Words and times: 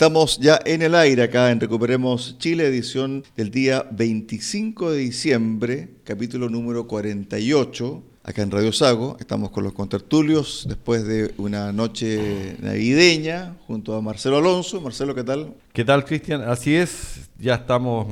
Estamos 0.00 0.38
ya 0.38 0.58
en 0.64 0.80
el 0.80 0.94
aire 0.94 1.24
acá 1.24 1.50
en 1.50 1.60
Recuperemos 1.60 2.38
Chile, 2.38 2.66
edición 2.66 3.22
del 3.36 3.50
día 3.50 3.86
25 3.90 4.92
de 4.92 4.98
diciembre, 4.98 5.90
capítulo 6.04 6.48
número 6.48 6.86
48, 6.86 8.02
acá 8.22 8.40
en 8.40 8.50
Radio 8.50 8.72
Sago. 8.72 9.18
Estamos 9.20 9.50
con 9.50 9.62
los 9.62 9.74
contertulios 9.74 10.64
después 10.66 11.06
de 11.06 11.34
una 11.36 11.70
noche 11.74 12.56
navideña 12.62 13.58
junto 13.66 13.94
a 13.94 14.00
Marcelo 14.00 14.38
Alonso. 14.38 14.80
Marcelo, 14.80 15.14
¿qué 15.14 15.22
tal? 15.22 15.52
¿Qué 15.74 15.84
tal, 15.84 16.06
Cristian? 16.06 16.40
Así 16.48 16.74
es, 16.74 17.28
ya 17.38 17.56
estamos 17.56 18.06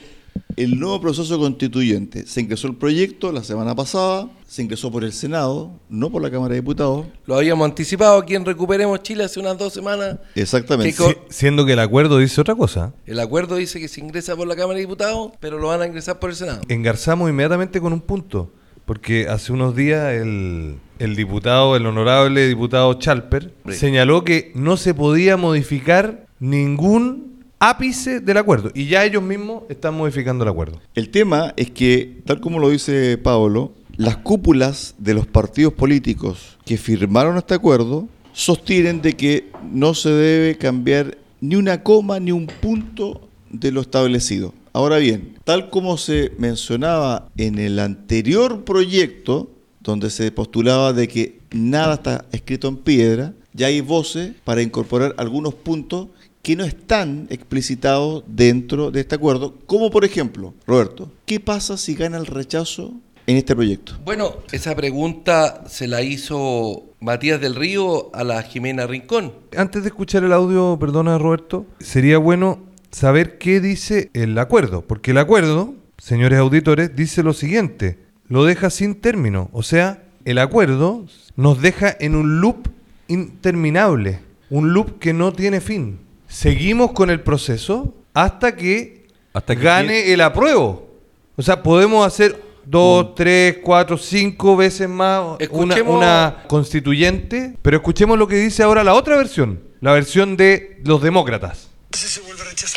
el 0.56 0.80
nuevo 0.80 1.00
proceso 1.00 1.40
constituyente. 1.40 2.25
Se 2.25 2.42
ingresó 2.42 2.68
el 2.68 2.75
proyecto 2.75 3.31
la 3.31 3.44
semana 3.44 3.75
pasada, 3.75 4.30
se 4.47 4.62
ingresó 4.64 4.92
por 4.92 5.03
el 5.03 5.14
Senado, 5.14 5.72
no 5.90 6.09
por 6.09 6.22
la 6.22 6.31
Cámara 6.31 6.56
de 6.56 6.62
Diputados. 6.62 7.06
Lo 7.25 7.36
habíamos 7.36 7.66
anticipado 7.66 8.18
aquí 8.18 8.36
en 8.36 8.46
Recuperemos 8.46 9.02
Chile 9.03 9.24
hace 9.24 9.40
unas 9.40 9.58
dos 9.58 9.72
semanas. 9.72 10.18
Exactamente. 10.36 10.92
Si, 10.92 11.16
siendo 11.30 11.66
que 11.66 11.74
el 11.74 11.80
acuerdo 11.80 12.18
dice 12.18 12.42
otra 12.42 12.56
cosa. 12.56 12.94
El 13.06 13.20
acuerdo 13.20 13.56
dice 13.56 13.80
que 13.80 13.88
se 13.88 14.02
ingresa 14.02 14.36
por 14.36 14.47
la 14.47 14.56
Cámara 14.56 14.76
de 14.76 14.81
Diputados, 14.81 15.31
pero 15.40 15.59
lo 15.59 15.68
van 15.68 15.81
a 15.81 15.88
ingresar 15.88 16.20
por 16.20 16.31
el 16.31 16.36
Senado. 16.36 16.62
Engarzamos 16.68 17.30
inmediatamente 17.30 17.80
con 17.80 17.94
un 17.94 18.02
punto, 18.02 18.52
porque 18.86 19.28
hace 19.30 19.53
unos 19.53 19.76
días 19.76 20.14
el 20.14 20.78
el 21.00 21.16
diputado, 21.16 21.76
el 21.78 21.86
honorable 21.86 22.47
diputado 22.47 22.94
Chalper, 22.96 23.53
señaló 23.72 24.26
que 24.26 24.52
no 24.53 24.76
se 24.76 24.94
podía 24.94 25.38
modificar 25.38 26.28
ningún 26.40 27.28
ápice 27.59 28.22
del 28.22 28.38
acuerdo 28.38 28.72
y 28.74 28.88
ya 28.88 29.06
ellos 29.06 29.22
mismos 29.22 29.64
están 29.70 29.94
modificando 29.94 30.44
el 30.44 30.50
acuerdo. 30.50 30.80
El 30.96 31.09
tema 31.09 31.53
es 31.58 31.70
que, 31.70 32.22
tal 32.25 32.40
como 32.40 32.59
lo 32.59 32.70
dice 32.70 33.18
Pablo, 33.18 33.74
las 33.96 34.18
cúpulas 34.18 34.96
de 34.97 35.14
los 35.14 35.28
partidos 35.28 35.74
políticos 35.74 36.58
que 36.66 36.78
firmaron 36.78 37.38
este 37.38 37.53
acuerdo 37.53 38.08
sostienen 38.31 39.02
de 39.02 39.14
que 39.14 39.52
no 39.72 39.94
se 39.94 40.09
debe 40.09 40.58
cambiar 40.58 41.18
ni 41.42 41.56
una 41.56 41.84
coma 41.84 42.20
ni 42.20 42.31
un 42.31 42.47
punto 42.47 43.28
de 43.50 43.72
lo 43.72 43.81
establecido. 43.81 44.53
Ahora 44.72 44.97
bien, 44.97 45.36
tal 45.44 45.70
como 45.70 45.97
se 45.97 46.31
mencionaba 46.38 47.28
en 47.36 47.59
el 47.59 47.80
anterior 47.80 48.64
proyecto, 48.64 49.52
donde 49.81 50.09
se 50.09 50.31
postulaba 50.31 50.94
de 50.94 51.08
que 51.08 51.40
nada 51.52 51.96
está 51.96 52.26
escrito 52.31 52.68
en 52.68 52.78
piedra, 52.78 53.34
ya 53.53 53.68
hay 53.68 53.81
voces 53.81 54.34
para 54.44 54.62
incorporar 54.62 55.16
algunos 55.18 55.56
puntos 55.56 56.08
que 56.41 56.55
no 56.55 56.63
están 56.63 57.27
explicitados 57.29 58.23
dentro 58.27 58.91
de 58.91 59.01
este 59.01 59.16
acuerdo, 59.16 59.55
como 59.66 59.91
por 59.91 60.05
ejemplo, 60.05 60.53
Roberto, 60.66 61.11
¿qué 61.25 61.39
pasa 61.39 61.77
si 61.77 61.95
gana 61.95 62.17
el 62.17 62.25
rechazo 62.25 62.94
en 63.27 63.38
este 63.38 63.55
proyecto? 63.55 63.94
Bueno, 64.05 64.38
esa 64.51 64.75
pregunta 64.75 65.63
se 65.67 65.88
la 65.88 66.01
hizo 66.01 66.83
Matías 66.99 67.39
del 67.39 67.55
Río 67.55 68.13
a 68.16 68.23
la 68.23 68.41
Jimena 68.41 68.88
Rincón. 68.88 69.33
Antes 69.55 69.83
de 69.83 69.89
escuchar 69.89 70.23
el 70.23 70.33
audio, 70.33 70.78
perdona 70.79 71.17
Roberto, 71.17 71.66
sería 71.79 72.17
bueno 72.17 72.59
saber 72.91 73.38
qué 73.38 73.59
dice 73.59 74.09
el 74.13 74.38
acuerdo, 74.38 74.81
porque 74.81 75.11
el 75.11 75.17
acuerdo, 75.17 75.75
señores 75.97 76.39
auditores, 76.39 76.95
dice 76.95 77.22
lo 77.22 77.33
siguiente, 77.33 77.99
lo 78.28 78.45
deja 78.45 78.69
sin 78.69 78.95
término. 78.95 79.49
O 79.51 79.63
sea, 79.63 80.03
el 80.25 80.38
acuerdo 80.38 81.05
nos 81.35 81.61
deja 81.61 81.95
en 81.99 82.16
un 82.16 82.41
loop 82.41 82.67
interminable, 83.07 84.19
un 84.49 84.73
loop 84.73 84.99
que 84.99 85.13
no 85.13 85.33
tiene 85.33 85.61
fin. 85.61 85.99
Seguimos 86.29 86.91
con 86.91 87.09
el 87.09 87.22
proceso 87.22 87.94
hasta 88.13 88.56
que, 88.56 89.07
hasta 89.34 89.56
gane 89.56 90.13
el 90.13 90.22
apruebo. 90.22 90.90
O 91.35 91.41
sea, 91.41 91.63
podemos 91.63 92.06
hacer 92.06 92.41
dos, 92.66 93.03
mm. 93.03 93.16
tres, 93.16 93.57
cuatro, 93.63 93.97
cinco 93.97 94.56
veces 94.56 94.88
más 94.88 95.38
una, 95.50 95.81
una, 95.81 96.44
constituyente, 96.47 97.56
pero 97.62 97.78
escuchemos 97.78 98.17
lo 98.17 98.28
que 98.28 98.35
dice 98.35 98.62
ahora 98.62 98.84
la 98.84 98.94
otra 98.94 99.17
versión, 99.17 99.62
la 99.81 99.94
versión 99.94 100.38
de 100.38 100.79
los 100.85 101.01
demócratas. 101.01 101.69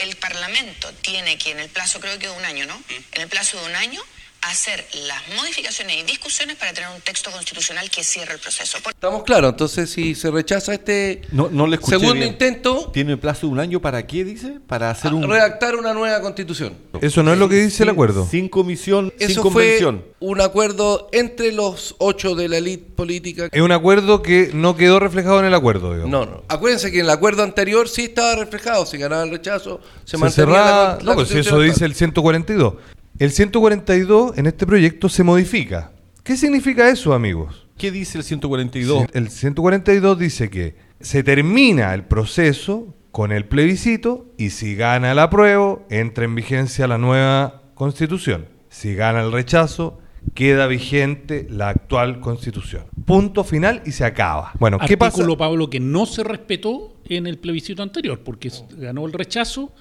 El 0.03 0.17
Parlamento 0.17 0.89
tiene 1.03 1.37
que 1.37 1.51
en 1.51 1.61
el 1.61 1.69
plazo, 1.69 2.01
creo 2.01 2.19
que 2.19 2.29
de 2.29 2.33
un 2.33 2.45
año, 2.45 2.67
¿no? 2.67 2.75
En 3.13 3.23
el 3.23 3.29
plazo 3.29 3.61
de 3.61 3.67
un 3.67 3.77
año 3.77 4.01
hacer 4.43 4.85
las 5.07 5.23
modificaciones 5.37 5.97
y 5.99 6.03
discusiones 6.03 6.57
para 6.57 6.73
tener 6.73 6.91
un 6.95 7.01
texto 7.01 7.31
constitucional 7.31 7.89
que 7.91 8.03
cierre 8.03 8.35
el 8.35 8.41
proceso. 8.41 8.79
Estamos 8.89 9.23
claros, 9.23 9.51
entonces 9.51 9.91
si 9.91 10.15
se 10.15 10.31
rechaza 10.31 10.75
este 10.75 11.23
no, 11.31 11.49
no 11.51 11.67
le 11.67 11.79
segundo 11.79 12.25
intento... 12.25 12.91
¿Tiene 12.93 13.17
plazo 13.17 13.47
de 13.47 13.53
un 13.53 13.61
año 13.61 13.81
para 13.81 14.07
qué, 14.07 14.25
dice? 14.25 14.59
Para 14.67 14.91
hacer 14.91 15.15
un... 15.15 15.29
Redactar 15.29 15.77
una 15.77 15.95
nueva 15.95 16.21
constitución. 16.21 16.77
Eso 17.01 17.23
no 17.23 17.33
es 17.33 17.39
lo 17.39 17.49
que 17.49 17.57
dice 17.57 17.85
el 17.85 17.91
acuerdo. 17.91 18.27
Sin 18.29 18.49
comisión, 18.49 19.13
Eso 19.19 19.35
sin 19.35 19.43
convención. 19.43 20.05
Fue 20.19 20.29
un 20.29 20.41
acuerdo 20.41 21.09
entre 21.13 21.53
los 21.53 21.95
ocho 21.99 22.35
de 22.35 22.49
la 22.49 22.59
élite 22.59 22.91
política. 22.95 23.49
Es 23.51 23.63
un 23.63 23.73
acuerdo 23.73 24.23
que 24.23 24.51
no 24.53 24.77
quedó 24.77 24.99
reflejado 24.99 25.39
en 25.41 25.47
el 25.47 25.55
acuerdo, 25.55 25.95
digamos. 25.95 26.11
No, 26.11 26.27
no. 26.27 26.43
Acuérdense 26.49 26.91
que 26.91 26.99
en 26.99 27.05
el 27.05 27.11
acuerdo 27.11 27.43
anterior 27.43 27.89
sí 27.89 28.05
estaba 28.05 28.35
reflejado. 28.35 28.87
Si 28.87 28.99
ganaba 28.99 29.23
el 29.23 29.31
rechazo, 29.31 29.81
se, 30.05 30.13
se 30.13 30.19
mantenía 30.19 30.53
la, 30.53 30.99
la, 30.99 30.99
no, 31.03 31.15
pues 31.15 31.31
eso 31.31 31.61
dice 31.61 31.85
el 31.85 31.95
142. 31.95 32.75
El 33.23 33.31
142 33.31 34.37
en 34.37 34.49
este 34.49 34.67
proyecto 34.67 35.09
se 35.09 35.23
modifica. 35.23 35.93
¿Qué 36.25 36.37
significa 36.37 36.89
eso, 36.91 37.15
amigos? 37.15 37.69
¿Qué 37.79 37.93
dice 37.93 38.19
el 38.19 38.25
142? 38.25 39.07
El 39.13 39.29
142 39.31 40.19
dice 40.19 40.51
que 40.51 40.75
se 40.99 41.23
termina 41.23 41.95
el 41.95 42.03
proceso 42.03 42.97
con 43.13 43.31
el 43.31 43.45
plebiscito 43.45 44.27
y 44.39 44.51
si 44.51 44.75
gana 44.75 45.13
el 45.13 45.21
apruebo, 45.21 45.87
entra 45.89 46.25
en 46.25 46.35
vigencia 46.35 46.89
la 46.89 46.99
nueva 46.99 47.63
constitución. 47.75 48.49
Si 48.71 48.97
gana 48.97 49.21
el 49.21 49.31
rechazo, 49.31 50.01
queda 50.35 50.67
vigente 50.67 51.47
la 51.49 51.69
actual 51.69 52.19
constitución. 52.19 52.87
Punto 53.05 53.45
final 53.45 53.83
y 53.87 53.93
se 53.93 54.05
acaba. 54.05 54.51
Bueno, 54.59 54.79
¿qué 54.79 54.95
Artículo, 54.95 55.37
pasa? 55.37 55.49
Pablo, 55.49 55.71
que 55.71 55.79
no 55.79 56.07
se 56.07 56.25
respetó 56.25 56.97
en 57.05 57.29
el 57.29 57.39
plebiscito 57.39 57.85
anterior, 57.85 58.25
porque 58.25 58.51
ganó 58.77 59.07
el 59.07 59.13
rechazo 59.13 59.73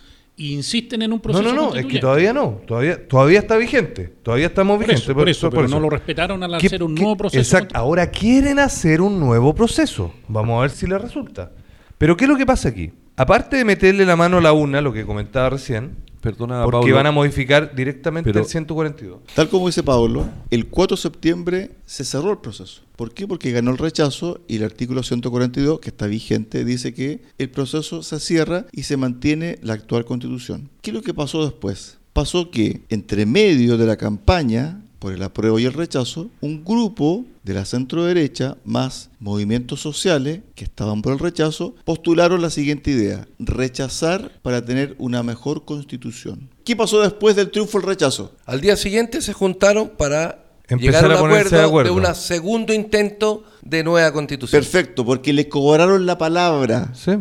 insisten 0.49 1.01
en 1.01 1.11
un 1.11 1.17
No, 1.17 1.21
proceso 1.21 1.53
no, 1.53 1.69
no, 1.71 1.75
es 1.75 1.85
que 1.85 1.99
todavía 1.99 2.33
no, 2.33 2.61
todavía, 2.65 3.07
todavía 3.07 3.39
está 3.39 3.57
vigente, 3.57 4.13
todavía 4.23 4.47
estamos 4.47 4.77
Por 4.77 4.85
vigentes. 4.87 5.03
eso, 5.05 5.13
por 5.13 5.29
eso, 5.29 5.49
pero 5.49 5.67
no 5.67 5.79
lo 5.79 5.89
respetaron 5.89 6.41
al 6.43 6.57
¿Qué- 6.59 6.67
hacer 6.67 6.83
un 6.83 6.95
nuevo 6.95 7.15
proceso. 7.17 7.39
Exacto, 7.39 7.77
ahora 7.77 8.09
quieren 8.09 8.59
hacer 8.59 9.01
un 9.01 9.19
nuevo 9.19 9.53
proceso. 9.55 10.13
Vamos 10.27 10.57
a 10.57 10.61
ver 10.61 10.71
si 10.71 10.87
les 10.87 11.01
resulta. 11.01 11.51
Pero 11.97 12.17
¿qué 12.17 12.25
es 12.25 12.29
lo 12.29 12.37
que 12.37 12.45
pasa 12.45 12.69
aquí? 12.69 12.91
Aparte 13.15 13.57
de 13.57 13.65
meterle 13.65 14.05
la 14.05 14.15
mano 14.15 14.37
a 14.37 14.41
la 14.41 14.53
urna, 14.53 14.81
lo 14.81 14.91
que 14.91 15.05
comentaba 15.05 15.51
recién, 15.51 15.97
Perdona, 16.21 16.63
porque 16.63 16.77
Pablo. 16.77 16.95
van 16.95 17.07
a 17.07 17.11
modificar 17.11 17.75
directamente 17.75 18.29
Pero- 18.31 18.43
el 18.43 18.45
142. 18.49 19.19
Tal 19.35 19.49
como 19.49 19.67
dice 19.67 19.81
Pablo, 19.83 20.29
el 20.51 20.67
4 20.67 20.95
de 20.95 21.01
septiembre 21.01 21.71
se 21.85 22.05
cerró 22.05 22.31
el 22.31 22.37
proceso. 22.37 22.83
¿Por 22.95 23.13
qué? 23.13 23.27
Porque 23.27 23.51
ganó 23.51 23.71
el 23.71 23.79
rechazo 23.79 24.39
y 24.47 24.57
el 24.57 24.63
artículo 24.63 25.01
142, 25.01 25.79
que 25.79 25.89
está 25.89 26.05
vigente, 26.05 26.63
dice 26.63 26.93
que 26.93 27.21
el 27.39 27.49
proceso 27.49 28.03
se 28.03 28.19
cierra 28.19 28.67
y 28.71 28.83
se 28.83 28.97
mantiene 28.97 29.57
la 29.63 29.73
actual 29.73 30.05
constitución. 30.05 30.69
¿Qué 30.81 30.91
es 30.91 30.93
lo 30.95 31.01
que 31.01 31.13
pasó 31.13 31.43
después? 31.43 31.97
Pasó 32.13 32.51
que 32.51 32.81
entre 32.89 33.25
medio 33.25 33.77
de 33.77 33.85
la 33.87 33.95
campaña 33.97 34.81
por 35.01 35.13
el 35.13 35.23
apruebo 35.23 35.57
y 35.57 35.65
el 35.65 35.73
rechazo, 35.73 36.29
un 36.41 36.63
grupo 36.63 37.25
de 37.41 37.55
la 37.55 37.65
centro 37.65 38.05
derecha 38.05 38.57
más 38.63 39.09
movimientos 39.19 39.81
sociales 39.81 40.41
que 40.53 40.63
estaban 40.63 41.01
por 41.01 41.11
el 41.11 41.17
rechazo 41.17 41.73
postularon 41.85 42.39
la 42.39 42.51
siguiente 42.51 42.91
idea, 42.91 43.27
rechazar 43.39 44.31
para 44.43 44.63
tener 44.63 44.95
una 44.99 45.23
mejor 45.23 45.65
constitución. 45.65 46.49
¿Qué 46.63 46.75
pasó 46.75 47.01
después 47.01 47.35
del 47.35 47.49
triunfo 47.49 47.79
del 47.79 47.87
rechazo? 47.87 48.35
Al 48.45 48.61
día 48.61 48.75
siguiente 48.75 49.23
se 49.23 49.33
juntaron 49.33 49.89
para 49.97 50.45
Empezar 50.67 51.01
llegar 51.01 51.17
a 51.17 51.23
un 51.23 51.29
acuerdo 51.31 51.49
de 51.49 51.57
de, 51.57 51.63
acuerdo. 51.63 51.93
un 51.95 52.15
segundo 52.15 52.71
intento 52.71 53.43
de 53.63 53.83
nueva 53.83 54.13
constitución. 54.13 54.61
Perfecto, 54.61 55.03
porque 55.03 55.33
le 55.33 55.49
cobraron 55.49 56.05
la 56.05 56.19
palabra. 56.19 56.91
Sí. 56.93 57.13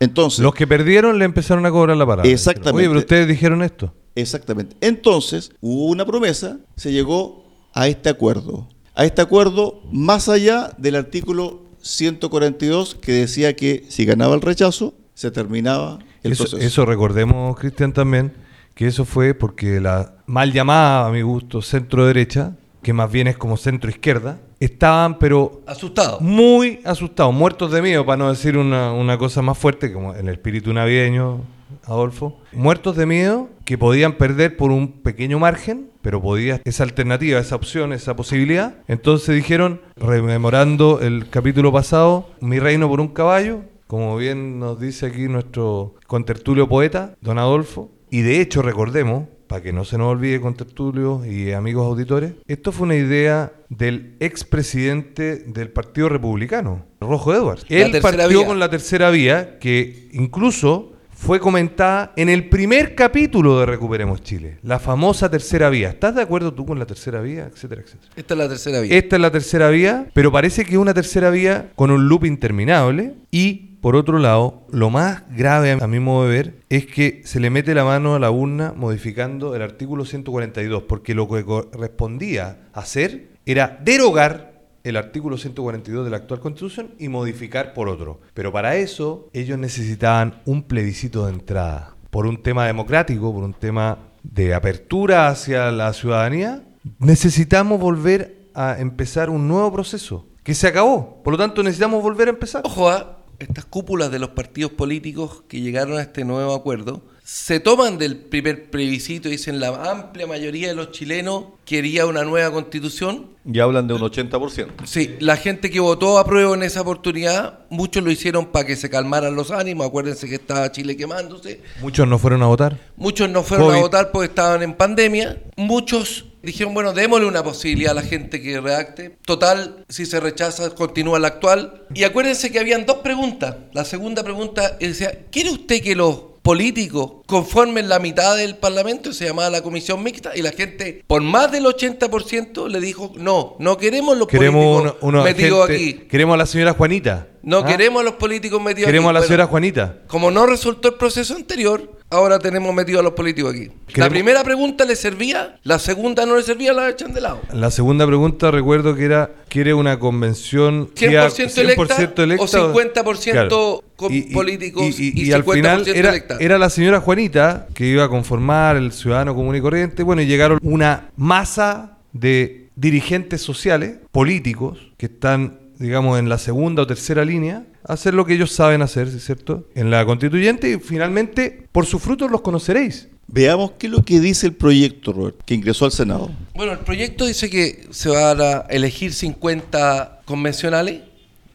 Entonces, 0.00 0.40
Los 0.40 0.54
que 0.54 0.66
perdieron 0.66 1.18
le 1.18 1.26
empezaron 1.26 1.66
a 1.66 1.70
cobrar 1.70 1.94
la 1.94 2.06
parada. 2.06 2.26
Exactamente. 2.26 2.78
Oye, 2.78 2.88
pero 2.88 3.00
ustedes 3.00 3.28
dijeron 3.28 3.62
esto. 3.62 3.92
Exactamente. 4.20 4.76
Entonces, 4.80 5.52
hubo 5.60 5.86
una 5.86 6.04
promesa, 6.04 6.58
se 6.76 6.92
llegó 6.92 7.44
a 7.74 7.88
este 7.88 8.08
acuerdo. 8.08 8.68
A 8.94 9.04
este 9.04 9.22
acuerdo 9.22 9.80
más 9.92 10.28
allá 10.28 10.72
del 10.78 10.96
artículo 10.96 11.62
142 11.80 12.94
que 12.96 13.12
decía 13.12 13.54
que 13.54 13.84
si 13.88 14.04
ganaba 14.04 14.34
el 14.34 14.40
rechazo, 14.40 14.94
se 15.14 15.30
terminaba 15.30 15.98
el 16.22 16.32
Eso, 16.32 16.44
proceso. 16.44 16.62
eso 16.66 16.84
recordemos, 16.84 17.56
Cristian, 17.58 17.92
también, 17.92 18.32
que 18.74 18.86
eso 18.86 19.04
fue 19.04 19.34
porque 19.34 19.80
la 19.80 20.14
mal 20.26 20.52
llamada, 20.52 21.06
a 21.06 21.10
mi 21.10 21.22
gusto, 21.22 21.62
centro 21.62 22.06
derecha, 22.06 22.56
que 22.82 22.92
más 22.92 23.10
bien 23.10 23.26
es 23.26 23.36
como 23.36 23.56
centro 23.56 23.90
izquierda, 23.90 24.40
estaban 24.60 25.18
pero 25.18 25.62
Asustado. 25.66 26.18
muy 26.20 26.80
asustados, 26.84 27.32
muertos 27.34 27.70
de 27.72 27.82
miedo, 27.82 28.04
para 28.06 28.16
no 28.18 28.28
decir 28.30 28.56
una, 28.56 28.92
una 28.92 29.18
cosa 29.18 29.42
más 29.42 29.58
fuerte, 29.58 29.92
como 29.92 30.14
el 30.14 30.28
espíritu 30.28 30.72
navideño, 30.72 31.42
Adolfo, 31.84 32.38
muertos 32.52 32.96
de 32.96 33.06
miedo 33.06 33.48
que 33.64 33.78
podían 33.78 34.14
perder 34.14 34.56
por 34.56 34.70
un 34.70 34.92
pequeño 35.02 35.38
margen, 35.38 35.90
pero 36.02 36.22
podía 36.22 36.60
esa 36.64 36.84
alternativa, 36.84 37.38
esa 37.38 37.56
opción, 37.56 37.92
esa 37.92 38.16
posibilidad. 38.16 38.76
Entonces 38.88 39.34
dijeron, 39.34 39.80
rememorando 39.96 41.00
el 41.00 41.28
capítulo 41.28 41.72
pasado, 41.72 42.30
mi 42.40 42.58
reino 42.58 42.88
por 42.88 43.00
un 43.00 43.08
caballo, 43.08 43.62
como 43.86 44.16
bien 44.16 44.58
nos 44.58 44.78
dice 44.80 45.06
aquí 45.06 45.28
nuestro 45.28 45.94
contertulio 46.06 46.68
poeta, 46.68 47.14
don 47.20 47.38
Adolfo, 47.38 47.90
y 48.10 48.20
de 48.22 48.40
hecho 48.40 48.62
recordemos, 48.62 49.24
para 49.46 49.62
que 49.62 49.72
no 49.72 49.84
se 49.84 49.96
nos 49.96 50.08
olvide 50.08 50.40
contertulio 50.40 51.24
y 51.24 51.52
amigos 51.52 51.86
auditores, 51.86 52.34
esto 52.46 52.70
fue 52.70 52.84
una 52.86 52.96
idea 52.96 53.52
del 53.70 54.16
expresidente 54.20 55.36
del 55.36 55.70
Partido 55.70 56.10
Republicano, 56.10 56.84
Rojo 57.00 57.34
Edwards. 57.34 57.64
Él 57.68 57.98
partió 58.02 58.40
vía. 58.40 58.46
con 58.46 58.58
la 58.58 58.68
tercera 58.68 59.10
vía, 59.10 59.58
que 59.58 60.10
incluso 60.12 60.92
fue 61.18 61.40
comentada 61.40 62.12
en 62.16 62.28
el 62.28 62.48
primer 62.48 62.94
capítulo 62.94 63.58
de 63.58 63.66
Recuperemos 63.66 64.22
Chile, 64.22 64.58
la 64.62 64.78
famosa 64.78 65.28
tercera 65.28 65.68
vía. 65.68 65.90
¿Estás 65.90 66.14
de 66.14 66.22
acuerdo 66.22 66.54
tú 66.54 66.64
con 66.64 66.78
la 66.78 66.86
tercera 66.86 67.20
vía? 67.20 67.50
Etcétera, 67.52 67.82
etcétera. 67.82 68.12
Esta 68.16 68.34
es 68.34 68.38
la 68.38 68.48
tercera 68.48 68.80
vía. 68.80 68.96
Esta 68.96 69.16
es 69.16 69.22
la 69.22 69.30
tercera 69.30 69.68
vía, 69.68 70.06
pero 70.14 70.30
parece 70.30 70.64
que 70.64 70.72
es 70.72 70.78
una 70.78 70.94
tercera 70.94 71.30
vía 71.30 71.72
con 71.74 71.90
un 71.90 72.08
loop 72.08 72.24
interminable 72.24 73.14
y 73.32 73.68
por 73.80 73.94
otro 73.94 74.18
lado, 74.18 74.66
lo 74.70 74.90
más 74.90 75.22
grave 75.36 75.72
a 75.72 75.86
mi 75.86 76.00
modo 76.00 76.28
de 76.28 76.30
ver 76.30 76.54
es 76.68 76.86
que 76.86 77.22
se 77.24 77.40
le 77.40 77.50
mete 77.50 77.74
la 77.74 77.84
mano 77.84 78.14
a 78.14 78.18
la 78.18 78.30
urna 78.30 78.72
modificando 78.74 79.54
el 79.54 79.62
artículo 79.62 80.04
142, 80.04 80.84
porque 80.84 81.14
lo 81.14 81.28
que 81.28 81.44
correspondía 81.44 82.68
hacer 82.72 83.28
era 83.44 83.78
derogar 83.84 84.47
el 84.84 84.96
artículo 84.96 85.36
142 85.36 86.04
de 86.04 86.10
la 86.10 86.18
actual 86.18 86.40
constitución 86.40 86.94
y 86.98 87.08
modificar 87.08 87.74
por 87.74 87.88
otro. 87.88 88.20
Pero 88.34 88.52
para 88.52 88.76
eso 88.76 89.28
ellos 89.32 89.58
necesitaban 89.58 90.40
un 90.44 90.62
plebiscito 90.62 91.26
de 91.26 91.32
entrada, 91.32 91.96
por 92.10 92.26
un 92.26 92.42
tema 92.42 92.66
democrático, 92.66 93.32
por 93.32 93.44
un 93.44 93.54
tema 93.54 93.98
de 94.22 94.54
apertura 94.54 95.28
hacia 95.28 95.70
la 95.70 95.92
ciudadanía, 95.92 96.64
necesitamos 96.98 97.80
volver 97.80 98.50
a 98.54 98.78
empezar 98.78 99.30
un 99.30 99.46
nuevo 99.48 99.72
proceso 99.72 100.26
que 100.42 100.54
se 100.54 100.66
acabó. 100.66 101.22
Por 101.22 101.32
lo 101.34 101.38
tanto, 101.38 101.62
necesitamos 101.62 102.02
volver 102.02 102.28
a 102.28 102.30
empezar. 102.30 102.62
Ojo 102.64 102.88
a 102.88 103.18
estas 103.38 103.64
cúpulas 103.64 104.10
de 104.10 104.18
los 104.18 104.30
partidos 104.30 104.72
políticos 104.72 105.44
que 105.48 105.60
llegaron 105.60 105.98
a 105.98 106.02
este 106.02 106.24
nuevo 106.24 106.54
acuerdo, 106.54 107.02
se 107.30 107.60
toman 107.60 107.98
del 107.98 108.16
primer 108.16 108.70
plebiscito 108.70 109.28
y 109.28 109.32
dicen 109.32 109.60
la 109.60 109.90
amplia 109.90 110.26
mayoría 110.26 110.68
de 110.68 110.74
los 110.74 110.92
chilenos 110.92 111.44
quería 111.66 112.06
una 112.06 112.24
nueva 112.24 112.50
constitución. 112.50 113.26
Y 113.44 113.58
hablan 113.60 113.86
de 113.86 113.92
un 113.92 114.00
80%. 114.00 114.86
Sí, 114.86 115.14
la 115.20 115.36
gente 115.36 115.70
que 115.70 115.78
votó 115.78 116.18
a 116.18 116.24
prueba 116.24 116.54
en 116.54 116.62
esa 116.62 116.80
oportunidad, 116.80 117.66
muchos 117.68 118.02
lo 118.02 118.10
hicieron 118.10 118.46
para 118.46 118.64
que 118.64 118.76
se 118.76 118.88
calmaran 118.88 119.34
los 119.34 119.50
ánimos, 119.50 119.86
acuérdense 119.86 120.26
que 120.26 120.36
estaba 120.36 120.72
Chile 120.72 120.96
quemándose, 120.96 121.60
Muchos 121.82 122.08
no 122.08 122.18
fueron 122.18 122.42
a 122.42 122.46
votar. 122.46 122.78
muchos 122.96 123.28
no 123.28 123.42
fueron 123.42 123.66
COVID. 123.66 123.78
a 123.78 123.82
votar 123.82 124.10
porque 124.10 124.28
estaban 124.28 124.62
en 124.62 124.72
pandemia, 124.72 125.42
muchos 125.54 126.24
dijeron, 126.42 126.72
bueno, 126.72 126.94
démosle 126.94 127.26
una 127.26 127.44
posibilidad 127.44 127.90
a 127.92 127.96
la 128.00 128.02
gente 128.08 128.40
que 128.40 128.58
redacte, 128.58 129.18
total, 129.26 129.84
si 129.90 130.06
se 130.06 130.18
rechaza, 130.18 130.70
continúa 130.70 131.18
la 131.18 131.28
actual. 131.28 131.82
Y 131.92 132.04
acuérdense 132.04 132.50
que 132.50 132.58
habían 132.58 132.86
dos 132.86 132.98
preguntas, 132.98 133.54
la 133.74 133.84
segunda 133.84 134.22
pregunta 134.24 134.78
decía, 134.80 135.26
¿quiere 135.30 135.50
usted 135.50 135.82
que 135.82 135.94
los 135.94 136.37
políticos 136.48 137.12
conformen 137.26 137.90
la 137.90 137.98
mitad 137.98 138.34
del 138.34 138.56
Parlamento, 138.56 139.12
se 139.12 139.26
llamaba 139.26 139.50
la 139.50 139.60
comisión 139.60 140.02
mixta, 140.02 140.34
y 140.34 140.40
la 140.40 140.50
gente, 140.50 141.04
por 141.06 141.20
más 141.20 141.52
del 141.52 141.66
80%, 141.66 142.68
le 142.70 142.80
dijo, 142.80 143.12
no, 143.18 143.56
no 143.58 143.76
queremos 143.76 144.16
los 144.16 144.28
Queremos 144.28 144.64
políticos 144.80 145.02
una 145.02 145.22
metidos 145.24 145.66
gente- 145.68 145.90
aquí. 145.98 146.08
Queremos 146.08 146.32
a 146.32 146.36
la 146.38 146.46
señora 146.46 146.72
Juanita. 146.72 147.26
No 147.42 147.58
¿Ah? 147.58 147.66
queremos 147.66 148.00
a 148.00 148.04
los 148.04 148.14
políticos 148.14 148.62
metidos 148.62 148.86
Queremos 148.86 149.10
aquí. 149.10 149.16
a 149.16 149.20
la 149.20 149.26
señora 149.26 149.46
Juanita. 149.46 149.98
Como 150.06 150.30
no 150.30 150.46
resultó 150.46 150.88
el 150.88 150.94
proceso 150.94 151.36
anterior, 151.36 151.98
ahora 152.10 152.38
tenemos 152.38 152.74
metidos 152.74 153.00
a 153.00 153.02
los 153.02 153.12
políticos 153.12 153.52
aquí. 153.52 153.66
La 153.66 153.92
Queremos- 153.92 154.08
primera 154.10 154.42
pregunta 154.42 154.86
le 154.86 154.96
servía, 154.96 155.58
la 155.64 155.78
segunda 155.78 156.24
no 156.24 156.34
le 156.36 156.42
servía, 156.42 156.72
la 156.72 156.88
echan 156.88 157.12
de 157.12 157.20
lado. 157.20 157.40
La 157.52 157.70
segunda 157.70 158.06
pregunta 158.06 158.50
recuerdo 158.50 158.94
que 158.96 159.04
era, 159.04 159.32
¿quiere 159.48 159.74
una 159.74 159.98
convención 159.98 160.88
100% 160.94 161.58
electa, 161.60 161.94
100% 161.96 162.22
electa? 162.22 162.44
o 162.44 162.48
50% 162.48 163.32
Claro. 163.32 163.84
Con 163.98 164.12
políticos 164.32 165.00
y, 165.00 165.24
y 165.26 165.32
al 165.32 165.44
50% 165.44 165.54
final 165.54 165.88
era, 165.88 166.14
era 166.38 166.56
la 166.56 166.70
señora 166.70 167.00
Juanita 167.00 167.66
que 167.74 167.84
iba 167.84 168.04
a 168.04 168.08
conformar 168.08 168.76
el 168.76 168.92
ciudadano 168.92 169.34
común 169.34 169.56
y 169.56 169.60
corriente. 169.60 170.04
Bueno, 170.04 170.22
y 170.22 170.26
llegaron 170.26 170.60
una 170.62 171.10
masa 171.16 171.98
de 172.12 172.68
dirigentes 172.76 173.42
sociales, 173.42 173.96
políticos, 174.12 174.78
que 174.96 175.06
están, 175.06 175.58
digamos, 175.80 176.16
en 176.20 176.28
la 176.28 176.38
segunda 176.38 176.82
o 176.82 176.86
tercera 176.86 177.24
línea, 177.24 177.66
a 177.84 177.94
hacer 177.94 178.14
lo 178.14 178.24
que 178.24 178.34
ellos 178.34 178.52
saben 178.52 178.82
hacer, 178.82 179.10
¿sí 179.10 179.16
es 179.16 179.24
cierto? 179.24 179.66
En 179.74 179.90
la 179.90 180.06
constituyente 180.06 180.70
y 180.70 180.78
finalmente, 180.78 181.66
por 181.72 181.84
sus 181.84 182.00
frutos 182.00 182.30
los 182.30 182.40
conoceréis. 182.40 183.08
Veamos 183.26 183.72
qué 183.78 183.88
es 183.88 183.92
lo 183.92 184.04
que 184.04 184.20
dice 184.20 184.46
el 184.46 184.52
proyecto, 184.52 185.12
Robert, 185.12 185.38
que 185.44 185.54
ingresó 185.54 185.86
al 185.86 185.92
Senado. 185.92 186.30
Bueno, 186.54 186.70
el 186.70 186.78
proyecto 186.78 187.26
dice 187.26 187.50
que 187.50 187.88
se 187.90 188.10
van 188.10 188.40
a 188.40 188.60
elegir 188.70 189.12
50 189.12 190.20
convencionales. 190.24 191.00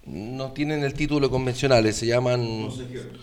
No 0.05 0.51
tienen 0.51 0.83
el 0.83 0.93
título 0.93 1.29
convencionales, 1.29 1.95
se 1.95 2.05
llaman 2.07 2.67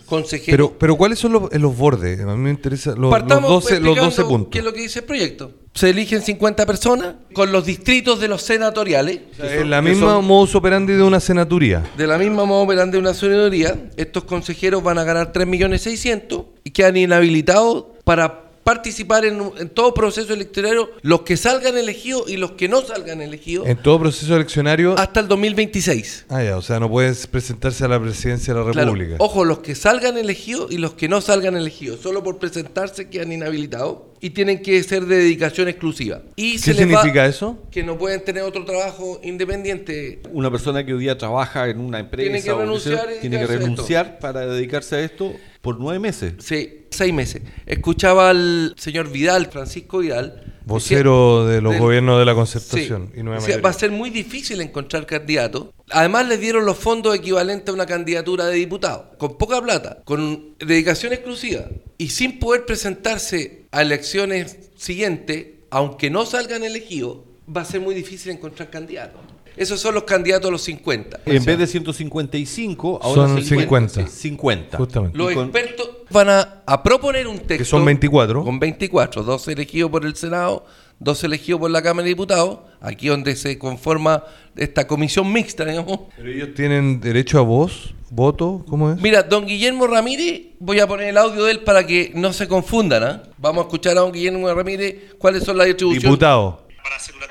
consejeros. 0.07 0.71
Pero, 0.71 0.79
pero 0.79 0.95
¿cuáles 0.95 1.19
son 1.19 1.33
los, 1.33 1.53
los 1.53 1.77
bordes? 1.77 2.19
A 2.19 2.25
mí 2.25 2.37
me 2.37 2.49
interesa 2.49 2.91
los, 2.91 2.99
los 3.01 3.11
Partamos 3.11 3.49
12, 3.51 3.79
los 3.79 3.95
12 3.95 4.07
explicando 4.07 4.27
puntos. 4.27 4.51
¿Qué 4.51 4.59
es 4.59 4.65
lo 4.65 4.73
que 4.73 4.81
dice 4.81 4.99
el 4.99 5.05
proyecto? 5.05 5.51
Se 5.75 5.91
eligen 5.91 6.21
50 6.21 6.65
personas 6.65 7.15
con 7.33 7.51
los 7.51 7.65
distritos 7.65 8.19
de 8.19 8.27
los 8.27 8.41
senatoriales. 8.41 9.19
Es 9.41 9.65
la 9.65 9.81
misma 9.81 10.19
modus 10.21 10.55
operandi 10.55 10.93
de 10.93 11.03
una 11.03 11.19
senaturía. 11.19 11.83
De 11.97 12.07
la 12.07 12.17
misma 12.17 12.45
modo 12.45 12.63
operandi 12.63 12.93
de 12.93 12.99
una 12.99 13.13
senaduría, 13.13 13.89
estos 13.95 14.23
consejeros 14.23 14.83
van 14.83 14.97
a 14.97 15.03
ganar 15.03 15.31
3.600.000 15.31 16.45
y 16.63 16.71
quedan 16.71 16.97
inhabilitados 16.97 17.85
para 18.03 18.50
participar 18.63 19.25
en, 19.25 19.41
en 19.57 19.69
todo 19.69 19.93
proceso 19.93 20.33
electoral, 20.33 20.77
los 21.01 21.21
que 21.21 21.37
salgan 21.37 21.77
elegidos 21.77 22.29
y 22.29 22.37
los 22.37 22.51
que 22.53 22.67
no 22.69 22.81
salgan 22.81 23.21
elegidos, 23.21 23.67
En 23.67 23.77
todo 23.77 23.99
proceso 23.99 24.35
eleccionario. 24.35 24.97
hasta 24.97 25.19
el 25.19 25.27
2026. 25.27 26.25
Ah, 26.29 26.43
ya, 26.43 26.57
o 26.57 26.61
sea, 26.61 26.79
no 26.79 26.89
puedes 26.89 27.27
presentarse 27.27 27.83
a 27.85 27.87
la 27.87 27.99
presidencia 27.99 28.53
de 28.53 28.59
la 28.63 28.71
Claro, 28.71 28.93
República. 28.93 29.15
ojo, 29.19 29.45
los 29.45 29.59
que 29.59 29.75
salgan 29.75 30.17
elegidos 30.17 30.71
y 30.71 30.77
los 30.77 30.93
que 30.93 31.07
no 31.09 31.21
salgan 31.21 31.55
elegidos, 31.57 31.99
solo 32.01 32.23
por 32.23 32.37
presentarse 32.39 33.09
quedan 33.09 33.31
inhabilitados. 33.31 33.97
y 34.23 34.29
tienen 34.29 34.61
que 34.61 34.83
ser 34.83 35.07
de 35.07 35.15
dedicación 35.15 35.67
exclusiva. 35.67 36.21
Y 36.35 36.51
¿Qué 36.53 36.59
se 36.59 36.73
les 36.75 36.83
va- 36.85 37.01
significa 37.01 37.25
eso? 37.25 37.57
Que 37.71 37.81
no 37.81 37.97
pueden 37.97 38.23
tener 38.23 38.43
otro 38.43 38.63
trabajo 38.65 39.19
independiente. 39.23 40.21
Una 40.31 40.51
persona 40.51 40.85
que 40.85 40.93
hoy 40.93 40.99
día 41.01 41.17
trabaja 41.17 41.67
en 41.69 41.79
una 41.79 41.97
empresa 41.97 42.29
Tiene 42.29 42.43
que 42.43 42.51
o 42.51 42.59
renunciar 42.59 43.07
sea, 43.07 43.15
y 43.15 43.19
tiene 43.19 43.37
que 43.39 43.47
dedicarse 43.47 43.53
a 43.53 43.55
esto. 43.57 43.65
renunciar 43.65 44.19
para 44.19 44.45
dedicarse 44.45 44.95
a 44.95 44.99
esto 45.01 45.33
por 45.61 45.79
nueve 45.79 45.99
meses. 45.99 46.33
Sí, 46.39 46.85
seis 46.89 47.13
meses. 47.13 47.41
Escuchaba 47.65 48.29
al 48.31 48.73
señor 48.77 49.11
Vidal, 49.11 49.47
Francisco 49.47 49.99
Vidal. 49.99 50.47
Vocero 50.65 51.45
de 51.47 51.61
los 51.61 51.73
del- 51.73 51.81
gobiernos 51.81 52.19
de 52.19 52.25
la 52.25 52.35
Concertación 52.35 53.09
Sí. 53.13 53.19
y 53.19 53.23
Nueva 53.23 53.39
Decía, 53.41 53.59
va 53.61 53.69
a 53.69 53.73
ser 53.73 53.91
muy 53.91 54.09
difícil 54.11 54.61
encontrar 54.61 55.05
candidatos. 55.05 55.67
Además 55.89 56.27
les 56.27 56.39
dieron 56.39 56.65
los 56.65 56.77
fondos 56.77 57.15
equivalentes 57.15 57.69
a 57.69 57.73
una 57.73 57.85
candidatura 57.85 58.45
de 58.45 58.55
diputado, 58.55 59.11
con 59.17 59.37
poca 59.37 59.61
plata, 59.61 60.01
con 60.05 60.55
dedicación 60.59 61.13
exclusiva 61.13 61.65
y 61.97 62.09
sin 62.09 62.39
poder 62.39 62.65
presentarse 62.65 63.65
a 63.71 63.81
elecciones 63.81 64.57
siguientes, 64.75 65.47
aunque 65.71 66.09
no 66.09 66.25
salgan 66.25 66.63
elegidos, 66.63 67.19
va 67.53 67.61
a 67.61 67.65
ser 67.65 67.81
muy 67.81 67.95
difícil 67.95 68.31
encontrar 68.31 68.69
candidatos. 68.69 69.21
Esos 69.61 69.79
son 69.79 69.93
los 69.93 70.03
candidatos 70.05 70.47
a 70.47 70.51
los 70.51 70.61
50. 70.63 71.19
En 71.25 71.45
vez 71.45 71.57
de 71.59 71.67
155, 71.67 72.99
ahora 73.01 73.27
Son 73.27 73.43
50. 73.43 74.07
50. 74.07 74.77
Justamente. 74.77 75.17
Los 75.17 75.33
con- 75.33 75.43
expertos 75.49 75.89
van 76.09 76.29
a, 76.29 76.63
a 76.65 76.81
proponer 76.81 77.27
un 77.27 77.37
texto. 77.37 77.57
Que 77.57 77.65
son 77.65 77.85
24. 77.85 78.43
Con 78.43 78.59
24, 78.59 79.23
dos 79.23 79.47
elegidos 79.47 79.91
por 79.91 80.03
el 80.05 80.15
Senado, 80.15 80.65
dos 80.99 81.23
elegidos 81.23 81.59
por 81.61 81.69
la 81.69 81.81
Cámara 81.81 82.03
de 82.05 82.09
Diputados, 82.09 82.59
aquí 82.81 83.07
donde 83.07 83.35
se 83.35 83.59
conforma 83.59 84.23
esta 84.55 84.87
comisión 84.87 85.31
mixta, 85.31 85.63
digamos. 85.63 85.99
Pero 86.17 86.29
ellos 86.29 86.49
tienen 86.55 86.99
derecho 86.99 87.37
a 87.37 87.41
voz, 87.43 87.93
voto, 88.09 88.65
¿cómo 88.67 88.91
es? 88.91 88.99
Mira, 88.99 89.21
don 89.23 89.45
Guillermo 89.45 89.85
Ramírez, 89.85 90.41
voy 90.59 90.79
a 90.79 90.87
poner 90.87 91.09
el 91.09 91.17
audio 91.17 91.43
de 91.45 91.51
él 91.51 91.59
para 91.59 91.85
que 91.85 92.11
no 92.15 92.33
se 92.33 92.47
confundan. 92.47 93.03
¿ah? 93.03 93.23
Vamos 93.37 93.63
a 93.63 93.67
escuchar 93.67 93.95
a 93.97 94.01
don 94.01 94.11
Guillermo 94.11 94.51
Ramírez 94.53 95.13
cuáles 95.19 95.43
son 95.43 95.57
las 95.57 95.67
distribuciones. 95.67 96.03
Diputado. 96.03 96.65
para 96.83 96.95
hacer 96.95 97.13
un 97.15 97.21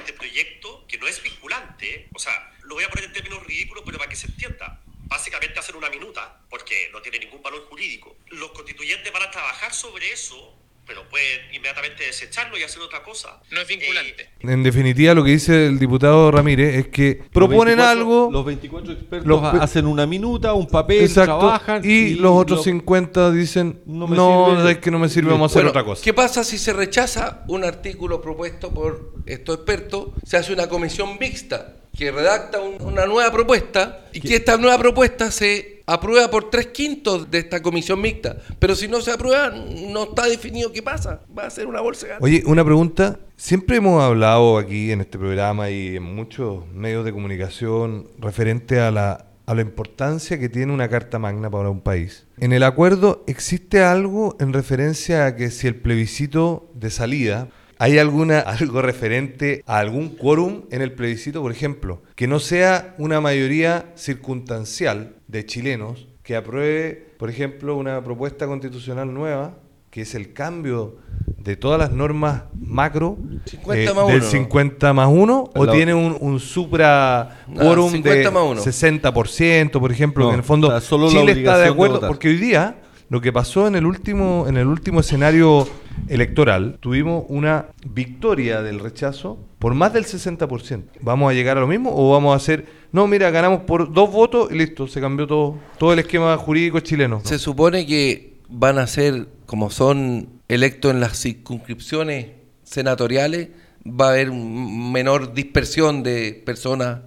voy 2.80 2.84
a 2.86 2.90
poner 2.90 3.04
en 3.06 3.12
términos 3.12 3.44
ridículos, 3.46 3.82
pero 3.84 3.98
para 3.98 4.08
que 4.10 4.16
se 4.16 4.26
entienda. 4.26 4.80
Básicamente 5.06 5.58
hacer 5.58 5.76
una 5.76 5.90
minuta, 5.90 6.40
porque 6.48 6.88
no 6.92 7.00
tiene 7.02 7.18
ningún 7.18 7.42
valor 7.42 7.66
jurídico. 7.68 8.16
Los 8.30 8.50
constituyentes 8.52 9.12
van 9.12 9.24
a 9.24 9.30
trabajar 9.30 9.72
sobre 9.74 10.10
eso, 10.12 10.56
pero 10.86 11.08
pueden 11.08 11.52
inmediatamente 11.52 12.04
desecharlo 12.04 12.56
y 12.56 12.62
hacer 12.62 12.80
otra 12.80 13.02
cosa. 13.02 13.40
No 13.50 13.60
es 13.60 13.66
vinculante. 13.66 14.22
Eh, 14.22 14.28
En 14.42 14.62
definitiva, 14.62 15.12
lo 15.14 15.24
que 15.24 15.32
dice 15.32 15.66
el 15.66 15.78
diputado 15.80 16.30
Ramírez 16.30 16.76
es 16.76 16.88
que 16.88 17.22
proponen 17.32 17.76
Los 17.78 17.86
24 17.86 17.90
algo, 17.90 18.28
Los 18.32 18.44
24 18.44 18.92
expertos 18.92 19.26
Los 19.26 19.40
pe- 19.52 19.58
hacen 19.60 19.86
una 19.86 20.06
minuta, 20.06 20.52
un 20.54 20.68
papel, 20.68 21.02
exacto, 21.02 21.38
trabajan. 21.38 21.82
y, 21.84 22.14
los 22.14 22.32
otros 22.32 22.58
lo- 22.58 22.64
50 22.64 23.30
dicen, 23.32 23.82
No 23.86 24.06
no, 24.06 24.46
me 24.50 24.56
sirve". 24.58 24.72
es 24.72 24.78
que 24.78 24.90
no 24.92 24.98
me 25.00 25.08
sirve, 25.08 25.30
vamos 25.32 25.50
a 25.50 25.52
hacer 25.52 25.62
Bueno, 25.64 25.70
otra 25.70 25.84
cosa. 25.84 26.04
¿Qué 26.04 26.14
pasa 26.14 26.44
si 26.44 26.56
se 26.56 26.72
rechaza 26.72 27.44
un 27.48 27.64
artículo 27.64 28.22
propuesto 28.22 28.72
por 28.72 29.12
estos 29.26 29.56
expertos? 29.56 30.10
Se 30.24 30.36
hace 30.36 30.52
una 30.52 30.68
comisión 30.68 31.18
mixta 31.18 31.76
que 31.96 32.10
redacta 32.10 32.60
un- 32.60 32.80
una 32.82 33.06
nueva 33.06 33.30
propuesta 33.32 34.06
y 34.12 34.20
que 34.20 34.36
esta 34.36 34.56
nueva 34.56 34.78
propuesta 34.78 35.30
se 35.30 35.82
aprueba 35.86 36.30
por 36.30 36.50
tres 36.50 36.68
quintos 36.68 37.30
de 37.30 37.38
esta 37.38 37.60
comisión 37.62 38.00
mixta. 38.00 38.36
Pero 38.58 38.74
si 38.76 38.86
no 38.88 39.00
se 39.00 39.10
aprueba, 39.10 39.50
no 39.50 40.04
está 40.04 40.26
definido 40.26 40.72
qué 40.72 40.82
pasa. 40.82 41.20
Va 41.36 41.46
a 41.46 41.50
ser 41.50 41.66
una 41.66 41.80
bolsa 41.80 42.06
de. 42.06 42.12
Oye, 42.20 42.42
una 42.46 42.64
pregunta. 42.64 43.18
Siempre 43.36 43.76
hemos 43.78 44.02
hablado 44.02 44.58
aquí 44.58 44.92
en 44.92 45.00
este 45.00 45.18
programa 45.18 45.70
y 45.70 45.96
en 45.96 46.02
muchos 46.02 46.66
medios 46.74 47.04
de 47.04 47.12
comunicación 47.12 48.06
referente 48.18 48.78
a 48.80 48.90
la, 48.90 49.26
a 49.46 49.54
la 49.54 49.62
importancia 49.62 50.38
que 50.38 50.48
tiene 50.48 50.72
una 50.72 50.88
Carta 50.88 51.18
Magna 51.18 51.50
para 51.50 51.70
un 51.70 51.80
país. 51.80 52.26
En 52.38 52.52
el 52.52 52.62
acuerdo 52.62 53.24
existe 53.26 53.82
algo 53.82 54.36
en 54.40 54.52
referencia 54.52 55.26
a 55.26 55.36
que 55.36 55.50
si 55.50 55.66
el 55.66 55.74
plebiscito 55.74 56.70
de 56.74 56.90
salida, 56.90 57.48
¿hay 57.80 57.98
alguna 57.98 58.38
algo 58.60 58.82
referente 58.82 59.64
a 59.66 59.78
algún 59.78 60.10
quórum 60.10 60.62
en 60.70 60.82
el 60.82 60.92
plebiscito, 60.92 61.40
por 61.42 61.50
ejemplo? 61.50 62.02
Que 62.14 62.28
no 62.28 62.38
sea 62.38 62.94
una 62.98 63.20
mayoría 63.20 63.86
circunstancial 63.96 65.14
de 65.26 65.46
chilenos 65.46 66.06
que 66.22 66.36
apruebe, 66.36 67.14
por 67.18 67.30
ejemplo, 67.30 67.74
una 67.76 68.04
propuesta 68.04 68.46
constitucional 68.46 69.12
nueva, 69.12 69.56
que 69.90 70.02
es 70.02 70.14
el 70.14 70.32
cambio 70.32 70.98
de 71.38 71.56
todas 71.56 71.78
las 71.78 71.90
normas 71.90 72.42
macro 72.54 73.16
50 73.46 73.82
eh, 73.90 73.94
más 73.94 74.06
del 74.06 74.16
uno, 74.16 74.24
¿no? 74.24 74.30
50 74.30 74.92
más 74.92 75.08
1 75.10 75.50
o 75.54 75.64
La- 75.64 75.72
tiene 75.72 75.94
un, 75.94 76.16
un 76.20 76.38
supra 76.38 77.44
No, 77.48 77.60
quórum 77.62 77.90
de 77.92 77.96
50 77.98 78.30
más 78.30 78.42
uno. 78.44 78.60
60%, 78.62 79.80
por 79.80 79.90
ejemplo, 79.90 80.24
No, 80.24 80.30
que 80.30 80.34
en 80.34 80.40
el 80.40 80.44
fondo 80.44 80.80
solo 80.80 81.08
Chile 81.08 81.32
está 81.32 81.58
de 81.58 81.68
acuerdo 81.68 82.00
porque 82.06 82.28
hoy 82.28 82.36
día 82.36 82.76
lo 83.08 83.20
que 83.20 83.32
pasó 83.32 83.66
en 83.66 83.74
el 83.74 83.86
último 83.86 84.44
en 84.48 84.56
el 84.58 84.66
último 84.68 85.00
escenario 85.00 85.66
electoral, 86.08 86.78
tuvimos 86.80 87.24
una 87.28 87.66
victoria 87.86 88.62
del 88.62 88.78
rechazo 88.78 89.38
por 89.58 89.74
más 89.74 89.92
del 89.92 90.04
60%. 90.04 90.84
¿Vamos 91.00 91.30
a 91.30 91.34
llegar 91.34 91.58
a 91.58 91.60
lo 91.60 91.66
mismo 91.66 91.90
o 91.94 92.12
vamos 92.12 92.32
a 92.32 92.36
hacer, 92.36 92.66
no, 92.92 93.06
mira, 93.06 93.30
ganamos 93.30 93.60
por 93.62 93.92
dos 93.92 94.10
votos 94.10 94.50
y 94.50 94.58
listo, 94.58 94.88
se 94.88 95.00
cambió 95.00 95.26
todo 95.26 95.58
todo 95.78 95.92
el 95.92 95.98
esquema 95.98 96.36
jurídico 96.36 96.80
chileno? 96.80 97.20
Se 97.24 97.38
supone 97.38 97.86
que 97.86 98.38
van 98.48 98.78
a 98.78 98.86
ser, 98.86 99.28
como 99.46 99.70
son 99.70 100.28
electos 100.48 100.92
en 100.92 101.00
las 101.00 101.20
circunscripciones 101.20 102.26
senatoriales, 102.64 103.48
va 103.86 104.06
a 104.06 104.10
haber 104.10 104.32
menor 104.32 105.34
dispersión 105.34 106.02
de 106.02 106.42
personas 106.44 107.00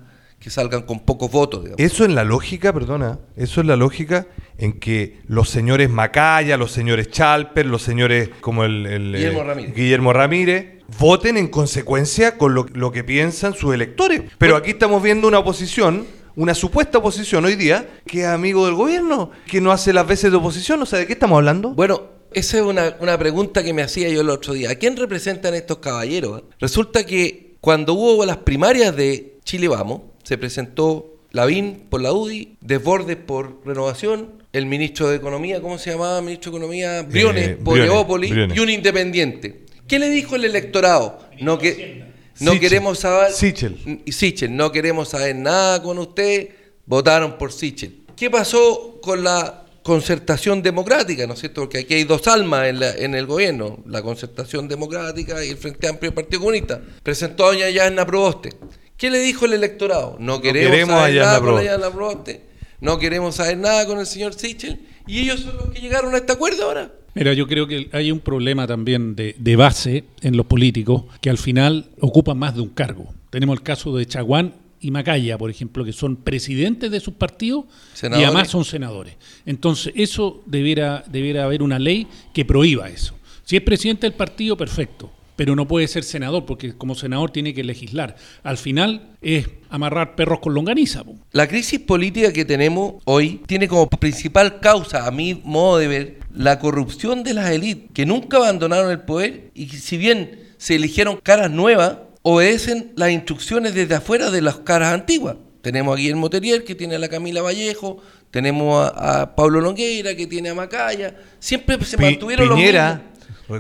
que 0.44 0.50
salgan 0.50 0.82
con 0.82 1.00
pocos 1.00 1.32
votos. 1.32 1.64
digamos. 1.64 1.80
Eso 1.80 2.04
en 2.04 2.16
la 2.16 2.26
lógica, 2.26 2.74
perdona, 2.74 3.20
eso 3.38 3.62
es 3.62 3.68
la 3.68 3.78
lógica 3.78 4.28
en 4.58 4.74
que 4.74 5.20
los 5.26 5.50
señores 5.50 5.90
Macaya, 5.90 6.58
los 6.58 6.72
señores 6.72 7.10
Chalper, 7.10 7.66
los 7.66 7.82
señores 7.82 8.30
como 8.42 8.66
el, 8.66 8.86
el, 8.86 9.14
Guillermo 9.14 9.40
eh, 9.40 9.44
Ramírez. 9.46 9.76
Guillermo 9.76 10.14
Ramírez, 10.14 10.66
voten 11.00 11.38
en 11.38 11.48
consecuencia 11.48 12.38
con 12.38 12.54
lo, 12.54 12.66
lo 12.74 12.92
que 12.92 13.06
piensan 13.06 13.54
sus 13.54 13.74
electores. 13.74 14.22
Pero 14.38 14.58
aquí 14.58 14.72
estamos 14.72 15.02
viendo 15.02 15.30
una 15.30 15.40
oposición, 15.40 16.06
una 16.36 16.54
supuesta 16.54 16.98
oposición 16.98 17.46
hoy 17.46 17.56
día, 17.56 17.88
que 18.06 18.22
es 18.22 18.28
amigo 18.28 18.66
del 18.66 18.76
gobierno, 18.76 19.32
que 19.48 19.62
no 19.62 19.72
hace 19.72 19.94
las 19.94 20.06
veces 20.06 20.30
de 20.30 20.38
oposición, 20.38 20.82
o 20.82 20.86
sea, 20.86 21.00
¿de 21.00 21.08
qué 21.08 21.14
estamos 21.14 21.38
hablando? 21.38 21.70
Bueno, 21.70 22.02
esa 22.34 22.58
es 22.58 22.64
una, 22.64 22.98
una 23.00 23.18
pregunta 23.18 23.64
que 23.64 23.72
me 23.72 23.82
hacía 23.82 24.10
yo 24.10 24.20
el 24.20 24.30
otro 24.30 24.54
día. 24.54 24.72
¿A 24.72 24.76
quién 24.76 24.98
representan 24.98 25.54
estos 25.54 25.78
caballeros? 25.78 26.44
Resulta 26.60 27.06
que 27.06 27.56
cuando 27.62 27.94
hubo 27.94 28.26
las 28.26 28.38
primarias 28.38 28.94
de 28.94 29.40
Chile 29.46 29.70
Vamos, 29.70 30.02
se 30.24 30.38
presentó 30.38 31.15
Lavín 31.32 31.88
por 31.89 32.01
la 32.01 32.13
UDI, 32.13 32.58
Desbordes 32.62 33.18
por 33.18 33.62
Renovación, 33.65 34.44
el 34.53 34.65
ministro 34.68 35.10
de 35.10 35.15
Economía, 35.18 35.62
¿cómo 35.62 35.77
se 35.80 35.92
llamaba? 35.92 36.22
Ministro 36.22 36.51
de 36.51 36.58
Economía, 36.58 37.01
Briones 37.03 37.58
por 37.63 37.77
Leópolis 37.86 38.32
y 38.56 38.60
un 38.60 38.70
independiente. 38.70 39.65
¿Qué 39.88 40.00
le 40.00 40.10
dijo 40.10 40.36
el 40.36 40.46
electorado? 40.46 41.20
No 41.42 41.58
que 41.58 42.03
no 42.39 42.51
Sichel. 42.51 42.60
queremos 42.60 43.00
saber 43.00 43.32
Sichel. 43.32 44.01
y 44.06 44.12
Sichel, 44.12 44.56
no 44.56 44.72
queremos 44.72 45.10
saber 45.10 45.36
nada 45.36 45.82
con 45.82 45.98
usted, 45.98 46.50
votaron 46.86 47.38
por 47.38 47.51
Sichel. 47.51 48.01
¿Qué 48.15 48.30
pasó 48.30 49.00
con 49.01 49.24
la 49.24 49.65
concertación 49.82 50.62
democrática, 50.63 51.27
¿no 51.27 51.34
es 51.34 51.39
cierto? 51.39 51.62
Porque 51.62 51.80
aquí 51.80 51.96
hay 51.96 52.03
dos 52.06 52.27
almas 52.27 52.68
en, 52.68 52.80
la- 52.80 52.96
en 52.96 53.15
el 53.15 53.25
gobierno, 53.25 53.80
la 53.88 54.01
concertación 54.01 54.68
democrática 54.68 55.44
y 55.44 55.50
el 55.50 55.58
Frente 55.58 55.88
Amplio 55.88 56.12
del 56.12 56.15
Partido 56.15 56.39
Comunista. 56.39 56.82
Presentó 57.01 57.46
a 57.46 57.48
doña 57.48 57.70
Yasna 57.70 58.06
Proboste. 58.06 58.51
¿Qué 58.98 59.10
le 59.10 59.20
dijo 59.20 59.46
el 59.46 59.54
electorado? 59.54 60.18
No 60.20 60.42
queremos, 60.42 60.72
queremos 60.72 60.96
a 60.96 61.00
saber 61.00 61.16
nada 61.22 61.40
con 61.42 61.82
la 61.82 61.92
Proboste. 61.92 62.42
No 62.82 63.00
queremos 63.00 63.36
saber 63.36 63.58
nada 63.58 63.86
con 63.86 64.00
el 64.00 64.06
señor 64.06 64.34
Sichel, 64.34 64.80
y 65.08 65.20
ellos 65.20 65.42
son 65.42 65.56
los 65.58 65.70
que 65.70 65.80
llegaron 65.80 66.14
a 66.14 66.18
este 66.18 66.34
acuerdo 66.34 66.66
ahora. 66.66 66.92
Mira, 67.16 67.34
yo 67.34 67.48
creo 67.48 67.68
que 67.68 67.90
hay 67.92 68.12
un 68.12 68.20
problema 68.20 68.66
también 68.66 69.16
de, 69.16 69.36
de 69.38 69.56
base 69.56 70.04
en 70.22 70.36
los 70.36 70.48
políticos 70.48 71.04
que 71.22 71.30
al 71.30 71.38
final 71.38 71.90
ocupan 72.00 72.38
más 72.38 72.56
de 72.56 72.62
un 72.62 72.70
cargo. 72.70 73.14
Tenemos 73.30 73.58
el 73.58 73.64
caso 73.64 73.96
de 73.96 74.06
Chaguán 74.06 74.56
y 74.84 74.92
Macaya, 74.92 75.38
por 75.38 75.50
ejemplo, 75.50 75.86
que 75.86 75.94
son 75.94 76.18
presidentes 76.18 76.92
de 76.92 77.00
sus 77.00 77.14
partidos 77.14 77.66
y 78.02 78.24
además 78.24 78.50
son 78.50 78.66
senadores. 78.66 79.16
Entonces, 79.46 79.94
eso 79.96 80.44
debiera, 80.46 81.04
debiera 81.08 81.46
haber 81.46 81.64
una 81.64 81.80
ley 81.80 82.08
que 82.34 82.44
prohíba 82.44 82.90
eso. 82.90 83.16
Si 83.46 83.56
es 83.56 83.62
presidente 83.62 84.08
del 84.08 84.14
partido, 84.14 84.58
perfecto, 84.58 85.10
pero 85.36 85.56
no 85.56 85.68
puede 85.68 85.88
ser 85.88 86.04
senador, 86.04 86.46
porque 86.46 86.74
como 86.74 86.96
senador 86.96 87.32
tiene 87.32 87.54
que 87.54 87.63
legislar. 87.63 88.16
Al 88.44 88.58
final 88.58 89.16
es 89.22 89.48
amarrar 89.70 90.16
perros 90.16 90.40
con 90.40 90.54
longaniza. 90.54 91.04
La 91.32 91.48
crisis 91.48 91.80
política 91.80 92.32
que 92.32 92.46
tenemos 92.46 92.96
hoy 93.06 93.42
tiene 93.48 93.68
como 93.68 93.90
principal 93.90 94.60
causa, 94.60 95.08
a 95.08 95.12
mi 95.12 95.42
modo 95.44 95.78
de 95.80 95.88
ver, 95.88 96.20
la 96.34 96.60
corrupción 96.60 97.24
de 97.24 97.34
las 97.34 97.50
élites, 97.52 97.90
que 97.94 98.06
nunca 98.06 98.38
abandonaron 98.38 98.92
el 98.92 99.02
poder 99.02 99.52
y 99.54 99.68
que 99.68 99.78
si 99.78 99.98
bien 99.98 100.40
se 100.58 100.75
eligieron 100.75 101.18
caras 101.18 101.52
nuevas, 101.52 101.98
obedecen 102.22 102.94
las 102.96 103.12
instrucciones 103.12 103.74
desde 103.74 103.96
afuera 103.96 104.32
de 104.32 104.42
las 104.42 104.58
caras 104.58 104.94
antiguas. 104.94 105.36
Tenemos 105.62 105.94
a 105.94 105.98
Guillermo 105.98 106.30
Terrier, 106.30 106.63
que 106.63 106.75
tiene 106.75 106.96
a 106.96 107.00
la 107.00 107.08
Camila 107.10 107.42
Vallejo, 107.42 108.02
tenemos 108.32 108.92
a, 108.92 109.22
a 109.22 109.36
Pablo 109.36 109.62
Longueira, 109.62 110.16
que 110.16 110.28
tiene 110.28 110.50
a 110.50 110.56
Macaya, 110.56 111.16
siempre 111.40 111.78
se 111.86 111.98
Pi- 111.98 112.04
mantuvieron 112.04 112.50
Piñera, 112.50 112.90
los 112.90 112.98
mismos. 112.98 113.12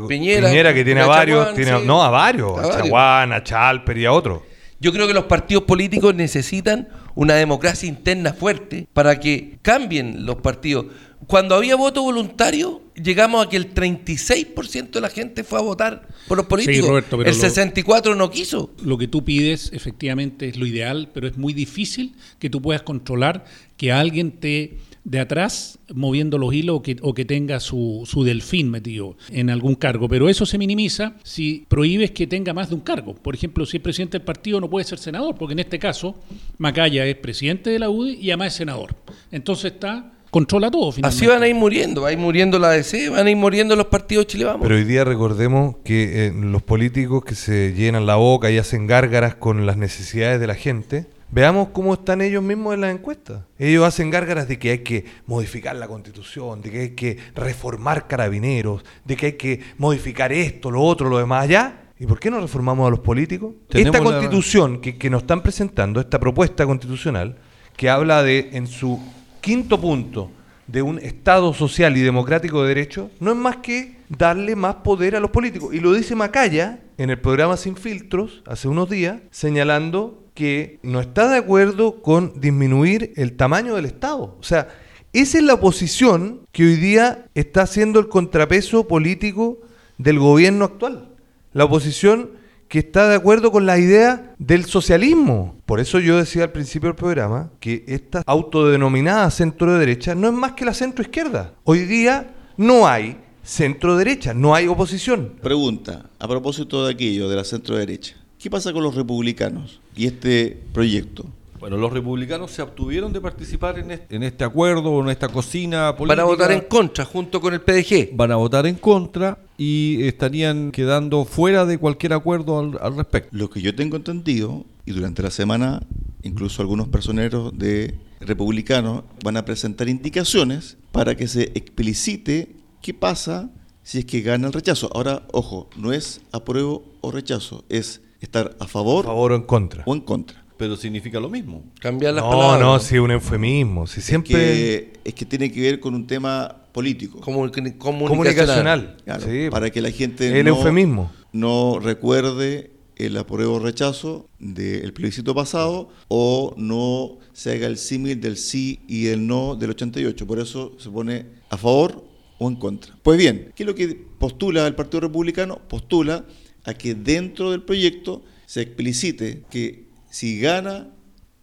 Piñera, 0.07 0.73
que 0.73 0.83
tiene 0.83 1.01
a 1.01 1.07
varios, 1.07 1.39
Chaguán, 1.39 1.55
tiene 1.55 1.71
a- 1.71 1.79
sí. 1.79 1.85
no, 1.85 2.03
a 2.03 2.09
varios, 2.09 2.57
A 2.57 2.61
a. 2.61 2.81
Chaguán, 2.81 3.33
a 3.33 3.43
Chalper 3.43 3.97
y 3.97 4.05
a 4.05 4.11
otros. 4.13 4.41
Yo 4.79 4.91
creo 4.91 5.07
que 5.07 5.13
los 5.13 5.25
partidos 5.25 5.63
políticos 5.63 6.13
necesitan 6.13 6.89
una 7.15 7.35
democracia 7.35 7.87
interna 7.87 8.33
fuerte 8.33 8.87
para 8.93 9.19
que 9.19 9.57
cambien 9.61 10.25
los 10.25 10.37
partidos. 10.37 10.87
Cuando 11.27 11.55
había 11.55 11.77
voto 11.77 12.01
voluntario, 12.03 12.81
llegamos 13.01 13.45
a 13.45 13.49
que 13.49 13.55
el 13.55 13.73
36% 13.73 14.91
de 14.91 15.01
la 15.01 15.09
gente 15.09 15.45
fue 15.45 15.59
a 15.59 15.61
votar 15.61 16.05
por 16.27 16.37
los 16.37 16.47
políticos. 16.47 16.89
Roberto, 16.89 17.17
pero 17.17 17.29
el 17.29 17.37
lo- 17.37 17.41
64% 17.43 18.15
no 18.17 18.29
quiso. 18.29 18.71
Lo 18.83 18.97
que 18.97 19.07
tú 19.07 19.23
pides 19.23 19.71
efectivamente 19.73 20.49
es 20.49 20.57
lo 20.57 20.65
ideal, 20.65 21.09
pero 21.13 21.27
es 21.27 21.37
muy 21.37 21.53
difícil 21.53 22.13
que 22.39 22.49
tú 22.49 22.61
puedas 22.61 22.81
controlar 22.81 23.45
que 23.77 23.93
alguien 23.93 24.31
te 24.31 24.79
de 25.03 25.19
atrás 25.19 25.79
moviendo 25.93 26.37
los 26.37 26.53
hilos 26.53 26.77
o 26.77 26.81
que, 26.81 26.95
o 27.01 27.13
que 27.13 27.25
tenga 27.25 27.59
su, 27.59 28.03
su 28.05 28.23
delfín 28.23 28.69
metido 28.69 29.17
en 29.29 29.49
algún 29.49 29.75
cargo. 29.75 30.07
Pero 30.07 30.29
eso 30.29 30.45
se 30.45 30.57
minimiza 30.57 31.15
si 31.23 31.65
prohíbes 31.67 32.11
que 32.11 32.27
tenga 32.27 32.53
más 32.53 32.69
de 32.69 32.75
un 32.75 32.81
cargo. 32.81 33.13
Por 33.13 33.35
ejemplo, 33.35 33.65
si 33.65 33.77
es 33.77 33.83
presidente 33.83 34.17
del 34.17 34.25
partido 34.25 34.61
no 34.61 34.69
puede 34.69 34.85
ser 34.85 34.99
senador, 34.99 35.35
porque 35.37 35.53
en 35.53 35.59
este 35.59 35.79
caso 35.79 36.15
Macaya 36.57 37.05
es 37.05 37.15
presidente 37.17 37.69
de 37.69 37.79
la 37.79 37.89
UDI 37.89 38.13
y 38.13 38.31
además 38.31 38.47
es 38.47 38.53
senador. 38.53 38.95
Entonces 39.31 39.73
está 39.73 40.13
controla 40.33 40.71
todo 40.71 40.91
finalmente. 40.91 41.23
Así 41.23 41.27
van 41.27 41.43
a 41.43 41.47
ir 41.47 41.53
muriendo, 41.53 42.01
va 42.01 42.09
a 42.09 42.11
ir 42.11 42.17
muriendo 42.17 42.57
la 42.57 42.71
ADC, 42.71 43.11
van 43.11 43.27
a 43.27 43.29
ir 43.29 43.37
muriendo 43.37 43.75
los 43.75 43.85
partidos 43.85 44.25
chilenos. 44.25 44.57
Pero 44.61 44.75
hoy 44.75 44.83
día 44.83 45.03
recordemos 45.03 45.75
que 45.85 46.27
eh, 46.27 46.33
los 46.33 46.63
políticos 46.63 47.23
que 47.23 47.35
se 47.35 47.73
llenan 47.73 48.07
la 48.07 48.15
boca 48.15 48.49
y 48.49 48.57
hacen 48.57 48.87
gárgaras 48.87 49.35
con 49.35 49.67
las 49.67 49.77
necesidades 49.77 50.39
de 50.39 50.47
la 50.47 50.55
gente, 50.55 51.05
veamos 51.33 51.69
cómo 51.69 51.95
están 51.95 52.21
ellos 52.21 52.43
mismos 52.43 52.75
en 52.75 52.81
las 52.81 52.93
encuestas. 52.93 53.41
Ellos 53.57 53.83
hacen 53.85 54.11
gárgaras 54.11 54.47
de 54.47 54.59
que 54.59 54.69
hay 54.71 54.79
que 54.79 55.05
modificar 55.25 55.75
la 55.75 55.87
constitución, 55.87 56.61
de 56.61 56.69
que 56.71 56.79
hay 56.79 56.89
que 56.91 57.17
reformar 57.33 58.07
carabineros, 58.07 58.83
de 59.03 59.15
que 59.15 59.25
hay 59.25 59.33
que 59.33 59.59
modificar 59.77 60.31
esto, 60.31 60.69
lo 60.69 60.81
otro, 60.81 61.09
lo 61.09 61.17
demás 61.17 61.43
allá. 61.45 61.79
¿Y 61.99 62.05
por 62.05 62.19
qué 62.19 62.29
no 62.29 62.39
reformamos 62.39 62.87
a 62.87 62.91
los 62.91 62.99
políticos? 62.99 63.53
Tenemos 63.69 63.95
Esta 63.95 64.03
la- 64.03 64.11
constitución 64.19 64.79
que, 64.79 64.97
que 64.97 65.09
nos 65.09 65.23
están 65.23 65.41
presentando, 65.41 65.99
esta 65.99 66.19
propuesta 66.19 66.65
constitucional, 66.65 67.37
que 67.75 67.89
habla 67.89 68.21
de, 68.21 68.49
en 68.53 68.67
su 68.67 68.99
quinto 69.41 69.79
punto, 69.81 70.29
de 70.67 70.81
un 70.81 70.97
Estado 70.99 71.53
social 71.53 71.97
y 71.97 72.01
democrático 72.01 72.61
de 72.61 72.69
derecho, 72.69 73.09
no 73.19 73.31
es 73.31 73.37
más 73.37 73.57
que 73.57 73.97
darle 74.07 74.55
más 74.55 74.75
poder 74.75 75.15
a 75.15 75.19
los 75.19 75.31
políticos. 75.31 75.73
Y 75.73 75.79
lo 75.79 75.93
dice 75.93 76.15
Macaya 76.15 76.79
en 76.97 77.09
el 77.09 77.19
programa 77.19 77.57
Sin 77.57 77.75
Filtros, 77.75 78.43
hace 78.45 78.67
unos 78.67 78.89
días, 78.89 79.17
señalando 79.31 80.22
que 80.33 80.79
no 80.83 80.99
está 80.99 81.29
de 81.29 81.37
acuerdo 81.37 82.01
con 82.01 82.39
disminuir 82.39 83.13
el 83.15 83.35
tamaño 83.35 83.75
del 83.75 83.85
Estado. 83.85 84.35
O 84.39 84.43
sea, 84.43 84.69
esa 85.13 85.37
es 85.37 85.43
la 85.43 85.59
posición 85.59 86.41
que 86.51 86.63
hoy 86.63 86.75
día 86.75 87.27
está 87.35 87.61
haciendo 87.61 87.99
el 87.99 88.07
contrapeso 88.07 88.87
político 88.87 89.59
del 89.97 90.19
gobierno 90.19 90.65
actual. 90.65 91.09
La 91.53 91.65
oposición 91.65 92.31
que 92.67 92.79
está 92.79 93.07
de 93.07 93.15
acuerdo 93.15 93.51
con 93.51 93.67
la 93.67 93.77
idea 93.77 94.33
del 94.39 94.65
socialismo. 94.65 95.55
Por 95.67 95.79
eso 95.79 95.99
yo 95.99 96.17
decía 96.17 96.45
al 96.45 96.51
principio 96.51 96.89
del 96.89 96.95
programa 96.95 97.51
que 97.59 97.83
esta 97.87 98.23
autodenominada 98.25 99.29
centro 99.29 99.77
derecha 99.77 100.15
no 100.15 100.27
es 100.27 100.33
más 100.33 100.53
que 100.53 100.65
la 100.65 100.73
centro 100.73 101.03
izquierda. 101.03 101.53
Hoy 101.63 101.85
día 101.85 102.33
no 102.57 102.87
hay 102.87 103.17
centro 103.43 103.95
derecha, 103.95 104.33
no 104.33 104.55
hay 104.55 104.67
oposición. 104.67 105.33
Pregunta, 105.43 106.09
a 106.17 106.27
propósito 106.27 106.83
de 106.87 106.93
aquello, 106.93 107.29
de 107.29 107.35
la 107.35 107.43
centro 107.43 107.77
derecha. 107.77 108.15
¿Qué 108.39 108.49
pasa 108.49 108.73
con 108.73 108.81
los 108.81 108.95
republicanos 108.95 109.79
y 109.95 110.07
este 110.07 110.63
proyecto? 110.73 111.25
Bueno, 111.59 111.77
los 111.77 111.93
republicanos 111.93 112.51
se 112.51 112.61
abstuvieron 112.61 113.13
de 113.13 113.21
participar 113.21 113.79
en 113.79 113.91
este, 113.91 114.15
en 114.15 114.23
este 114.23 114.43
acuerdo 114.43 114.91
o 114.91 115.01
en 115.01 115.09
esta 115.09 115.29
cocina 115.29 115.95
política. 115.95 116.21
Van 116.21 116.29
a 116.29 116.29
votar 116.29 116.51
en 116.51 116.61
contra 116.61 117.05
junto 117.05 117.39
con 117.39 117.53
el 117.53 117.61
PDG. 117.61 118.09
Van 118.13 118.31
a 118.31 118.35
votar 118.35 118.65
en 118.67 118.75
contra 118.75 119.37
y 119.57 120.05
estarían 120.05 120.71
quedando 120.71 121.23
fuera 121.23 121.65
de 121.65 121.77
cualquier 121.77 122.13
acuerdo 122.13 122.59
al, 122.59 122.77
al 122.81 122.97
respecto. 122.97 123.29
Lo 123.31 123.49
que 123.49 123.61
yo 123.61 123.73
tengo 123.73 123.95
entendido, 123.95 124.65
y 124.85 124.91
durante 124.91 125.23
la 125.23 125.31
semana 125.31 125.81
incluso 126.23 126.61
algunos 126.61 126.87
personeros 126.87 127.57
de 127.57 127.95
republicanos 128.19 129.03
van 129.23 129.37
a 129.37 129.45
presentar 129.45 129.89
indicaciones 129.89 130.77
para 130.91 131.15
que 131.15 131.27
se 131.27 131.43
explicite 131.55 132.55
qué 132.81 132.93
pasa 132.93 133.51
si 133.83 133.99
es 133.99 134.05
que 134.05 134.21
gana 134.21 134.47
el 134.47 134.53
rechazo. 134.53 134.89
Ahora, 134.93 135.27
ojo, 135.31 135.69
no 135.77 135.91
es 135.91 136.21
apruebo 136.31 136.83
o 137.01 137.11
rechazo, 137.11 137.65
es 137.69 138.01
estar 138.25 138.55
a 138.59 138.67
favor, 138.67 139.05
o 139.07 139.35
en 139.35 139.43
contra. 139.43 139.83
o 139.85 139.93
en 139.93 140.01
contra. 140.01 140.43
Pero 140.57 140.75
significa 140.75 141.19
lo 141.19 141.29
mismo. 141.29 141.63
Cambiar 141.79 142.13
las 142.13 142.23
No, 142.23 142.29
palabras. 142.29 142.59
no, 142.61 142.79
sí, 142.79 142.97
un 142.97 143.11
eufemismo. 143.11 143.87
Si 143.87 144.01
siempre 144.01 144.33
Que, 144.33 144.93
es 145.03 145.13
que 145.13 145.25
tiene 145.25 145.51
que 145.51 145.59
ver 145.61 145.79
con 145.79 145.93
un 145.95 146.05
tema 146.07 146.55
político. 146.71 147.19
Comuni- 147.19 147.77
comunicacional. 147.77 148.07
comunicacional. 148.09 148.97
Claro, 149.03 149.23
Sí, 149.25 149.49
para 149.49 149.69
que 149.71 149.81
la 149.81 149.91
gente 149.91 150.39
el 150.39 150.45
no, 150.45 150.51
eufemismo. 150.55 151.11
no 151.31 151.79
recuerde 151.79 152.71
el 152.95 153.17
apruebo 153.17 153.55
o 153.55 153.59
rechazo 153.59 154.29
del 154.39 154.93
plebiscito 154.93 155.33
pasado 155.33 155.89
o 156.07 156.53
no 156.55 157.17
se 157.33 157.53
haga 157.53 157.65
el 157.67 157.77
símil 157.77 158.21
del 158.21 158.37
sí 158.37 158.81
y 158.87 159.07
el 159.07 159.25
no 159.25 159.55
del 159.55 159.71
88. 159.71 160.27
Por 160.27 160.39
eso 160.39 160.73
se 160.77 160.89
pone 160.91 161.25
a 161.49 161.57
favor 161.57 162.05
o 162.37 162.47
en 162.47 162.55
contra. 162.55 162.95
Pues 163.01 163.17
bien, 163.17 163.51
¿qué 163.55 163.63
es 163.63 163.67
lo 163.67 163.73
que 163.75 163.87
postula 164.19 164.65
el 164.67 164.75
Partido 164.75 165.01
Republicano? 165.01 165.59
Postula 165.67 166.23
a 166.63 166.73
que 166.73 166.95
dentro 166.95 167.51
del 167.51 167.63
proyecto 167.63 168.23
se 168.45 168.61
explicite 168.61 169.43
que 169.49 169.87
si 170.09 170.39
gana 170.39 170.89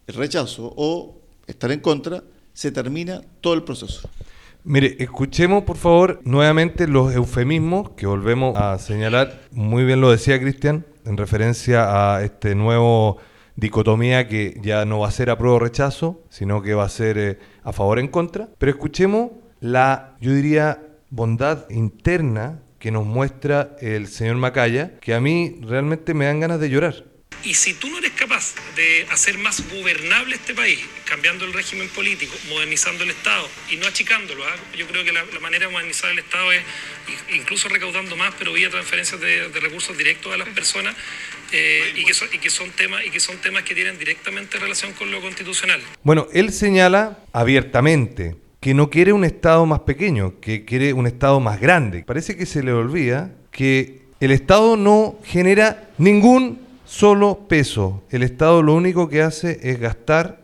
el 0.07 0.15
rechazo 0.15 0.73
o 0.77 1.21
estar 1.47 1.71
en 1.73 1.81
contra, 1.81 2.23
se 2.53 2.71
termina 2.71 3.23
todo 3.41 3.55
el 3.55 3.63
proceso. 3.65 4.09
Mire, 4.63 4.97
escuchemos 4.99 5.65
por 5.65 5.77
favor 5.77 6.21
nuevamente 6.25 6.87
los 6.87 7.15
eufemismos 7.15 7.91
que 7.91 8.07
volvemos 8.07 8.57
a 8.57 8.79
señalar. 8.79 9.41
Muy 9.53 9.85
bien 9.85 10.01
lo 10.01 10.11
decía 10.11 10.39
Cristian 10.39 10.85
en 11.07 11.17
referencia 11.17 12.15
a 12.15 12.23
este 12.23 12.55
nuevo 12.55 13.19
dicotomía 13.57 14.29
que 14.29 14.59
ya 14.63 14.85
no 14.85 15.01
va 15.01 15.09
a 15.09 15.11
ser 15.11 15.31
a 15.31 15.39
prueba 15.39 15.57
o 15.57 15.59
rechazo, 15.59 16.23
sino 16.29 16.63
que 16.63 16.75
va 16.75 16.85
a 16.85 16.89
ser 16.89 17.19
eh, 17.19 17.39
a 17.63 17.73
favor 17.73 17.99
o 17.99 18.01
en 18.01 18.09
contra. 18.09 18.49
Pero 18.59 18.71
escuchemos 18.71 19.33
la, 19.61 20.17
yo 20.21 20.33
diría, 20.33 20.83
bondad 21.11 21.69
interna 21.71 22.61
que 22.81 22.91
nos 22.91 23.07
muestra 23.07 23.77
el 23.81 24.09
señor 24.09 24.37
Macaya, 24.37 24.99
que 25.01 25.15
a 25.15 25.21
mí 25.21 25.61
realmente 25.63 26.15
me 26.15 26.25
dan 26.25 26.41
ganas 26.41 26.59
de 26.59 26.71
llorar. 26.71 27.05
Y 27.45 27.55
si 27.55 27.73
tú 27.75 27.89
no 27.89 27.99
eres 27.99 28.11
capaz 28.13 28.55
de 28.77 29.07
hacer 29.11 29.39
más 29.39 29.63
gobernable 29.71 30.35
este 30.35 30.55
país, 30.55 30.79
cambiando 31.05 31.45
el 31.45 31.53
régimen 31.53 31.89
político, 31.89 32.35
modernizando 32.49 33.05
el 33.05 33.11
Estado 33.11 33.49
y 33.71 33.77
no 33.77 33.87
achicándolo, 33.87 34.45
¿ah? 34.45 34.57
yo 34.77 34.87
creo 34.87 35.05
que 35.05 35.13
la, 35.13 35.25
la 35.25 35.41
manera 35.41 35.67
de 35.67 35.73
modernizar 35.73 36.11
el 36.11 36.19
Estado 36.19 36.53
es 36.53 36.63
incluso 37.35 37.69
recaudando 37.69 38.15
más, 38.17 38.35
pero 38.39 38.53
vía 38.53 38.69
transferencias 38.69 39.21
de, 39.21 39.49
de 39.49 39.61
recursos 39.61 39.97
directos 39.97 40.33
a 40.35 40.37
las 40.37 40.49
personas 40.49 40.95
eh, 41.53 41.95
y, 41.97 42.05
que 42.05 42.15
son, 42.15 42.29
y, 42.33 42.39
que 42.39 42.51
son 42.51 42.71
temas, 42.71 43.05
y 43.07 43.11
que 43.11 43.21
son 43.21 43.39
temas 43.39 43.63
que 43.63 43.75
tienen 43.75 43.99
directamente 43.99 44.59
relación 44.59 44.93
con 44.93 45.11
lo 45.11 45.21
constitucional. 45.21 45.81
Bueno, 46.03 46.29
él 46.33 46.53
señala 46.53 47.19
abiertamente 47.33 48.37
que 48.61 48.75
no 48.75 48.91
quiere 48.91 49.13
un 49.13 49.25
Estado 49.25 49.65
más 49.65 49.81
pequeño, 49.81 50.35
que 50.41 50.65
quiere 50.65 50.93
un 50.93 51.07
Estado 51.07 51.41
más 51.41 51.61
grande. 51.61 52.05
Parece 52.07 52.37
que 52.37 52.45
se 52.47 52.63
le 52.63 52.73
olvida 52.73 53.33
que 53.51 54.03
el 54.21 54.31
Estado 54.31 54.77
no 54.77 55.17
genera 55.25 55.89
ningún 55.97 56.61
solo 56.85 57.41
peso. 57.49 58.03
El 58.11 58.23
Estado 58.23 58.63
lo 58.63 58.75
único 58.75 59.09
que 59.09 59.23
hace 59.23 59.59
es 59.63 59.81
gastar 59.81 60.41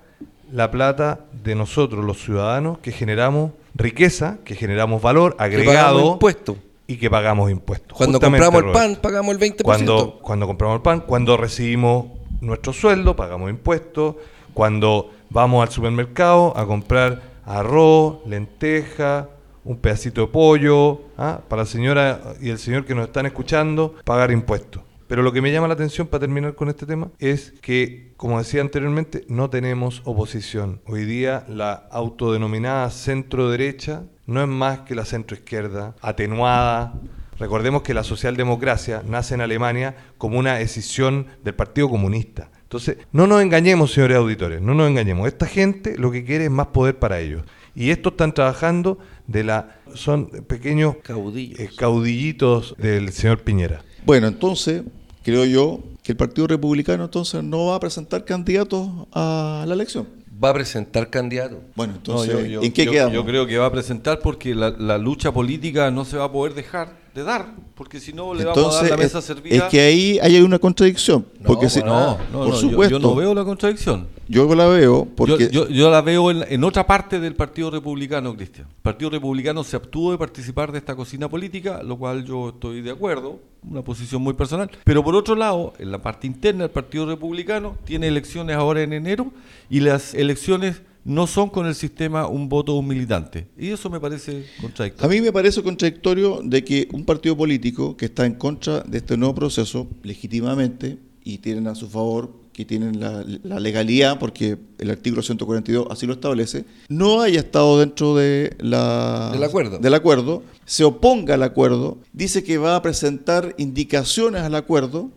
la 0.50 0.70
plata 0.70 1.20
de 1.44 1.54
nosotros, 1.54 2.04
los 2.04 2.22
ciudadanos, 2.22 2.78
que 2.78 2.90
generamos 2.90 3.52
riqueza, 3.74 4.38
que 4.44 4.54
generamos 4.54 5.02
valor 5.02 5.36
agregado 5.38 6.12
impuestos. 6.12 6.56
y 6.86 6.96
que 6.96 7.10
pagamos 7.10 7.50
impuestos. 7.50 7.98
Cuando 7.98 8.18
Justamente, 8.18 8.46
compramos 8.46 8.76
el 8.76 8.80
pan, 8.94 8.98
pagamos 9.02 9.34
el 9.34 9.40
20%. 9.40 9.62
Cuando, 9.62 10.18
cuando 10.22 10.46
compramos 10.46 10.76
el 10.76 10.82
pan, 10.82 11.00
cuando 11.00 11.36
recibimos 11.36 12.06
nuestro 12.40 12.72
sueldo, 12.72 13.14
pagamos 13.14 13.50
impuestos, 13.50 14.14
cuando 14.54 15.10
vamos 15.28 15.66
al 15.66 15.72
supermercado 15.72 16.56
a 16.56 16.64
comprar 16.64 17.35
arroz, 17.46 18.18
lenteja, 18.26 19.30
un 19.64 19.78
pedacito 19.78 20.20
de 20.20 20.26
pollo, 20.26 21.00
¿ah? 21.16 21.40
para 21.48 21.62
la 21.62 21.66
señora 21.66 22.34
y 22.40 22.50
el 22.50 22.58
señor 22.58 22.84
que 22.84 22.94
nos 22.94 23.06
están 23.06 23.26
escuchando, 23.26 23.94
pagar 24.04 24.30
impuestos. 24.30 24.82
Pero 25.08 25.22
lo 25.22 25.32
que 25.32 25.40
me 25.40 25.52
llama 25.52 25.68
la 25.68 25.74
atención 25.74 26.08
para 26.08 26.20
terminar 26.20 26.54
con 26.54 26.68
este 26.68 26.84
tema 26.84 27.10
es 27.20 27.54
que, 27.62 28.12
como 28.16 28.38
decía 28.38 28.60
anteriormente, 28.60 29.24
no 29.28 29.48
tenemos 29.48 30.02
oposición. 30.04 30.80
Hoy 30.84 31.04
día 31.04 31.44
la 31.48 31.72
autodenominada 31.92 32.90
centro 32.90 33.48
derecha 33.48 34.02
no 34.26 34.42
es 34.42 34.48
más 34.48 34.80
que 34.80 34.96
la 34.96 35.04
centro 35.04 35.36
izquierda, 35.36 35.94
atenuada, 36.00 36.94
Recordemos 37.38 37.82
que 37.82 37.92
la 37.92 38.02
socialdemocracia 38.02 39.02
nace 39.06 39.34
en 39.34 39.42
Alemania 39.42 39.94
como 40.16 40.38
una 40.38 40.54
decisión 40.54 41.26
del 41.44 41.54
Partido 41.54 41.90
Comunista. 41.90 42.50
Entonces, 42.66 42.96
no 43.12 43.26
nos 43.28 43.42
engañemos, 43.42 43.92
señores 43.92 44.16
auditores, 44.16 44.60
no 44.60 44.74
nos 44.74 44.88
engañemos. 44.90 45.28
Esta 45.28 45.46
gente 45.46 45.96
lo 45.98 46.10
que 46.10 46.24
quiere 46.24 46.46
es 46.46 46.50
más 46.50 46.66
poder 46.68 46.98
para 46.98 47.20
ellos. 47.20 47.42
Y 47.76 47.90
estos 47.90 48.14
están 48.14 48.34
trabajando 48.34 48.98
de 49.28 49.44
la 49.44 49.76
son 49.94 50.26
pequeños 50.26 50.96
Caudillos. 51.02 51.60
eh, 51.60 51.70
caudillitos 51.76 52.74
del 52.78 53.12
señor 53.12 53.42
Piñera. 53.42 53.82
Bueno, 54.04 54.26
entonces, 54.26 54.82
creo 55.22 55.44
yo 55.44 55.80
que 56.02 56.12
el 56.12 56.16
Partido 56.18 56.46
Republicano 56.48 57.04
entonces 57.04 57.42
no 57.44 57.66
va 57.66 57.76
a 57.76 57.80
presentar 57.80 58.24
candidatos 58.24 58.88
a 59.12 59.64
la 59.66 59.74
elección. 59.74 60.08
Va 60.42 60.50
a 60.50 60.54
presentar 60.54 61.08
candidato. 61.08 61.60
Bueno, 61.76 61.92
No, 61.94 61.98
entonces, 61.98 62.32
yo, 62.34 62.46
yo- 62.46 62.62
¿en 62.62 62.72
qué 62.72 62.84
yo- 62.84 62.92
quedamos? 62.92 63.14
yo 63.14 63.24
creo 63.24 63.46
que 63.46 63.58
va 63.58 63.66
a 63.66 63.72
presentar 63.72 64.18
porque 64.20 64.54
la, 64.54 64.70
la 64.70 64.98
lucha 64.98 65.32
política 65.32 65.90
no 65.90 66.04
se 66.04 66.16
va 66.16 66.24
a 66.24 66.32
poder 66.32 66.54
dejar 66.54 67.05
de 67.16 67.24
dar, 67.24 67.46
porque 67.74 67.98
si 67.98 68.12
no 68.12 68.34
le 68.34 68.44
vamos 68.44 68.76
a 68.76 68.82
dar 68.82 68.90
la 68.90 68.96
mesa 68.98 69.18
es, 69.20 69.24
servida. 69.24 69.56
es 69.56 69.62
que 69.64 69.80
ahí 69.80 70.18
hay 70.20 70.40
una 70.42 70.58
contradicción. 70.58 71.26
Porque 71.44 71.68
si- 71.70 71.80
no, 71.82 72.10
no, 72.10 72.16
por 72.16 72.30
no, 72.32 72.46
yo- 72.50 72.56
supuesto, 72.56 72.98
yo, 72.98 73.08
no 73.08 73.14
veo 73.14 73.34
la 73.34 73.42
contradicción. 73.44 74.06
yo 74.28 74.54
la 74.54 74.66
veo 74.66 75.08
porque 75.16 75.48
Yo, 75.50 75.66
yo- 75.66 75.68
yo 75.68 75.90
la 75.90 76.02
veo 76.02 76.30
en, 76.30 76.44
en 76.48 76.62
otra 76.62 76.86
parte 76.86 77.18
del 77.18 77.34
Partido 77.34 77.70
Republicano, 77.70 78.36
Cristian. 78.36 78.66
El 78.68 78.82
Partido 78.82 79.08
Republicano 79.10 79.64
se 79.64 79.76
abstuvo 79.76 80.12
de 80.12 80.18
participar 80.18 80.72
de 80.72 80.78
esta 80.78 80.94
cocina 80.94 81.28
política, 81.28 81.82
lo 81.82 81.96
cual 81.96 82.24
yo 82.24 82.50
estoy 82.50 82.82
de 82.82 82.90
acuerdo, 82.90 83.40
una 83.68 83.82
posición 83.82 84.20
muy 84.22 84.34
personal. 84.34 84.70
Pero 84.84 85.02
por 85.02 85.14
otro 85.16 85.34
lado, 85.34 85.72
en 85.78 85.90
la 85.90 86.02
parte 86.02 86.26
interna 86.26 86.64
del 86.64 86.70
Partido 86.70 87.06
Republicano 87.06 87.76
tiene 87.84 88.08
elecciones 88.08 88.56
ahora 88.56 88.82
en 88.82 88.92
enero 88.92 89.32
y 89.70 89.80
las 89.80 90.12
elecciones 90.14 90.82
no 91.06 91.26
son 91.26 91.48
con 91.50 91.66
el 91.66 91.74
sistema 91.74 92.26
un 92.26 92.48
voto 92.48 92.72
de 92.72 92.78
un 92.80 92.88
militante. 92.88 93.46
Y 93.56 93.68
eso 93.70 93.88
me 93.88 94.00
parece 94.00 94.44
A 94.58 94.62
contradictorio. 94.62 95.08
mí 95.08 95.20
me 95.20 95.32
parece 95.32 95.62
contradictorio 95.62 96.40
de 96.42 96.64
que 96.64 96.88
un 96.92 97.04
partido 97.04 97.36
político 97.36 97.96
que 97.96 98.06
está 98.06 98.26
en 98.26 98.34
contra 98.34 98.80
de 98.80 98.98
este 98.98 99.16
nuevo 99.16 99.34
proceso, 99.34 99.86
legítimamente, 100.02 100.98
y 101.24 101.38
tienen 101.38 101.66
a 101.68 101.74
su 101.74 101.88
favor, 101.88 102.30
que 102.52 102.64
tienen 102.64 102.98
la, 103.00 103.22
la 103.44 103.60
legalidad, 103.60 104.18
porque 104.18 104.56
el 104.78 104.90
artículo 104.90 105.22
142 105.22 105.88
así 105.90 106.06
lo 106.06 106.14
establece, 106.14 106.64
no 106.88 107.20
haya 107.20 107.40
estado 107.40 107.78
dentro 107.78 108.16
de 108.16 108.56
la, 108.58 109.30
Del 109.32 109.44
acuerdo. 109.44 109.78
del 109.78 109.92
acuerdo, 109.92 110.42
se 110.64 110.82
oponga 110.84 111.34
al 111.34 111.42
acuerdo, 111.42 111.98
dice 112.14 112.42
que 112.44 112.56
va 112.58 112.74
a 112.76 112.80
presentar 112.82 113.54
indicaciones 113.58 114.40
al 114.42 114.54
acuerdo, 114.54 115.10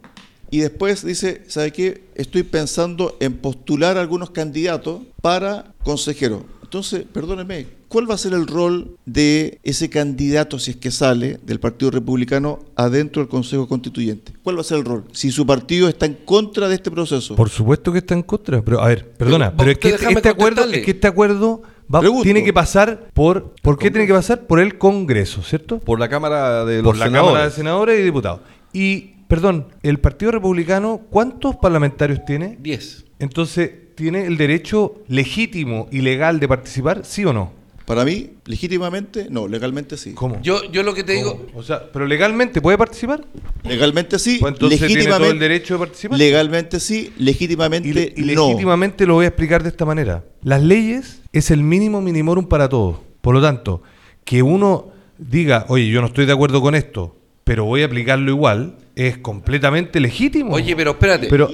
y 0.52 0.60
después 0.60 1.06
dice, 1.06 1.44
¿sabe 1.48 1.72
qué? 1.72 2.04
Estoy 2.16 2.44
pensando 2.44 3.16
en 3.20 3.34
postular 3.38 3.98
algunos 3.98 4.32
candidatos 4.32 5.02
para 5.22 5.74
consejero. 5.84 6.46
Entonces, 6.64 7.04
perdóneme, 7.12 7.66
¿cuál 7.88 8.08
va 8.08 8.14
a 8.14 8.18
ser 8.20 8.34
el 8.34 8.46
rol 8.46 8.96
de 9.08 9.60
ese 9.64 9.90
candidato, 9.90 10.60
si 10.60 10.72
es 10.72 10.78
que 10.78 10.92
sale, 10.92 11.40
del 11.44 11.60
Partido 11.60 11.90
Republicano 11.90 12.60
adentro 12.76 13.24
del 13.24 13.30
Consejo 13.30 13.68
Constituyente? 13.68 14.34
¿Cuál 14.44 14.58
va 14.58 14.62
a 14.62 14.64
ser 14.64 14.78
el 14.78 14.86
rol? 14.86 15.06
Si 15.12 15.32
su 15.32 15.48
partido 15.48 15.90
está 15.90 16.06
en 16.06 16.14
contra 16.26 16.68
de 16.70 16.76
este 16.76 16.92
proceso. 16.92 17.36
Por 17.36 17.50
supuesto 17.50 17.92
que 17.92 17.98
está 18.00 18.14
en 18.14 18.22
contra. 18.22 18.62
Pero, 18.62 18.82
a 18.82 18.88
ver, 18.90 19.10
perdona, 19.14 19.48
Pero, 19.52 19.58
pero, 19.58 19.72
es 19.72 19.78
que 19.80 19.90
este, 19.90 20.30
acuerdo, 20.30 20.36
contestarle. 20.38 20.78
es 20.80 20.86
que 20.86 20.92
este 20.92 21.08
acuerdo 21.08 21.62
va- 21.92 22.02
tiene 22.22 22.44
que 22.44 22.54
pasar 22.54 23.10
por. 23.16 23.56
¿Por 23.64 23.80
qué 23.80 23.90
tiene 23.90 24.06
que 24.06 24.14
pasar? 24.14 24.46
Por 24.46 24.60
el 24.60 24.78
Congreso, 24.78 25.42
¿cierto? 25.42 25.80
Por 25.80 26.00
la 26.00 26.08
Cámara 26.08 26.66
de 26.66 26.78
los 26.78 26.84
por 26.86 26.98
la 26.98 27.06
Senadores. 27.06 27.30
Cámara 27.32 27.46
de 27.50 27.56
Senadores 27.56 28.00
y 28.00 28.04
Diputados. 28.04 28.42
Y, 28.74 29.14
perdón, 29.30 29.68
el 29.84 30.00
Partido 30.00 30.32
Republicano, 30.32 31.02
¿cuántos 31.10 31.56
parlamentarios 31.56 32.26
tiene? 32.26 32.58
10. 32.60 33.06
Entonces, 33.20 33.72
¿tiene 33.96 34.26
el 34.26 34.36
derecho 34.38 34.96
legítimo 35.08 35.88
y 35.92 36.02
legal 36.02 36.40
de 36.40 36.48
participar, 36.48 37.06
sí 37.06 37.24
o 37.26 37.32
no? 37.32 37.52
Para 37.86 38.06
mí, 38.06 38.32
legítimamente, 38.46 39.28
no, 39.30 39.48
legalmente 39.48 39.98
sí. 39.98 40.14
¿Cómo? 40.14 40.40
Yo, 40.42 40.72
yo 40.72 40.84
lo 40.84 40.94
que 40.94 41.04
te 41.04 41.14
digo, 41.14 41.46
O 41.56 41.64
sea, 41.64 41.92
¿pero 41.92 42.06
legalmente 42.08 42.62
puede 42.62 42.78
participar? 42.78 43.24
Legalmente 43.64 44.20
sí, 44.20 44.38
Pues 44.40 44.54
entonces 44.54 44.80
tiene 44.80 44.94
todo 44.94 44.98
legítimamente, 45.20 45.34
el 45.34 45.40
derecho 45.40 45.74
de 45.76 45.80
participar. 45.80 46.18
legalmente 46.20 46.80
sí, 46.80 47.12
Y, 47.18 47.24
legítimamente 47.24 47.94
le- 47.94 48.14
y 48.16 48.36
no. 48.36 48.46
legítimamente 48.48 49.06
lo 49.08 49.16
voy 49.16 49.26
a 49.26 49.30
explicar 49.30 49.64
de 49.64 49.70
esta 49.70 49.86
manera. 49.86 50.24
Las 50.44 50.62
leyes 50.62 51.22
es 51.34 51.50
el 51.52 51.64
mínimo 51.64 52.02
minimorum 52.02 52.46
para 52.48 52.68
todos. 52.70 52.98
Por 53.22 53.34
lo 53.36 53.42
tanto, 53.42 53.82
que 54.24 54.44
uno 54.44 54.90
diga, 55.18 55.66
oye, 55.70 55.88
yo 55.88 56.02
no 56.02 56.08
estoy 56.08 56.26
de 56.28 56.34
acuerdo 56.34 56.62
con 56.62 56.76
esto, 56.76 57.16
pero 57.44 57.66
voy 57.66 57.82
a 57.82 57.86
aplicarlo 57.86 58.30
igual, 58.32 58.76
es 59.08 59.18
completamente 59.20 60.00
legítimo. 60.00 60.54
oye, 60.54 60.76
pero 60.76 60.92
espérate. 60.92 61.28
pero 61.28 61.50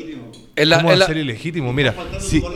en 0.56 0.70
la- 0.70 0.78
¿cómo 0.78 0.90
en 0.90 0.94
va 0.96 1.00
la- 1.00 1.06
a 1.06 1.08
ser 1.08 1.18
ilegítimo? 1.18 1.72
Mira, 1.74 1.94
si, 2.20 2.42
no, 2.42 2.50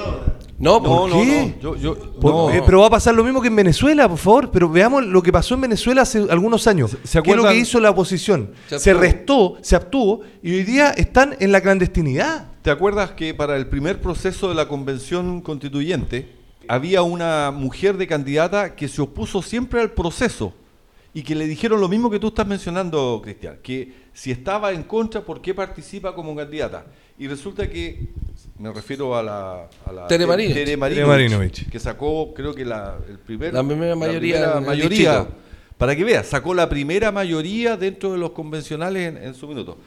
No, 0.57 0.83
¿por 0.83 1.09
no, 1.09 1.21
qué? 1.21 1.55
no. 1.61 1.75
Yo, 1.75 1.75
yo- 1.77 2.13
por- 2.19 2.33
no. 2.33 2.49
eh, 2.51 2.61
pero 2.65 2.81
va 2.81 2.87
a 2.87 2.89
pasar 2.89 3.13
lo 3.15 3.23
mismo 3.23 3.41
que 3.41 3.47
en 3.49 3.55
Venezuela, 3.55 4.09
por 4.09 4.17
favor. 4.17 4.51
Pero 4.51 4.69
veamos 4.69 5.05
lo 5.05 5.21
que 5.21 5.31
pasó 5.31 5.55
en 5.55 5.61
Venezuela 5.61 6.01
hace 6.01 6.25
algunos 6.29 6.65
años. 6.67 6.91
¿Se 6.91 6.97
¿Qué 6.97 7.05
es 7.05 7.13
lo 7.15 7.19
acuerdan? 7.43 7.53
que 7.53 7.59
hizo 7.59 7.79
la 7.79 7.91
oposición? 7.91 8.51
Se 8.67 8.79
Se, 8.79 8.93
restó, 8.93 9.57
se 9.61 9.75
abstuvo 9.75 10.21
y 10.43 10.53
hoy 10.53 10.63
día 10.63 10.89
están 10.91 11.35
en 11.39 11.51
la 11.51 11.61
clandestinidad. 11.61 12.47
¿Te 12.61 12.71
acuerdas 12.71 13.11
que 13.11 13.33
para 13.33 13.55
el 13.55 13.67
primer 13.67 14.01
proceso 14.01 14.49
de 14.49 14.55
la 14.55 14.67
convención 14.67 15.39
constituyente 15.41 16.35
había 16.67 17.01
una 17.03 17.51
mujer 17.51 17.95
de 17.97 18.05
candidata 18.07 18.75
que 18.75 18.87
se 18.89 19.01
opuso 19.01 19.41
siempre 19.41 19.79
al 19.81 19.91
proceso 19.91 20.53
y 21.13 21.23
que 21.23 21.35
le 21.35 21.47
dijeron 21.47 21.81
lo 21.81 21.87
mismo 21.87 22.09
que 22.09 22.19
tú 22.19 22.27
estás 22.27 22.45
mencionando, 22.45 23.19
Cristian, 23.23 23.57
que 23.63 23.93
si 24.13 24.31
estaba 24.31 24.71
en 24.71 24.83
contra, 24.83 25.21
¿por 25.21 25.41
qué 25.41 25.53
participa 25.53 26.13
como 26.13 26.35
candidata? 26.35 26.85
Y 27.17 27.27
resulta 27.27 27.69
que, 27.69 28.09
me 28.59 28.71
refiero 28.71 29.15
a 29.15 29.23
la... 29.23 29.69
A 29.85 29.91
la 29.91 30.07
Tere 30.07 30.25
Marinovich. 30.25 30.53
Tere 30.53 30.77
Tere 30.77 31.05
Marinovich. 31.05 31.69
que 31.69 31.79
sacó 31.79 32.33
creo 32.33 32.53
que 32.53 32.63
la, 32.63 32.97
el 33.09 33.17
primer, 33.17 33.53
La 33.53 33.63
primera 33.63 33.95
mayoría 33.95 34.35
primera 34.35 34.51
en 34.51 34.63
el 34.63 34.65
mayoría 34.65 35.27
para 35.77 35.95
que 35.95 36.03
veas, 36.03 36.27
sacó 36.27 36.53
la 36.53 36.67
primera 36.67 37.09
mayoría 37.11 37.77
dentro 37.77 38.11
de 38.11 38.17
los 38.17 38.31
convencionales 38.31 39.07
en, 39.07 39.23
en 39.23 39.33
su 39.33 39.47
minuto. 39.47 39.77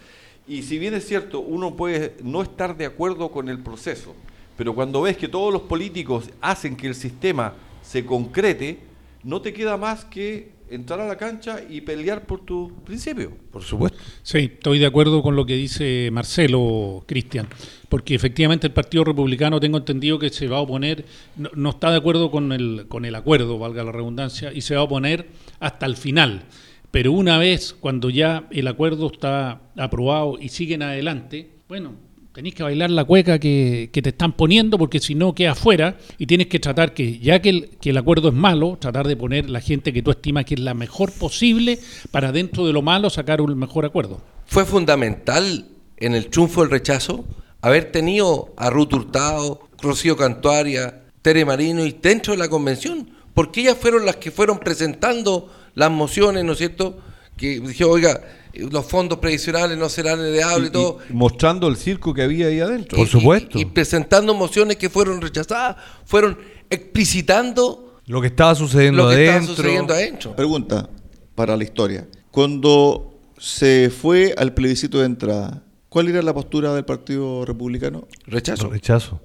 Y 0.48 0.62
si 0.62 0.78
bien 0.78 0.94
es 0.94 1.06
cierto, 1.06 1.40
uno 1.40 1.76
puede 1.76 2.16
no 2.22 2.42
estar 2.42 2.76
de 2.76 2.87
acuerdo 2.87 3.30
con 3.30 3.50
el 3.50 3.58
proceso, 3.58 4.14
pero 4.56 4.74
cuando 4.74 5.02
ves 5.02 5.18
que 5.18 5.28
todos 5.28 5.52
los 5.52 5.62
políticos 5.62 6.30
hacen 6.40 6.76
que 6.76 6.87
el 6.87 6.94
sistema 6.94 7.52
se 7.82 8.06
concrete, 8.06 8.78
no 9.22 9.42
te 9.42 9.52
queda 9.52 9.76
más 9.76 10.04
que 10.06 10.51
entrar 10.72 11.00
a 11.00 11.06
la 11.06 11.16
cancha 11.16 11.61
y 11.68 11.82
pelear 11.82 12.26
por 12.26 12.44
tu 12.44 12.72
principio. 12.85 13.37
Por 13.50 13.62
supuesto. 13.62 13.98
Sí, 14.22 14.38
estoy 14.38 14.78
de 14.78 14.87
acuerdo 14.87 15.22
con 15.22 15.37
lo 15.37 15.44
que 15.44 15.54
dice 15.54 16.11
Marcelo, 16.12 17.04
Cristian, 17.06 17.46
porque 17.88 18.14
efectivamente 18.14 18.66
el 18.66 18.72
Partido 18.72 19.04
Republicano, 19.04 19.61
tengo 19.61 19.78
entendido 19.78 20.18
que 20.18 20.30
se 20.30 20.48
va 20.48 20.58
a 20.58 20.61
oponer, 20.61 21.04
no, 21.37 21.50
no 21.54 21.70
está 21.70 21.90
de 21.90 21.98
acuerdo 21.98 22.30
con 22.30 22.52
el, 22.52 22.87
con 22.88 23.04
el 23.04 23.14
acuerdo, 23.14 23.58
valga 23.58 23.85
la 23.85 23.92
redundancia, 23.92 24.52
y 24.52 24.62
se 24.62 24.74
va 24.74 24.80
a 24.80 24.85
oponer 24.85 25.28
hasta 25.61 25.87
el 25.87 25.96
final. 25.96 26.44
Pero 26.90 27.12
una 27.12 27.38
vez, 27.38 27.74
cuando 27.78 28.11
ya 28.11 28.46
el 28.50 28.68
acuerdo 28.68 29.11
está 29.12 29.62
aprobado 29.76 30.38
y 30.38 30.48
siguen 30.50 30.82
adelante, 30.82 31.50
bueno, 31.68 31.94
tenéis 32.32 32.54
que 32.54 32.62
bailar 32.62 32.90
la 32.90 33.04
cueca 33.04 33.38
que, 33.38 33.90
te 33.92 34.08
están 34.08 34.32
poniendo, 34.32 34.78
porque 34.78 35.00
si 35.00 35.14
no 35.14 35.34
quedas 35.34 35.58
fuera 35.58 35.98
y 36.18 36.26
tienes 36.26 36.46
que 36.46 36.58
tratar 36.58 36.94
que, 36.94 37.18
ya 37.18 37.40
que 37.40 37.50
el, 37.50 37.70
que 37.80 37.90
el 37.90 37.98
acuerdo 37.98 38.28
es 38.28 38.34
malo, 38.34 38.78
tratar 38.80 39.06
de 39.06 39.16
poner 39.16 39.50
la 39.50 39.60
gente 39.60 39.92
que 39.92 40.02
tú 40.02 40.10
estimas 40.10 40.44
que 40.44 40.54
es 40.54 40.60
la 40.60 40.74
mejor 40.74 41.12
posible 41.12 41.78
para 42.10 42.32
dentro 42.32 42.66
de 42.66 42.72
lo 42.72 42.82
malo 42.82 43.10
sacar 43.10 43.40
un 43.40 43.58
mejor 43.58 43.84
acuerdo. 43.84 44.20
fue 44.46 44.64
fundamental 44.64 45.66
en 45.98 46.14
el 46.14 46.28
triunfo 46.28 46.62
del 46.62 46.70
rechazo 46.70 47.24
haber 47.60 47.92
tenido 47.92 48.52
a 48.56 48.70
Ruth 48.70 48.92
Hurtado, 48.92 49.68
Rocío 49.80 50.16
Cantuaria, 50.16 51.02
Tere 51.22 51.44
Marino 51.44 51.86
y 51.86 51.92
dentro 51.92 52.32
de 52.32 52.38
la 52.38 52.48
convención, 52.48 53.10
porque 53.34 53.60
ellas 53.60 53.78
fueron 53.80 54.04
las 54.04 54.16
que 54.16 54.30
fueron 54.30 54.58
presentando 54.58 55.52
las 55.74 55.90
mociones, 55.90 56.44
¿no 56.44 56.52
es 56.52 56.58
cierto? 56.58 56.98
Que 57.36 57.60
dije, 57.60 57.84
oiga, 57.84 58.20
los 58.54 58.84
fondos 58.86 59.18
previsionales 59.18 59.76
no 59.78 59.88
serán 59.88 60.20
heredables 60.20 60.64
y, 60.64 60.68
Y- 60.68 60.72
todo. 60.72 60.98
y 61.08 61.12
mostrando 61.12 61.68
el 61.68 61.76
circo 61.76 62.12
que 62.14 62.22
había 62.22 62.46
ahí 62.48 62.60
adentro. 62.60 62.96
Por 62.98 63.06
Y- 63.06 63.10
supuesto. 63.10 63.58
Y, 63.58 63.62
y 63.62 63.64
presentando 63.66 64.34
mociones 64.34 64.76
que 64.76 64.90
fueron 64.90 65.20
rechazadas, 65.20 65.76
fueron 66.04 66.38
explicitando 66.70 67.98
Lo 68.06 68.20
que 68.20 68.26
estaba 68.28 68.54
sucediendo 68.54 69.04
lo 69.04 69.08
que 69.10 69.14
adentro. 69.14 69.40
estaba 69.40 69.56
sucediendo 69.56 69.94
adentro. 69.94 70.36
Pregunta 70.36 70.88
para 71.34 71.56
la 71.56 71.64
historia. 71.64 72.06
Cuando 72.30 73.14
se 73.38 73.90
fue 73.90 74.34
al 74.36 74.54
plebiscito 74.54 74.98
de 75.00 75.06
entrada, 75.06 75.62
¿cuál 75.88 76.08
era 76.08 76.22
la 76.22 76.32
postura 76.34 76.74
del 76.74 76.84
Partido 76.84 77.44
Republicano? 77.44 78.06
Rechazo. 78.26 78.68
Rechazo. 78.70 79.20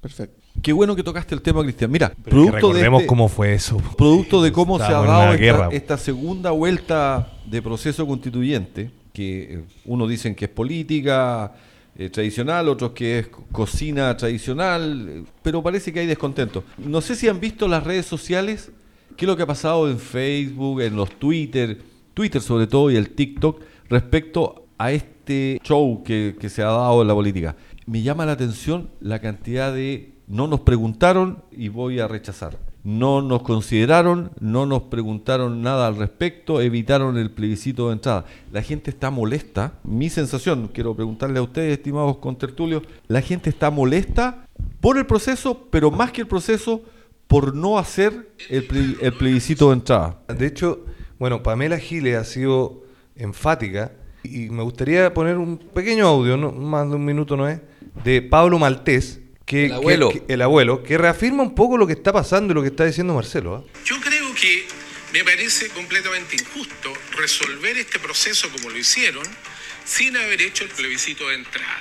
Perfecto. 0.00 0.36
Qué 0.62 0.72
bueno 0.72 0.96
que 0.96 1.02
tocaste 1.02 1.34
el 1.34 1.42
tema, 1.42 1.62
Cristian. 1.62 1.90
Mira, 1.90 2.08
Pero 2.24 2.30
producto 2.30 2.52
de 2.52 2.60
recordemos 2.60 3.00
este- 3.02 3.06
cómo 3.08 3.28
fue 3.28 3.54
eso. 3.54 3.76
producto 3.96 4.42
de 4.42 4.52
cómo 4.52 4.78
se 4.78 4.84
ha 4.84 4.90
dado 4.90 5.02
una 5.04 5.24
esta, 5.32 5.36
guerra. 5.36 5.68
esta 5.72 5.98
segunda 5.98 6.50
vuelta 6.50 7.32
de 7.50 7.62
proceso 7.62 8.06
constituyente, 8.06 8.90
que 9.12 9.54
eh, 9.54 9.64
unos 9.84 10.08
dicen 10.08 10.34
que 10.34 10.44
es 10.46 10.50
política 10.50 11.52
eh, 11.96 12.10
tradicional, 12.10 12.68
otros 12.68 12.92
que 12.92 13.18
es 13.20 13.28
co- 13.28 13.44
cocina 13.50 14.16
tradicional, 14.16 15.06
eh, 15.08 15.24
pero 15.42 15.62
parece 15.62 15.92
que 15.92 16.00
hay 16.00 16.06
descontento. 16.06 16.64
No 16.78 17.00
sé 17.00 17.16
si 17.16 17.28
han 17.28 17.40
visto 17.40 17.66
las 17.68 17.82
redes 17.84 18.06
sociales, 18.06 18.70
qué 19.16 19.24
es 19.24 19.28
lo 19.28 19.36
que 19.36 19.42
ha 19.42 19.46
pasado 19.46 19.90
en 19.90 19.98
Facebook, 19.98 20.80
en 20.82 20.94
los 20.96 21.10
Twitter, 21.18 21.78
Twitter 22.14 22.40
sobre 22.42 22.66
todo 22.66 22.90
y 22.90 22.96
el 22.96 23.10
TikTok, 23.10 23.60
respecto 23.88 24.66
a 24.76 24.92
este 24.92 25.60
show 25.64 26.02
que, 26.04 26.36
que 26.38 26.48
se 26.48 26.62
ha 26.62 26.66
dado 26.66 27.02
en 27.02 27.08
la 27.08 27.14
política. 27.14 27.56
Me 27.86 28.02
llama 28.02 28.26
la 28.26 28.32
atención 28.32 28.90
la 29.00 29.18
cantidad 29.20 29.72
de 29.72 30.12
no 30.28 30.46
nos 30.46 30.60
preguntaron 30.60 31.42
y 31.50 31.68
voy 31.68 32.00
a 32.00 32.06
rechazar. 32.06 32.58
No 32.88 33.20
nos 33.20 33.42
consideraron, 33.42 34.30
no 34.40 34.64
nos 34.64 34.84
preguntaron 34.84 35.60
nada 35.60 35.88
al 35.88 35.96
respecto, 35.96 36.62
evitaron 36.62 37.18
el 37.18 37.30
plebiscito 37.30 37.88
de 37.88 37.92
entrada. 37.92 38.24
La 38.50 38.62
gente 38.62 38.88
está 38.88 39.10
molesta, 39.10 39.74
mi 39.84 40.08
sensación, 40.08 40.70
quiero 40.72 40.96
preguntarle 40.96 41.38
a 41.38 41.42
ustedes, 41.42 41.76
estimados 41.76 42.16
contertulios, 42.16 42.82
la 43.06 43.20
gente 43.20 43.50
está 43.50 43.70
molesta 43.70 44.46
por 44.80 44.96
el 44.96 45.04
proceso, 45.04 45.66
pero 45.70 45.90
más 45.90 46.12
que 46.12 46.22
el 46.22 46.28
proceso, 46.28 46.80
por 47.26 47.54
no 47.54 47.78
hacer 47.78 48.30
el, 48.48 48.66
ple- 48.66 48.96
el 49.02 49.12
plebiscito 49.12 49.68
de 49.68 49.74
entrada. 49.74 50.22
De 50.26 50.46
hecho, 50.46 50.86
bueno, 51.18 51.42
Pamela 51.42 51.78
Giles 51.78 52.16
ha 52.16 52.24
sido 52.24 52.84
enfática 53.16 53.92
y 54.24 54.48
me 54.48 54.62
gustaría 54.62 55.12
poner 55.12 55.36
un 55.36 55.58
pequeño 55.58 56.06
audio, 56.06 56.38
más 56.52 56.88
de 56.88 56.96
un 56.96 57.04
minuto 57.04 57.36
no 57.36 57.46
es, 57.46 57.60
de 58.02 58.22
Pablo 58.22 58.58
Maltés, 58.58 59.20
que, 59.48 59.66
El 59.66 59.72
abuelo. 59.72 60.10
que- 60.10 60.20
que- 60.20 60.32
el 60.34 60.42
abuelo, 60.42 60.82
que 60.84 60.96
reafirma 60.98 61.42
un 61.42 61.54
poco 61.54 61.76
lo 61.76 61.86
que 61.86 61.94
está 61.94 62.12
pasando 62.12 62.52
y 62.52 62.54
lo 62.54 62.62
que 62.62 62.68
está 62.68 62.84
diciendo 62.84 63.14
Marcelo. 63.14 63.56
¿ah? 63.66 63.78
Yo 63.84 63.96
creo 64.00 64.32
que 64.34 64.66
Me 65.10 65.24
parece 65.24 65.70
completamente 65.70 66.36
injusto 66.36 66.92
resolver 67.16 67.78
este 67.78 67.98
proceso 67.98 68.46
como 68.54 68.68
lo 68.68 68.76
hicieron 68.76 69.22
sin 69.86 70.14
haber 70.18 70.42
hecho 70.42 70.64
el 70.64 70.70
plebiscito 70.70 71.26
de 71.30 71.36
entrada. 71.36 71.78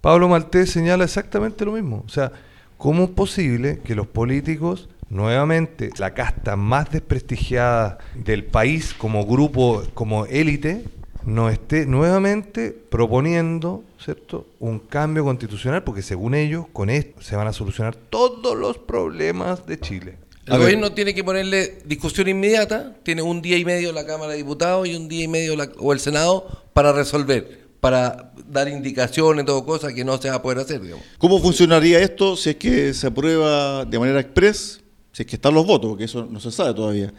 Pablo 0.00 0.28
Maltés 0.28 0.70
señala 0.70 1.02
exactamente 1.04 1.64
lo 1.64 1.72
mismo. 1.72 2.04
O 2.06 2.08
sea, 2.08 2.30
¿cómo 2.78 3.02
es 3.04 3.10
posible 3.10 3.80
que 3.84 3.96
los 3.96 4.06
políticos, 4.06 4.88
nuevamente, 5.08 5.90
la 5.98 6.14
casta 6.14 6.54
más 6.54 6.88
desprestigiada 6.92 7.98
del 8.14 8.44
país 8.44 8.94
como 8.96 9.26
grupo, 9.26 9.82
como 9.94 10.24
élite, 10.26 10.84
no 11.24 11.50
esté 11.50 11.84
nuevamente 11.84 12.70
proponiendo, 12.70 13.82
¿cierto?, 14.04 14.46
un 14.58 14.78
cambio 14.78 15.24
constitucional, 15.24 15.84
porque 15.84 16.02
según 16.02 16.34
ellos, 16.34 16.66
con 16.72 16.90
esto 16.90 17.20
se 17.22 17.36
van 17.36 17.46
a 17.46 17.52
solucionar 17.52 17.94
todos 17.94 18.56
los 18.56 18.78
problemas 18.78 19.66
de 19.66 19.78
Chile. 19.78 20.18
El 20.46 20.58
gobierno 20.58 20.92
tiene 20.92 21.14
que 21.14 21.22
ponerle 21.22 21.78
discusión 21.84 22.26
inmediata, 22.26 22.96
tiene 23.04 23.22
un 23.22 23.40
día 23.40 23.56
y 23.56 23.64
medio 23.64 23.92
la 23.92 24.04
Cámara 24.04 24.32
de 24.32 24.38
Diputados 24.38 24.88
y 24.88 24.96
un 24.96 25.06
día 25.08 25.24
y 25.24 25.28
medio 25.28 25.54
la- 25.54 25.70
o 25.78 25.92
el 25.92 26.00
Senado 26.00 26.48
para 26.72 26.92
resolver, 26.92 27.68
para 27.78 28.32
dar 28.48 28.66
indicaciones, 28.68 29.44
todo 29.44 29.64
cosa 29.64 29.92
que 29.92 30.04
no 30.04 30.20
se 30.20 30.28
va 30.28 30.36
a 30.36 30.42
poder 30.42 30.58
hacer, 30.58 30.80
digamos. 30.80 31.04
¿Cómo 31.18 31.38
funcionaría 31.40 32.00
esto 32.00 32.36
si 32.36 32.50
es 32.50 32.56
que 32.56 32.92
se 32.94 33.06
aprueba 33.06 33.84
de 33.84 33.98
manera 33.98 34.18
express? 34.18 34.79
Si 35.12 35.22
es 35.22 35.28
que 35.28 35.36
están 35.36 35.54
los 35.54 35.66
votos, 35.66 35.88
porque 35.90 36.04
eso 36.04 36.26
no 36.30 36.38
se 36.38 36.52
sabe 36.52 36.72
todavía. 36.72 37.12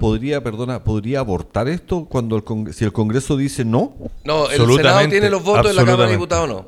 ¿Podría, 0.00 0.42
perdona, 0.42 0.82
podría 0.82 1.20
abortar 1.20 1.68
esto 1.68 2.06
cuando 2.06 2.36
el 2.36 2.42
Cong- 2.44 2.72
si 2.72 2.84
el 2.84 2.92
Congreso 2.92 3.36
dice 3.36 3.64
no? 3.64 3.94
No, 4.24 4.50
el 4.50 4.56
Senado 4.74 5.08
tiene 5.08 5.28
los 5.30 5.42
votos, 5.42 5.74
la 5.74 5.84
Cámara 5.84 6.06
de. 6.06 6.12
Diputados 6.12 6.48
no. 6.48 6.66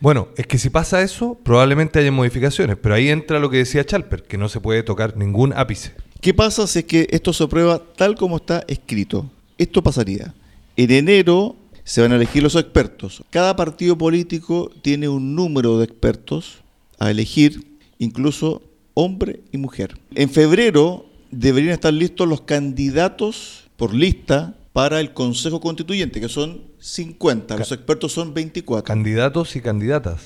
Bueno, 0.00 0.28
es 0.36 0.46
que 0.46 0.58
si 0.58 0.70
pasa 0.70 1.02
eso, 1.02 1.38
probablemente 1.42 1.98
haya 1.98 2.12
modificaciones, 2.12 2.76
pero 2.76 2.94
ahí 2.94 3.08
entra 3.08 3.38
lo 3.38 3.48
que 3.50 3.58
decía 3.58 3.84
Chalper, 3.84 4.22
que 4.24 4.36
no 4.38 4.48
se 4.48 4.60
puede 4.60 4.82
tocar 4.82 5.16
ningún 5.16 5.52
ápice. 5.52 5.92
¿Qué 6.20 6.34
pasa 6.34 6.66
si 6.66 6.80
es 6.80 6.84
que 6.84 7.06
esto 7.10 7.32
se 7.32 7.44
aprueba 7.44 7.80
tal 7.96 8.14
como 8.14 8.36
está 8.36 8.64
escrito? 8.68 9.30
Esto 9.56 9.82
pasaría. 9.82 10.34
En 10.76 10.90
enero 10.90 11.56
se 11.84 12.02
van 12.02 12.12
a 12.12 12.16
elegir 12.16 12.42
los 12.42 12.54
expertos. 12.56 13.22
Cada 13.30 13.56
partido 13.56 13.96
político 13.96 14.70
tiene 14.82 15.08
un 15.08 15.34
número 15.34 15.78
de 15.78 15.84
expertos 15.84 16.58
a 16.98 17.10
elegir, 17.10 17.78
incluso 17.98 18.62
hombre 18.94 19.42
y 19.52 19.58
mujer. 19.58 19.98
En 20.14 20.30
febrero 20.30 21.06
deberían 21.30 21.74
estar 21.74 21.92
listos 21.92 22.28
los 22.28 22.42
candidatos 22.42 23.64
por 23.76 23.92
lista 23.92 24.56
para 24.72 25.00
el 25.00 25.12
Consejo 25.12 25.60
Constituyente, 25.60 26.20
que 26.20 26.28
son 26.28 26.62
50. 26.78 27.56
Los 27.56 27.72
expertos 27.72 28.12
son 28.12 28.34
24. 28.34 28.84
Candidatos 28.84 29.54
y 29.56 29.60
candidatas. 29.60 30.22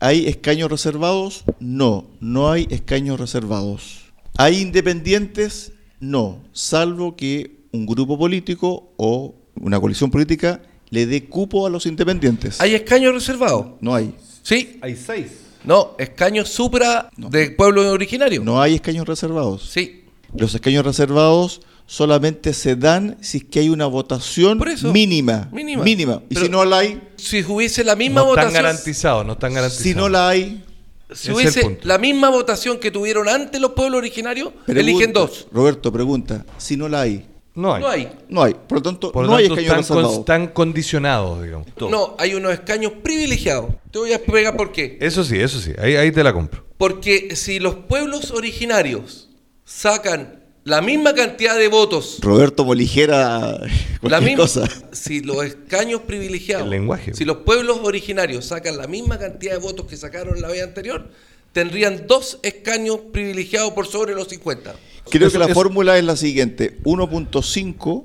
¿Hay 0.00 0.26
escaños 0.26 0.70
reservados? 0.70 1.44
No, 1.60 2.06
no 2.20 2.50
hay 2.50 2.66
escaños 2.70 3.20
reservados. 3.20 4.00
¿Hay 4.36 4.60
independientes? 4.60 5.72
No, 6.00 6.42
salvo 6.52 7.14
que 7.14 7.60
un 7.70 7.86
grupo 7.86 8.18
político 8.18 8.92
o 8.96 9.36
una 9.60 9.78
coalición 9.78 10.10
política 10.10 10.62
le 10.90 11.06
dé 11.06 11.24
cupo 11.24 11.66
a 11.66 11.70
los 11.70 11.86
independientes. 11.86 12.60
¿Hay 12.60 12.74
escaños 12.74 13.14
reservados? 13.14 13.66
No 13.80 13.94
hay. 13.94 14.14
Sí. 14.42 14.78
Hay 14.82 14.96
seis. 14.96 15.30
No, 15.64 15.94
escaños 15.98 16.48
supra 16.48 17.10
de 17.16 17.50
pueblo 17.50 17.90
originario. 17.90 18.42
No 18.42 18.60
hay 18.60 18.74
escaños 18.74 19.06
reservados. 19.06 19.68
Sí. 19.70 20.04
Los 20.36 20.54
escaños 20.54 20.84
reservados 20.84 21.60
solamente 21.86 22.54
se 22.54 22.74
dan 22.74 23.18
si 23.20 23.38
es 23.38 23.44
que 23.44 23.60
hay 23.60 23.68
una 23.68 23.86
votación 23.86 24.58
Por 24.58 24.68
eso. 24.70 24.92
mínima. 24.92 25.48
Mínima. 25.52 26.22
Y 26.30 26.34
Pero- 26.34 26.46
si 26.46 26.50
no 26.50 26.64
la 26.64 26.78
hay, 26.78 27.00
Si 27.16 27.42
hubiese 27.44 27.84
la 27.84 27.94
misma 27.96 28.22
no 28.22 28.28
están 28.30 28.46
votación, 28.46 28.62
garantizados, 28.64 29.26
no 29.26 29.32
están 29.34 29.52
garantizados. 29.54 29.82
si 29.88 29.94
no 29.94 30.08
la 30.08 30.28
hay, 30.28 30.64
si 31.12 31.28
es 31.30 31.34
hubiese 31.36 31.78
la 31.82 31.98
misma 31.98 32.30
votación 32.30 32.78
que 32.78 32.90
tuvieron 32.90 33.28
antes 33.28 33.60
los 33.60 33.72
pueblos 33.72 33.98
originarios, 33.98 34.52
pregunta- 34.64 34.80
eligen 34.80 35.12
dos. 35.12 35.46
Roberto 35.52 35.92
pregunta, 35.92 36.46
si 36.56 36.76
no 36.76 36.88
la 36.88 37.02
hay, 37.02 37.26
No 37.54 37.74
hay. 37.74 37.82
No 37.82 37.88
hay. 37.90 38.08
no 38.28 38.42
hay. 38.42 38.54
Por 38.54 38.78
lo 38.78 38.82
tanto, 38.82 39.12
Por 39.12 39.24
lo 39.24 39.30
no 39.32 39.36
hay 39.36 39.44
escaños 39.44 39.80
están, 39.80 40.02
con- 40.02 40.12
están 40.14 40.46
condicionados, 40.48 41.42
digamos. 41.42 41.66
No, 41.90 42.16
hay 42.18 42.34
unos 42.34 42.52
escaños 42.52 42.92
privilegiados. 43.02 43.66
Te 43.90 43.98
voy 43.98 44.12
a 44.12 44.16
explicar 44.16 44.56
por 44.56 44.72
qué. 44.72 44.96
Eso 45.00 45.22
sí, 45.22 45.38
eso 45.38 45.60
sí, 45.60 45.72
ahí, 45.78 45.96
ahí 45.96 46.10
te 46.12 46.24
la 46.24 46.32
compro. 46.32 46.64
Porque 46.78 47.36
si 47.36 47.58
los 47.58 47.74
pueblos 47.74 48.30
originarios 48.30 49.28
sacan 49.64 50.42
la 50.64 50.80
misma 50.80 51.12
cantidad 51.14 51.56
de 51.58 51.68
votos, 51.68 52.18
Roberto 52.22 52.64
Moligera, 52.64 53.58
la 54.02 54.20
misma, 54.20 54.36
cosa. 54.44 54.68
si 54.92 55.20
los 55.20 55.44
escaños 55.44 56.02
privilegiados, 56.02 56.64
El 56.64 56.70
lenguaje. 56.70 57.14
si 57.14 57.24
los 57.24 57.38
pueblos 57.38 57.80
originarios 57.82 58.46
sacan 58.46 58.76
la 58.78 58.86
misma 58.86 59.18
cantidad 59.18 59.52
de 59.52 59.58
votos 59.58 59.86
que 59.86 59.96
sacaron 59.96 60.40
la 60.40 60.48
vez 60.48 60.62
anterior, 60.62 61.10
tendrían 61.52 62.06
dos 62.06 62.38
escaños 62.42 62.98
privilegiados 63.12 63.72
por 63.72 63.86
sobre 63.86 64.14
los 64.14 64.28
50. 64.28 64.74
Creo 65.10 65.26
Eso- 65.28 65.32
que 65.32 65.38
la 65.38 65.44
eso- 65.46 65.54
fórmula 65.54 65.98
es 65.98 66.04
la 66.04 66.16
siguiente: 66.16 66.78
1.5, 66.84 68.04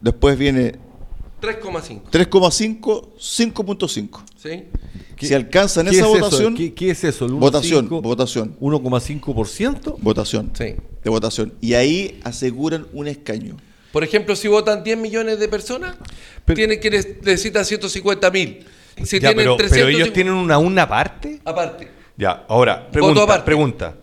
después 0.00 0.38
viene 0.38 0.76
3,5. 1.40 2.02
3,5, 2.10 3.08
5.5. 3.18 4.22
¿sí? 4.36 4.64
Si 5.18 5.32
alcanzan 5.34 5.86
¿Qué 5.86 5.96
esa 5.96 6.06
es 6.06 6.20
votación, 6.20 6.54
¿Qué, 6.54 6.74
qué 6.74 6.90
es 6.90 7.02
eso? 7.04 7.24
¿El 7.26 7.32
votación, 7.32 7.88
1,5? 7.88 8.02
votación, 8.02 8.56
1,5%. 8.60 9.96
votación, 10.00 10.50
Sí. 10.56 10.74
de 11.02 11.10
votación. 11.10 11.54
Y 11.60 11.74
ahí 11.74 12.20
aseguran 12.24 12.86
un 12.92 13.08
escaño. 13.08 13.56
Por 13.92 14.04
ejemplo, 14.04 14.36
si 14.36 14.46
votan 14.48 14.84
10 14.84 14.98
millones 14.98 15.38
de 15.38 15.48
personas, 15.48 15.96
Pero- 16.44 16.56
tienen 16.56 16.80
que 16.80 16.90
ne- 16.90 17.16
necesitan 17.22 17.64
150 17.64 18.30
mil. 18.30 18.66
Si 19.04 19.16
Ya, 19.18 19.28
tienen 19.28 19.36
pero, 19.36 19.56
pero 19.56 19.68
350 19.68 19.96
ellos 20.04 20.12
tienen 20.12 20.34
una, 20.34 20.58
una 20.58 20.86
parte. 20.88 21.40
aparte. 21.44 21.88
Ya, 22.16 22.44
ahora, 22.48 22.88
pregunta, 22.90 23.44
pregunta. 23.44 23.94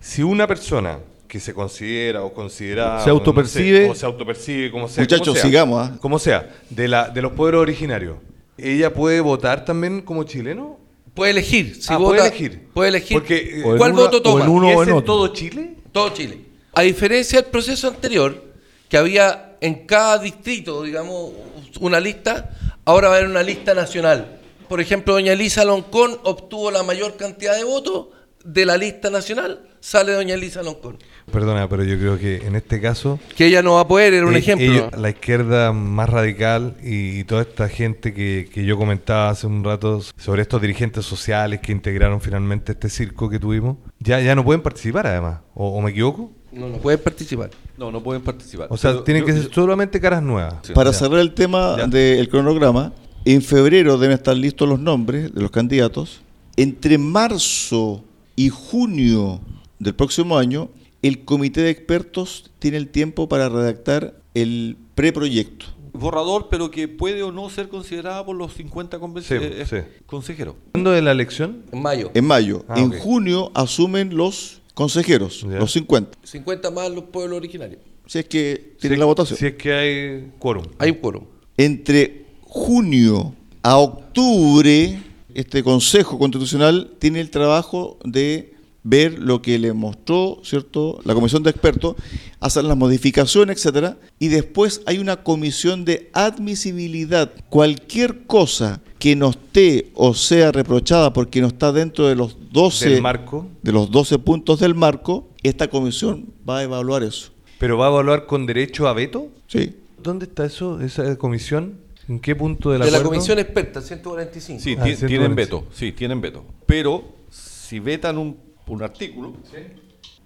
Si 0.00 0.22
una 0.22 0.46
persona 0.46 0.98
que 1.28 1.40
se 1.40 1.54
considera 1.54 2.22
o 2.22 2.32
considera... 2.34 3.02
Se 3.02 3.10
o 3.10 3.14
autopercibe. 3.14 3.88
o 3.88 3.94
se 3.94 4.04
autopercibe, 4.04 4.70
como 4.70 4.88
sea. 4.88 5.02
Muchachos, 5.02 5.28
como 5.28 5.34
sea, 5.36 5.44
sigamos, 5.44 5.88
¿ah? 5.88 5.96
Como 6.00 6.18
sea, 6.18 6.50
de, 6.68 6.88
la, 6.88 7.08
de 7.08 7.22
los 7.22 7.32
pueblos 7.32 7.62
originarios, 7.62 8.16
¿ella 8.58 8.92
puede 8.92 9.20
votar 9.20 9.64
también 9.64 10.02
como 10.02 10.24
chileno? 10.24 10.78
Puede 11.14 11.30
elegir. 11.30 11.76
Si 11.82 11.92
Ah, 11.92 11.96
vota, 11.96 12.16
puede 12.16 12.28
elegir. 12.28 12.68
Puede 12.74 12.88
elegir. 12.90 13.16
Porque, 13.16 13.62
O 13.64 13.72
en 13.72 13.78
¿Cuál 13.78 13.92
una- 13.92 14.02
voto 14.02 14.16
o 14.18 14.22
toma? 14.22 14.44
en 14.44 14.50
uno 14.50 14.70
¿Y 14.70 14.74
o 14.74 14.82
es 14.82 14.88
en 14.88 14.92
en 14.92 14.98
otro. 14.98 15.06
todo 15.14 15.28
Chile? 15.28 15.74
Todo 15.92 16.08
Chile. 16.10 16.38
A 16.74 16.82
diferencia 16.82 17.40
del 17.40 17.50
proceso 17.50 17.88
anterior, 17.88 18.42
que 18.88 18.96
había 18.98 19.56
en 19.60 19.86
cada 19.86 20.18
distrito, 20.18 20.82
digamos, 20.82 21.32
una 21.80 22.00
lista, 22.00 22.50
ahora 22.84 23.08
va 23.08 23.14
a 23.14 23.18
haber 23.18 23.30
una 23.30 23.42
lista 23.42 23.72
nacional. 23.74 24.40
Por 24.72 24.80
ejemplo, 24.80 25.12
doña 25.12 25.34
Elisa 25.34 25.66
Loncón 25.66 26.12
obtuvo 26.24 26.70
la 26.70 26.82
mayor 26.82 27.18
cantidad 27.18 27.54
de 27.54 27.62
votos 27.62 28.06
de 28.42 28.64
la 28.64 28.78
lista 28.78 29.10
nacional, 29.10 29.60
sale 29.80 30.12
doña 30.12 30.32
Elisa 30.34 30.62
Loncón. 30.62 30.96
Perdona, 31.30 31.68
pero 31.68 31.84
yo 31.84 31.98
creo 31.98 32.18
que 32.18 32.36
en 32.46 32.56
este 32.56 32.80
caso... 32.80 33.20
Que 33.36 33.48
ella 33.48 33.62
no 33.62 33.74
va 33.74 33.80
a 33.82 33.86
poder, 33.86 34.14
era 34.14 34.26
un 34.26 34.34
eh, 34.34 34.38
ejemplo. 34.38 34.64
ellos- 34.72 34.88
la 34.96 35.10
izquierda 35.10 35.72
más 35.74 36.08
radical 36.08 36.74
y, 36.82 37.18
y 37.20 37.24
toda 37.24 37.42
esta 37.42 37.68
gente 37.68 38.14
que, 38.14 38.48
que 38.50 38.64
yo 38.64 38.78
comentaba 38.78 39.28
hace 39.28 39.46
un 39.46 39.62
rato 39.62 40.00
sobre 40.16 40.40
estos 40.40 40.62
dirigentes 40.62 41.04
sociales 41.04 41.60
que 41.60 41.70
integraron 41.70 42.22
finalmente 42.22 42.72
este 42.72 42.88
circo 42.88 43.28
que 43.28 43.38
tuvimos, 43.38 43.76
ya, 43.98 44.20
ya 44.20 44.34
no 44.34 44.42
pueden 44.42 44.62
participar 44.62 45.06
además. 45.06 45.40
¿O, 45.54 45.68
o 45.68 45.82
me 45.82 45.90
equivoco? 45.90 46.32
No, 46.50 46.70
no 46.70 46.78
pueden 46.78 47.00
participar. 47.00 47.50
No, 47.76 47.92
no 47.92 48.02
pueden 48.02 48.22
participar. 48.22 48.68
O 48.70 48.78
sea, 48.78 48.92
Pero 48.92 49.04
tienen 49.04 49.22
yo- 49.22 49.26
que 49.26 49.34
yo- 49.36 49.42
ser 49.42 49.52
solamente 49.54 50.00
caras 50.00 50.22
nuevas. 50.22 50.54
Para 50.74 50.92
Ya. 50.92 50.98
cerrar 50.98 51.20
el 51.20 51.34
tema 51.34 51.76
del 51.88 52.26
cronograma, 52.30 52.92
en 53.24 53.42
febrero 53.42 53.98
deben 53.98 54.14
estar 54.16 54.36
listos 54.36 54.68
los 54.68 54.80
nombres 54.80 55.34
de 55.34 55.40
los 55.40 55.50
candidatos. 55.50 56.22
Entre 56.56 56.98
marzo 56.98 58.04
y 58.36 58.48
junio 58.48 59.40
del 59.78 59.94
próximo 59.94 60.36
año, 60.38 60.68
el 61.02 61.24
comité 61.24 61.62
de 61.62 61.70
expertos 61.70 62.50
tiene 62.58 62.76
el 62.76 62.88
tiempo 62.88 63.28
para 63.28 63.48
redactar 63.48 64.14
el 64.34 64.76
preproyecto. 64.94 65.66
borrador, 65.94 66.48
pero 66.50 66.70
que 66.70 66.88
puede 66.88 67.22
o 67.22 67.32
no 67.32 67.50
ser 67.50 67.68
considerada 67.68 68.24
por 68.24 68.34
los 68.34 68.54
50 68.54 68.98
conven- 68.98 69.22
Sí, 69.22 69.34
eh, 69.38 69.64
sí. 69.68 69.76
consejeros. 70.06 70.54
Hablando 70.72 70.90
de 70.92 71.02
la 71.02 71.12
elección, 71.12 71.64
En 71.70 71.82
mayo. 71.82 72.10
En 72.14 72.24
mayo. 72.26 72.64
Ah, 72.66 72.80
en 72.80 72.92
junio 72.98 73.52
asumen 73.54 74.16
los 74.16 74.62
consejeros, 74.72 75.42
los 75.42 75.70
50. 75.70 76.16
50 76.22 76.70
más 76.70 76.90
los 76.90 77.04
pueblos 77.04 77.36
originarios. 77.36 77.82
Si 78.06 78.18
es 78.20 78.24
que 78.24 78.74
tienen 78.80 78.96
si- 78.96 79.00
la 79.00 79.04
votación. 79.04 79.38
Si 79.38 79.44
es 79.46 79.54
que 79.54 79.72
hay 79.74 80.32
quórum. 80.38 80.64
Hay 80.78 80.92
un 80.92 80.96
quórum. 80.96 81.24
Entre 81.58 82.21
junio 82.54 83.34
a 83.62 83.78
octubre, 83.78 85.02
este 85.32 85.62
Consejo 85.62 86.18
Constitucional 86.18 86.90
tiene 86.98 87.20
el 87.20 87.30
trabajo 87.30 87.96
de 88.04 88.52
ver 88.82 89.18
lo 89.18 89.40
que 89.40 89.58
le 89.58 89.72
mostró, 89.72 90.38
¿cierto?, 90.44 91.00
la 91.04 91.14
comisión 91.14 91.42
de 91.42 91.48
expertos, 91.48 91.96
hacer 92.40 92.64
las 92.64 92.76
modificaciones, 92.76 93.56
etcétera, 93.56 93.96
y 94.18 94.28
después 94.28 94.82
hay 94.84 94.98
una 94.98 95.22
comisión 95.22 95.86
de 95.86 96.10
admisibilidad. 96.12 97.32
Cualquier 97.48 98.26
cosa 98.26 98.82
que 98.98 99.16
no 99.16 99.30
esté 99.30 99.90
o 99.94 100.12
sea 100.12 100.52
reprochada 100.52 101.14
porque 101.14 101.40
no 101.40 101.46
está 101.46 101.72
dentro 101.72 102.06
de 102.06 102.16
los 102.16 102.36
12 102.52 102.90
Del 102.90 103.00
marco. 103.02 103.46
de 103.62 103.72
los 103.72 103.90
12 103.90 104.18
puntos 104.18 104.60
del 104.60 104.74
marco, 104.74 105.30
esta 105.42 105.68
comisión 105.68 106.26
va 106.46 106.58
a 106.58 106.62
evaluar 106.64 107.02
eso. 107.02 107.30
Pero 107.58 107.78
va 107.78 107.86
a 107.86 107.90
evaluar 107.90 108.26
con 108.26 108.44
derecho 108.44 108.88
a 108.88 108.92
veto. 108.92 109.28
Sí. 109.46 109.74
¿Dónde 110.02 110.26
está 110.26 110.44
eso, 110.44 110.80
esa 110.80 111.16
comisión? 111.16 111.80
¿En 112.12 112.20
qué 112.20 112.36
punto 112.36 112.70
del 112.70 112.82
De 112.82 112.90
la 112.90 112.98
acuerdo? 112.98 113.10
comisión 113.10 113.38
experta, 113.38 113.80
145. 113.80 114.60
Sí, 114.62 114.76
Ah, 114.78 114.82
ti- 114.84 114.90
cierto, 114.90 115.06
tienen 115.06 115.34
veto, 115.34 115.64
sí, 115.72 115.92
tienen 115.92 116.20
veto. 116.20 116.44
Pero 116.66 117.04
si 117.30 117.78
vetan 117.80 118.18
un, 118.18 118.36
un 118.66 118.82
artículo, 118.82 119.32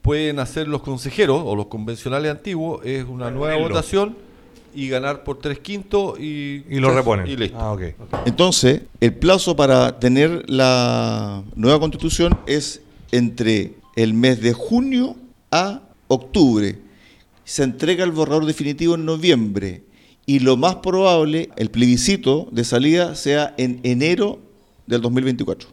pueden 0.03 0.41
hacer 0.41 0.67
los 0.67 0.83
consejeros 0.83 1.43
o 1.45 1.55
los 1.55 1.67
convencionales 1.67 2.31
antiguos, 2.33 2.85
es 2.85 3.05
una 3.05 3.31
nueva 3.31 3.57
votación 3.57 4.17
y 4.75 4.89
ganar 4.89 5.23
por 5.23 5.39
tres 5.39 5.61
quintos 5.61 6.19
y, 6.19 6.65
Y 6.69 6.81
lo 6.81 6.93
reponen. 6.93 7.29
Y 7.29 7.37
listo. 7.37 7.57
Ah. 7.57 7.77
Entonces, 8.27 8.83
el 9.01 9.15
plazo 9.15 9.55
para 9.55 10.01
tener 10.01 10.43
la 10.51 11.45
nueva 11.55 11.79
constitución 11.79 12.37
es 12.47 12.83
entre 13.13 13.75
el 13.95 14.13
mes 14.13 14.41
de 14.43 14.53
junio 14.55 15.15
a 15.53 15.83
octubre. 16.09 16.79
Se 17.45 17.63
entrega 17.63 18.03
el 18.03 18.11
borrador 18.11 18.45
definitivo 18.45 18.97
en 18.97 19.05
noviembre 19.05 19.83
y 20.27 20.41
lo 20.41 20.57
más 20.57 20.77
probable, 20.77 21.51
el 21.57 21.71
plebiscito 21.71 22.49
de 22.51 22.65
salida 22.65 23.15
sea 23.15 23.55
en 23.59 23.81
enero 23.85 24.41
del 24.87 25.01
2024. 25.01 25.69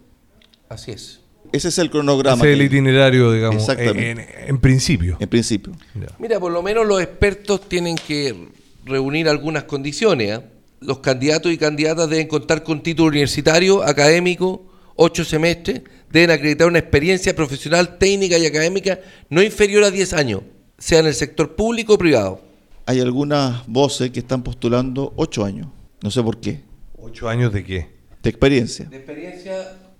Así 0.70 0.92
es. 0.92 1.20
Ese 1.52 1.68
es 1.68 1.78
el 1.78 1.90
cronograma. 1.92 2.38
Ese 2.44 2.54
es 2.54 2.60
el 2.60 2.66
itinerario, 2.66 3.32
digamos, 3.32 3.62
Exactamente. 3.62 4.12
en, 4.12 4.20
en- 4.20 4.28
en 4.50 4.58
principio. 4.60 5.18
En 5.20 5.30
principio. 5.30 5.74
Ya. 5.94 6.08
Mira, 6.20 6.40
por 6.40 6.52
lo 6.52 6.62
menos 6.64 6.86
los 6.88 7.02
expertos 7.02 7.68
tienen 7.70 7.96
que 7.96 8.48
reunir 8.86 9.30
algunas 9.30 9.64
condiciones. 9.66 10.32
¿ah? 10.38 10.44
Los 10.82 11.00
candidatos 11.00 11.52
y 11.52 11.58
candidatas 11.58 12.10
deben 12.10 12.28
contar 12.28 12.64
con 12.64 12.82
título 12.82 13.10
universitario, 13.10 13.84
académico, 13.84 14.64
ocho 14.96 15.24
semestres, 15.24 15.82
deben 16.12 16.32
acreditar 16.32 16.68
una 16.68 16.80
experiencia 16.80 17.36
profesional, 17.36 17.98
técnica 17.98 18.38
y 18.38 18.46
académica 18.46 19.00
no 19.30 19.42
inferior 19.44 19.84
a 19.84 19.92
10 19.92 20.14
años, 20.14 20.42
sea 20.78 21.00
en 21.00 21.08
el 21.08 21.14
sector 21.14 21.56
público 21.56 21.94
o 21.94 21.98
privado. 21.98 22.42
Hay 22.86 23.00
algunas 23.00 23.66
voces 23.68 24.12
que 24.12 24.20
están 24.20 24.44
postulando 24.44 25.14
ocho 25.16 25.46
años. 25.46 25.68
No 26.02 26.12
sé 26.12 26.22
por 26.22 26.40
qué. 26.40 26.62
¿Ocho 26.98 27.30
años 27.30 27.54
de 27.54 27.64
qué? 27.64 27.90
De 28.22 28.30
experiencia. 28.30 28.86
De 28.86 28.98
experiencia, 28.98 29.54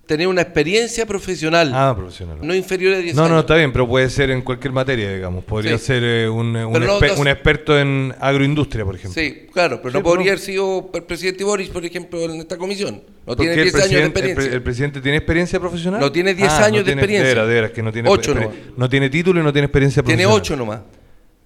tener 0.06 0.26
una 0.28 0.42
experiencia 0.42 1.06
profesional 1.06 1.70
Ah, 1.74 1.94
profesional. 1.96 2.38
no 2.42 2.54
inferior 2.54 2.94
a 2.94 2.98
10 2.98 3.14
No, 3.14 3.22
años. 3.22 3.32
no, 3.32 3.40
está 3.40 3.56
bien, 3.56 3.72
pero 3.72 3.88
puede 3.88 4.10
ser 4.10 4.30
en 4.30 4.42
cualquier 4.42 4.72
materia, 4.74 5.14
digamos. 5.14 5.44
Podría 5.44 5.78
Sí. 5.78 5.84
ser 5.86 6.02
eh, 6.04 6.28
un, 6.28 6.54
un 6.56 6.72
Pero 6.74 6.86
no, 6.86 7.00
exper- 7.00 7.14
no- 7.14 7.20
un 7.22 7.28
experto 7.28 7.78
en 7.78 8.14
agroindustria, 8.20 8.84
por 8.84 8.96
ejemplo. 8.96 9.20
Sí, 9.22 9.46
claro, 9.52 9.78
pero 9.80 9.92
Sí, 9.92 9.96
no 9.98 10.02
podría 10.02 10.24
no. 10.26 10.30
haber 10.32 10.38
sido 10.40 10.90
el 10.94 11.02
presidente 11.04 11.44
Boris, 11.44 11.68
por 11.70 11.84
ejemplo, 11.86 12.20
en 12.24 12.32
esta 12.40 12.58
comisión. 12.58 13.02
No 13.26 13.34
tiene 13.34 13.54
el 13.54 13.62
10 13.62 13.74
años 13.76 13.82
de 13.84 13.88
presidente- 13.90 14.04
el 14.06 14.12
pre- 14.12 14.20
experiencia. 14.26 14.56
El, 14.56 14.62
presidente 14.62 15.00
tiene 15.00 15.16
experiencia 15.18 15.58
profesional? 15.60 16.00
No 16.00 16.12
tiene 16.12 16.34
10 16.34 16.50
Ah, 16.50 16.64
años 16.66 16.70
no 16.70 16.76
de 16.78 16.84
tiene- 16.84 17.00
experiencia. 17.00 17.28
De 17.28 17.34
veras, 17.34 17.48
de 17.48 17.54
veras, 17.54 17.70
que 17.70 17.82
no 17.82 17.92
tiene, 17.92 18.08
Ocho 18.10 18.32
exper- 18.34 18.40
nomás. 18.42 18.56
no 18.76 18.88
tiene 18.90 19.08
título 19.10 19.40
y 19.40 19.42
no 19.42 19.52
tiene 19.52 19.66
experiencia 19.66 20.02
Tiene 20.02 20.24
profesional. 20.24 20.40
8 20.42 20.56
nomás. 20.56 20.80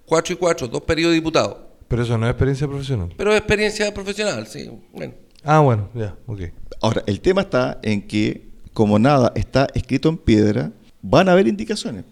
4 0.09 0.33
y 0.33 0.37
4, 0.37 0.67
dos 0.67 0.81
periodos 0.81 1.11
de 1.11 1.15
diputado. 1.15 1.69
Pero 1.87 2.01
eso 2.01 2.17
no 2.17 2.25
es 2.25 2.31
experiencia 2.31 2.67
profesional. 2.67 3.13
Pero 3.15 3.35
experiencia 3.35 3.93
profesional, 3.93 4.47
sí. 4.47 4.69
Bueno. 4.91 5.13
Ah, 5.43 5.59
bueno, 5.59 5.89
ya, 5.93 6.15
ok. 6.25 6.41
Ahora, 6.81 7.03
el 7.05 7.21
tema 7.21 7.41
está 7.41 7.79
en 7.83 8.07
que, 8.07 8.49
como 8.73 8.97
nada 8.97 9.31
está 9.35 9.67
escrito 9.75 10.09
en 10.09 10.17
piedra, 10.17 10.71
van 11.03 11.29
a 11.29 11.33
haber 11.33 11.47
indicaciones. 11.47 12.05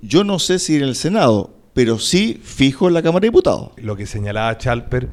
Yo 0.00 0.22
no 0.22 0.38
sé 0.38 0.60
si 0.60 0.76
en 0.76 0.82
el 0.82 0.94
Senado, 0.94 1.52
pero 1.74 1.98
sí 1.98 2.40
fijo 2.42 2.86
en 2.86 2.94
la 2.94 3.02
Cámara 3.02 3.22
de 3.22 3.26
Diputados. 3.26 3.72
Lo 3.76 3.96
que 3.96 4.06
señalaba 4.06 4.56
Chalper 4.56 5.08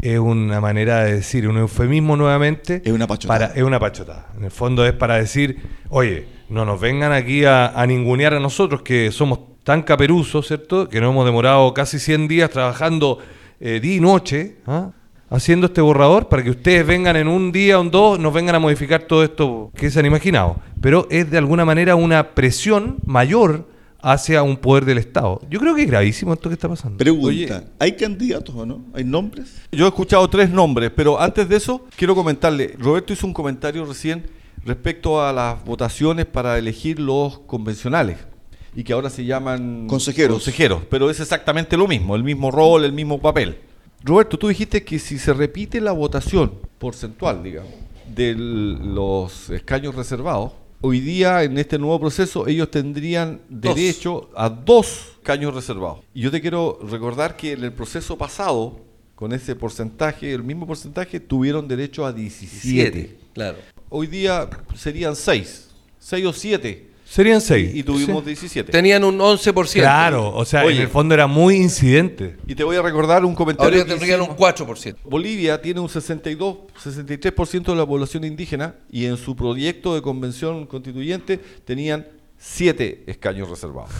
es 0.00 0.18
una 0.18 0.60
manera 0.60 1.04
de 1.04 1.16
decir, 1.16 1.46
un 1.46 1.58
eufemismo 1.58 2.16
nuevamente. 2.16 2.80
Es 2.82 2.92
una 2.92 3.06
pachotada. 3.06 3.48
Para, 3.48 3.54
es 3.54 3.62
una 3.62 3.78
pachotada. 3.78 4.32
En 4.38 4.44
el 4.44 4.50
fondo 4.50 4.86
es 4.86 4.94
para 4.94 5.16
decir, 5.16 5.58
oye, 5.90 6.26
no 6.48 6.64
nos 6.64 6.80
vengan 6.80 7.12
aquí 7.12 7.44
a, 7.44 7.68
a 7.68 7.86
ningunear 7.86 8.32
a 8.34 8.40
nosotros 8.40 8.80
que 8.82 9.12
somos 9.12 9.51
tan 9.64 9.82
caperuzos, 9.82 10.46
¿cierto? 10.46 10.88
Que 10.88 11.00
nos 11.00 11.10
hemos 11.10 11.24
demorado 11.24 11.72
casi 11.74 11.98
100 11.98 12.28
días 12.28 12.50
trabajando 12.50 13.18
eh, 13.60 13.80
día 13.80 13.96
y 13.96 14.00
noche, 14.00 14.56
¿ah? 14.66 14.90
haciendo 15.30 15.66
este 15.66 15.80
borrador 15.80 16.28
para 16.28 16.42
que 16.42 16.50
ustedes 16.50 16.86
vengan 16.86 17.16
en 17.16 17.28
un 17.28 17.52
día 17.52 17.78
o 17.78 17.82
en 17.82 17.90
dos, 17.90 18.18
nos 18.18 18.34
vengan 18.34 18.56
a 18.56 18.58
modificar 18.58 19.02
todo 19.02 19.22
esto 19.22 19.70
que 19.74 19.90
se 19.90 20.00
han 20.00 20.06
imaginado. 20.06 20.56
Pero 20.80 21.06
es 21.10 21.30
de 21.30 21.38
alguna 21.38 21.64
manera 21.64 21.94
una 21.94 22.34
presión 22.34 22.98
mayor 23.06 23.68
hacia 24.02 24.42
un 24.42 24.56
poder 24.56 24.84
del 24.84 24.98
Estado. 24.98 25.40
Yo 25.48 25.60
creo 25.60 25.76
que 25.76 25.82
es 25.82 25.86
gravísimo 25.86 26.32
esto 26.32 26.48
que 26.48 26.54
está 26.54 26.68
pasando. 26.68 26.98
Pregunta, 26.98 27.28
Oye. 27.28 27.48
¿hay 27.78 27.92
candidatos 27.92 28.52
o 28.54 28.66
no? 28.66 28.84
¿Hay 28.92 29.04
nombres? 29.04 29.60
Yo 29.70 29.84
he 29.84 29.88
escuchado 29.88 30.28
tres 30.28 30.50
nombres, 30.50 30.90
pero 30.94 31.20
antes 31.20 31.48
de 31.48 31.56
eso 31.56 31.86
quiero 31.96 32.16
comentarle, 32.16 32.74
Roberto 32.78 33.12
hizo 33.12 33.28
un 33.28 33.32
comentario 33.32 33.84
recién 33.84 34.26
respecto 34.64 35.24
a 35.24 35.32
las 35.32 35.64
votaciones 35.64 36.26
para 36.26 36.58
elegir 36.58 36.98
los 36.98 37.38
convencionales 37.40 38.31
y 38.74 38.84
que 38.84 38.92
ahora 38.92 39.10
se 39.10 39.24
llaman 39.24 39.86
Consejeros. 39.86 40.36
consejeros, 40.36 40.82
pero 40.88 41.10
es 41.10 41.20
exactamente 41.20 41.76
lo 41.76 41.86
mismo, 41.86 42.16
el 42.16 42.24
mismo 42.24 42.50
rol, 42.50 42.84
el 42.84 42.92
mismo 42.92 43.20
papel. 43.20 43.58
Roberto, 44.04 44.38
tú 44.38 44.48
dijiste 44.48 44.82
que 44.82 44.98
si 44.98 45.18
se 45.18 45.32
repite 45.32 45.80
la 45.80 45.92
votación 45.92 46.52
porcentual, 46.78 47.42
digamos, 47.42 47.70
de 48.14 48.34
los 48.34 49.50
escaños 49.50 49.94
reservados, 49.94 50.52
hoy 50.80 51.00
día 51.00 51.44
en 51.44 51.56
este 51.56 51.78
nuevo 51.78 52.00
proceso 52.00 52.48
ellos 52.48 52.70
tendrían 52.70 53.40
Dos. 53.48 53.74
derecho 53.76 54.30
a 54.34 54.48
dos 54.48 55.12
escaños 55.18 55.54
reservados. 55.54 56.00
Y 56.14 56.22
yo 56.22 56.30
te 56.30 56.40
quiero 56.40 56.80
recordar 56.82 57.36
que 57.36 57.52
en 57.52 57.62
el 57.62 57.72
proceso 57.72 58.18
pasado, 58.18 58.80
con 59.14 59.32
ese 59.32 59.54
porcentaje, 59.54 60.32
el 60.32 60.42
mismo 60.42 60.66
porcentaje, 60.66 61.20
tuvieron 61.20 61.68
derecho 61.68 62.04
a 62.04 62.12
17. 62.12 63.18
Claro. 63.34 63.58
Hoy 63.88 64.08
día 64.08 64.50
serían 64.74 65.14
6, 65.14 65.68
6 66.00 66.26
o 66.26 66.32
7. 66.32 66.91
Serían 67.12 67.42
seis. 67.42 67.74
Y 67.74 67.82
tuvimos 67.82 68.24
17. 68.24 68.72
Tenían 68.72 69.04
un 69.04 69.18
11%. 69.18 69.72
Claro, 69.74 70.34
o 70.34 70.46
sea, 70.46 70.64
Oye. 70.64 70.76
en 70.76 70.82
el 70.84 70.88
fondo 70.88 71.12
era 71.12 71.26
muy 71.26 71.56
incidente. 71.56 72.38
Y 72.46 72.54
te 72.54 72.64
voy 72.64 72.74
a 72.76 72.80
recordar 72.80 73.22
un 73.22 73.34
comentario. 73.34 73.82
Ahora 73.82 73.86
tendrían 73.86 74.22
un 74.22 74.30
hicimos. 74.30 74.54
4%. 74.56 74.96
Bolivia 75.04 75.60
tiene 75.60 75.80
un 75.80 75.90
62, 75.90 76.56
63% 76.82 77.64
de 77.64 77.74
la 77.74 77.84
población 77.84 78.24
indígena 78.24 78.76
y 78.90 79.04
en 79.04 79.18
su 79.18 79.36
proyecto 79.36 79.94
de 79.94 80.00
convención 80.00 80.64
constituyente 80.64 81.38
tenían 81.66 82.06
7 82.38 83.04
escaños 83.06 83.50
reservados. 83.50 83.90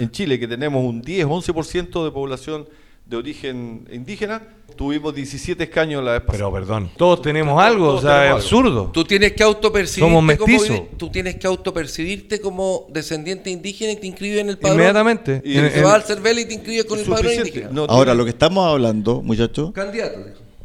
En 0.00 0.10
Chile, 0.10 0.36
que 0.40 0.48
tenemos 0.48 0.84
un 0.84 1.02
10, 1.02 1.24
11% 1.24 2.04
de 2.04 2.10
población 2.10 2.66
de 3.06 3.16
origen 3.16 3.86
indígena, 3.92 4.42
tuvimos 4.76 5.14
17 5.14 5.62
escaños 5.62 6.02
la 6.04 6.12
vez 6.12 6.20
pasada. 6.22 6.38
Pero 6.38 6.52
perdón, 6.52 6.90
todos 6.96 7.22
tenemos 7.22 7.62
algo, 7.62 7.86
todos 7.86 7.98
o 8.04 8.06
sea, 8.06 8.16
es 8.24 8.26
algo. 8.30 8.36
absurdo. 8.36 8.90
Tú 8.92 9.04
tienes 9.04 9.32
que 9.32 9.42
autopercibirte 9.44 10.00
Somos 10.00 10.36
como 10.38 10.56
mestizos. 10.56 10.80
tú 10.98 11.08
tienes 11.10 11.36
que 11.36 11.46
autopercibirte 11.46 12.40
como 12.40 12.86
descendiente 12.90 13.48
indígena 13.50 13.92
y 13.92 13.96
te 13.96 14.06
inscribes 14.08 14.40
en 14.40 14.48
el 14.50 14.58
padrón. 14.58 14.74
Inmediatamente. 14.76 15.40
Y 15.44 15.56
En- 15.56 15.70
Te 15.72 15.78
en- 15.78 15.84
vas 15.84 15.94
al 15.94 16.02
CERVEL 16.02 16.38
y 16.40 16.44
te 16.46 16.54
inscribes 16.54 16.84
con 16.84 16.98
el 16.98 17.04
padrón 17.06 17.32
indígena. 17.34 17.68
No 17.70 17.84
Ahora, 17.84 18.12
lo 18.14 18.24
que 18.24 18.30
estamos 18.30 18.66
hablando, 18.66 19.22
muchachos, 19.22 19.70
Candidato. 19.72 20.18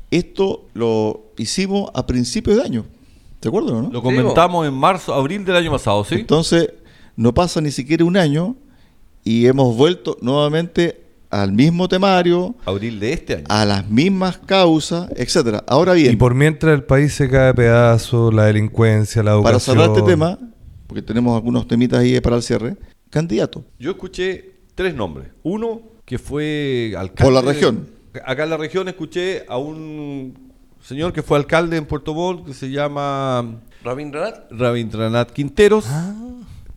esto 0.10 0.66
lo 0.74 1.28
hicimos 1.38 1.92
a 1.94 2.06
principios 2.06 2.58
de 2.58 2.64
año. 2.64 2.86
¿De 3.42 3.50
acuerdo 3.50 3.78
o 3.78 3.82
no? 3.84 3.90
Lo 3.92 4.02
comentamos 4.04 4.68
en 4.68 4.74
marzo, 4.74 5.14
abril 5.14 5.46
del 5.46 5.56
año 5.56 5.72
pasado, 5.72 6.04
¿sí? 6.04 6.16
Entonces, 6.16 6.70
no 7.16 7.34
pasa 7.34 7.62
ni 7.62 7.72
siquiera 7.72 8.04
un 8.06 8.18
año 8.18 8.56
y 9.24 9.46
hemos 9.48 9.76
vuelto 9.76 10.18
nuevamente 10.22 11.00
al 11.32 11.52
mismo 11.54 11.88
temario, 11.88 12.56
abril 12.66 13.00
de 13.00 13.14
este 13.14 13.34
año. 13.36 13.46
a 13.50 13.66
las 13.66 13.90
mismas 13.90 14.38
causas, 14.38 15.10
etcétera. 15.16 15.64
Ahora 15.68 15.94
bien, 15.94 16.14
Y 16.14 16.16
por 16.18 16.36
mientras 16.36 16.74
el 16.74 16.84
país 16.84 17.14
se 17.14 17.30
cae 17.30 17.50
a 17.50 17.54
pedazos, 17.54 18.34
la 18.34 18.46
delincuencia, 18.46 19.24
la 19.24 19.32
educación. 19.32 19.44
para 19.54 19.60
cerrar 19.60 19.90
este 19.98 20.02
tema, 20.12 20.38
porque 20.88 21.02
tenemos 21.02 21.36
algunos 21.36 21.68
temitas 21.68 22.00
ahí 22.00 22.20
para 22.22 22.36
el 22.36 22.44
cierre, 22.44 22.76
candidato. 23.10 23.64
Yo 23.80 23.92
escuché 23.92 24.52
tres 24.76 24.94
nombres. 24.94 25.30
Uno 25.44 25.82
que 26.06 26.20
fue 26.20 26.94
alcalde. 26.98 27.24
Por 27.24 27.34
la 27.34 27.42
región. 27.42 27.88
Acá 28.26 28.44
en 28.44 28.50
la 28.50 28.58
región 28.58 28.88
escuché 28.90 29.46
a 29.48 29.58
un 29.58 30.52
señor 30.82 31.14
que 31.14 31.22
fue 31.24 31.38
alcalde 31.38 31.78
en 31.78 31.86
Puerto 31.86 32.14
Montt 32.14 32.46
que 32.48 32.54
se 32.54 32.70
llama 32.70 33.62
Rabindranath. 33.84 34.52
Rabindranath 34.52 35.32
Quinteros, 35.32 35.86
Ah. 35.88 36.14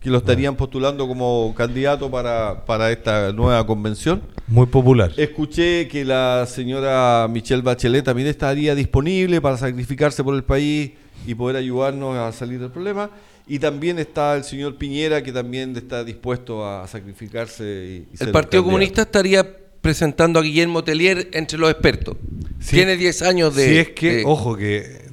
Que 0.05 0.11
lo 0.11 0.19
estarían 0.19 0.55
postulando 0.55 1.07
como 1.07 1.51
candidato 1.57 2.11
para, 2.11 2.63
para 2.63 2.91
esta 2.91 3.33
nueva 3.33 3.65
convención. 3.65 4.21
Muy 4.47 4.67
popular. 4.67 5.11
Escuché 5.17 5.87
que 5.87 6.05
la 6.05 6.45
señora 6.47 7.27
Michelle 7.27 7.63
Bachelet 7.63 8.05
también 8.05 8.27
estaría 8.27 8.75
disponible 8.75 9.41
para 9.41 9.57
sacrificarse 9.57 10.23
por 10.23 10.35
el 10.35 10.43
país 10.43 10.91
y 11.25 11.33
poder 11.33 11.55
ayudarnos 11.55 12.15
a 12.17 12.31
salir 12.31 12.59
del 12.59 12.69
problema. 12.69 13.09
Y 13.47 13.57
también 13.57 13.97
está 13.97 14.35
el 14.35 14.43
señor 14.43 14.75
Piñera, 14.77 15.23
que 15.23 15.31
también 15.31 15.75
está 15.75 16.03
dispuesto 16.03 16.63
a 16.67 16.87
sacrificarse. 16.87 18.05
Y, 18.11 18.15
y 18.15 18.23
El 18.23 18.31
Partido. 18.31 18.63
Comunista 18.63 19.01
estaría 19.01 19.43
presentando 19.81 20.37
a 20.37 20.43
Guillermo 20.43 20.83
Telier 20.83 21.29
entre 21.33 21.57
los 21.57 21.71
expertos. 21.71 22.15
Sí. 22.59 22.75
Tiene 22.75 22.95
10 22.95 23.21
años 23.23 23.55
de... 23.55 23.67
si 23.67 23.77
es 23.79 23.89
que, 23.89 24.11
de- 24.17 24.23
ojo, 24.23 24.55
que 24.55 25.05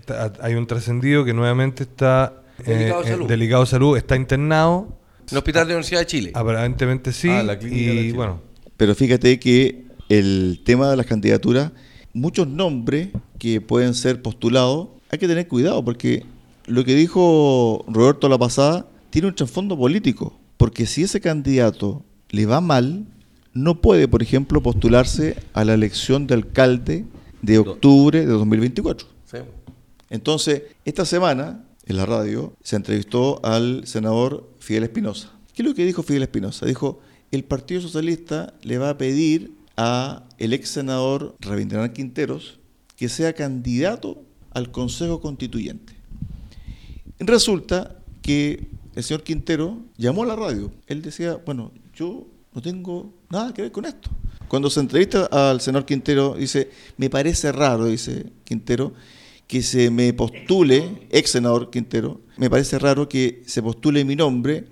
hay 0.43 0.53
un 0.55 0.67
trascendido 0.67 1.25
que 1.25 1.33
nuevamente 1.33 1.85
está 1.85 2.42
Delicado 2.67 3.03
de 3.03 3.09
eh, 3.09 3.11
salud. 3.13 3.25
eh, 3.25 3.29
delicado 3.29 3.63
de 3.65 3.71
salud, 3.71 3.97
está 3.97 4.17
internado, 4.17 4.99
En 5.23 5.27
el 5.33 5.39
Hospital 5.39 5.67
de 5.67 5.73
la 5.73 5.77
Universidad 5.77 6.01
de 6.01 6.07
Chile. 6.07 6.31
aparentemente 6.35 7.13
sí, 7.13 7.29
Ah, 7.29 7.43
la 7.43 7.59
clínica 7.59 7.91
de 7.91 7.95
y 7.95 7.99
Chile. 8.07 8.13
bueno, 8.15 8.41
Pero 8.77 8.95
fíjate 8.95 9.39
que 9.39 9.85
el 10.09 10.61
tema 10.65 10.91
de 10.91 10.97
las 10.97 11.07
candidaturas, 11.07 11.73
muchos 12.13 12.47
nombres 12.49 13.09
que 13.39 13.61
pueden 13.61 13.95
ser 13.95 14.21
postulados, 14.23 14.89
hay 15.11 15.19
que 15.19 15.29
tener 15.29 15.47
cuidado 15.49 15.85
porque 15.85 16.25
lo 16.67 16.85
que 16.85 16.95
dijo 16.95 17.85
Roberto 17.89 18.29
la 18.29 18.39
pasada 18.39 18.87
tiene 19.11 19.29
un 19.29 19.35
trasfondo 19.35 19.77
político. 19.77 20.39
Porque 20.57 20.87
si 20.87 21.03
ese 21.03 21.21
candidato 21.21 22.03
le 22.31 22.47
va 22.47 22.61
mal, 22.61 23.05
no 23.53 23.81
puede, 23.81 24.07
por 24.09 24.23
ejemplo, 24.23 24.63
postularse 24.63 25.37
a 25.55 25.65
la 25.65 25.75
elección 25.75 26.27
de 26.27 26.35
alcalde 26.35 27.05
de 27.43 27.59
octubre 27.59 28.21
de 28.21 28.27
2024. 28.27 29.07
Sí. 29.31 29.39
Entonces, 30.11 30.63
esta 30.85 31.05
semana, 31.05 31.65
en 31.85 31.97
la 31.97 32.07
radio, 32.07 32.55
se 32.63 32.77
entrevistó 32.77 33.41
al 33.45 33.87
senador 33.87 34.49
Fidel 34.59 34.85
Espinosa. 34.85 35.33
¿Qué 35.55 35.63
es 35.63 35.69
lo 35.69 35.75
que 35.75 35.85
dijo 35.85 36.03
Fidel 36.03 36.23
Espinosa? 36.23 36.67
Dijo, 36.67 37.01
el 37.31 37.45
Partido 37.45 37.81
Socialista 37.81 38.55
le 38.63 38.79
va 38.79 38.91
a 38.91 38.99
pedir 38.99 39.53
a 39.77 40.25
el 40.39 40.53
ex 40.53 40.69
senador 40.69 41.37
Rabindranath 41.41 41.93
Quinteros 41.93 42.59
que 42.97 43.09
sea 43.09 43.33
candidato 43.33 44.23
al 44.51 44.71
Consejo 44.71 45.21
Constituyente. 45.21 45.95
Resulta 47.19 47.97
que 48.21 48.69
el 48.95 49.03
señor 49.03 49.23
Quintero 49.23 49.79
llamó 49.97 50.23
a 50.23 50.27
la 50.27 50.37
radio. 50.37 50.73
Él 50.87 51.03
decía, 51.03 51.41
bueno, 51.45 51.73
yo 51.95 52.27
no 52.55 52.61
tengo 52.61 53.13
nada 53.31 53.53
que 53.55 53.63
ver 53.63 53.73
con 53.73 53.85
esto. 53.85 54.11
Cuando 54.49 54.69
se 54.69 54.81
entrevista 54.81 55.27
al 55.27 55.61
senador 55.61 55.87
Quintero, 55.87 56.35
dice, 56.35 56.71
me 56.99 57.09
parece 57.09 57.51
raro, 57.53 57.87
dice 57.87 58.27
Quintero, 58.45 58.93
que 59.53 59.61
se 59.61 59.91
me 59.91 60.15
postule, 60.15 61.07
ex 61.11 61.33
senador 61.33 61.69
Quintero, 61.69 62.23
me 62.39 62.49
parece 62.49 62.79
raro 62.79 63.07
que 63.07 63.43
se 63.45 63.61
postule 63.61 64.03
mi 64.03 64.17
nombre 64.17 64.65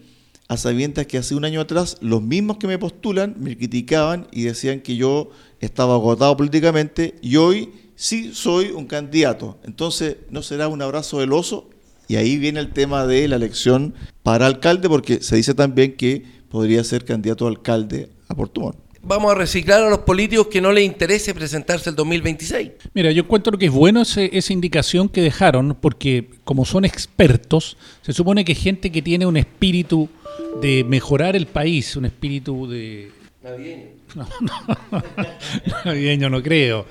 a 0.48 0.56
sabiendas 0.56 1.04
que 1.04 1.18
hace 1.18 1.34
un 1.34 1.44
año 1.44 1.60
atrás 1.60 1.98
los 2.00 2.22
mismos 2.22 2.56
que 2.56 2.66
me 2.66 2.78
postulan 2.78 3.34
me 3.38 3.58
criticaban 3.58 4.26
y 4.32 4.44
decían 4.44 4.80
que 4.80 4.96
yo 4.96 5.32
estaba 5.60 5.96
agotado 5.96 6.34
políticamente 6.34 7.16
y 7.20 7.36
hoy 7.36 7.74
sí 7.94 8.30
soy 8.32 8.70
un 8.70 8.86
candidato. 8.86 9.58
Entonces, 9.64 10.16
¿no 10.30 10.40
será 10.40 10.68
un 10.68 10.80
abrazo 10.80 11.20
del 11.20 11.34
oso? 11.34 11.68
Y 12.08 12.16
ahí 12.16 12.38
viene 12.38 12.58
el 12.58 12.72
tema 12.72 13.06
de 13.06 13.28
la 13.28 13.36
elección 13.36 13.92
para 14.22 14.46
alcalde, 14.46 14.88
porque 14.88 15.22
se 15.22 15.36
dice 15.36 15.52
también 15.52 15.94
que 15.94 16.24
podría 16.48 16.82
ser 16.84 17.04
candidato 17.04 17.44
a 17.44 17.50
alcalde 17.50 18.08
a 18.28 18.34
Portumón. 18.34 18.76
Vamos 19.02 19.32
a 19.32 19.34
reciclar 19.34 19.82
a 19.82 19.88
los 19.88 20.00
políticos 20.00 20.48
que 20.48 20.60
no 20.60 20.72
les 20.72 20.84
interese 20.84 21.32
presentarse 21.34 21.88
el 21.88 21.96
2026. 21.96 22.70
Mira, 22.92 23.10
yo 23.10 23.22
encuentro 23.22 23.56
que 23.56 23.66
es 23.66 23.72
bueno 23.72 24.02
esa 24.02 24.52
indicación 24.52 25.08
que 25.08 25.22
dejaron, 25.22 25.76
porque 25.80 26.28
como 26.44 26.66
son 26.66 26.84
expertos, 26.84 27.78
se 28.02 28.12
supone 28.12 28.44
que 28.44 28.54
gente 28.54 28.92
que 28.92 29.00
tiene 29.00 29.24
un 29.24 29.38
espíritu 29.38 30.08
de 30.60 30.84
mejorar 30.84 31.34
el 31.34 31.46
país, 31.46 31.96
un 31.96 32.04
espíritu 32.04 32.68
de... 32.68 33.10
Navideño. 33.42 34.00
No, 34.14 34.28
no, 34.40 35.02
navideño 35.84 36.28
no 36.28 36.42
creo, 36.42 36.84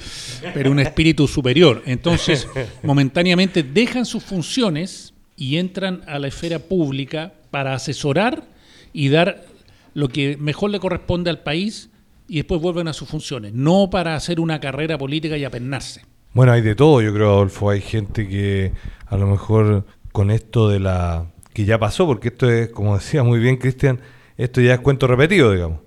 pero 0.53 0.71
un 0.71 0.79
espíritu 0.79 1.27
superior. 1.27 1.83
Entonces, 1.85 2.47
momentáneamente 2.81 3.61
dejan 3.61 4.05
sus 4.05 4.23
funciones 4.23 5.13
y 5.35 5.57
entran 5.57 6.01
a 6.07 6.17
la 6.17 6.27
esfera 6.27 6.59
pública 6.59 7.33
para 7.51 7.75
asesorar 7.75 8.45
y 8.93 9.09
dar 9.09 9.45
lo 9.93 10.07
que 10.07 10.37
mejor 10.37 10.71
le 10.71 10.79
corresponde 10.79 11.29
al 11.29 11.43
país 11.43 11.89
y 12.29 12.37
después 12.37 12.61
vuelven 12.61 12.87
a 12.87 12.93
sus 12.93 13.09
funciones, 13.09 13.53
no 13.53 13.89
para 13.89 14.15
hacer 14.15 14.39
una 14.39 14.59
carrera 14.59 14.97
política 14.97 15.35
y 15.35 15.43
apennarse. 15.43 16.01
Bueno, 16.33 16.51
hay 16.51 16.61
de 16.61 16.75
todo, 16.75 17.01
yo 17.01 17.13
creo, 17.13 17.29
Adolfo. 17.29 17.71
Hay 17.71 17.81
gente 17.81 18.27
que 18.27 18.71
a 19.07 19.17
lo 19.17 19.27
mejor 19.27 19.85
con 20.11 20.31
esto 20.31 20.69
de 20.69 20.79
la... 20.79 21.25
que 21.53 21.65
ya 21.65 21.79
pasó, 21.79 22.05
porque 22.05 22.29
esto 22.29 22.49
es, 22.49 22.69
como 22.69 22.95
decía 22.95 23.23
muy 23.23 23.39
bien 23.39 23.57
Cristian, 23.57 23.99
esto 24.37 24.61
ya 24.61 24.75
es 24.75 24.79
cuento 24.79 25.07
repetido, 25.07 25.51
digamos. 25.51 25.79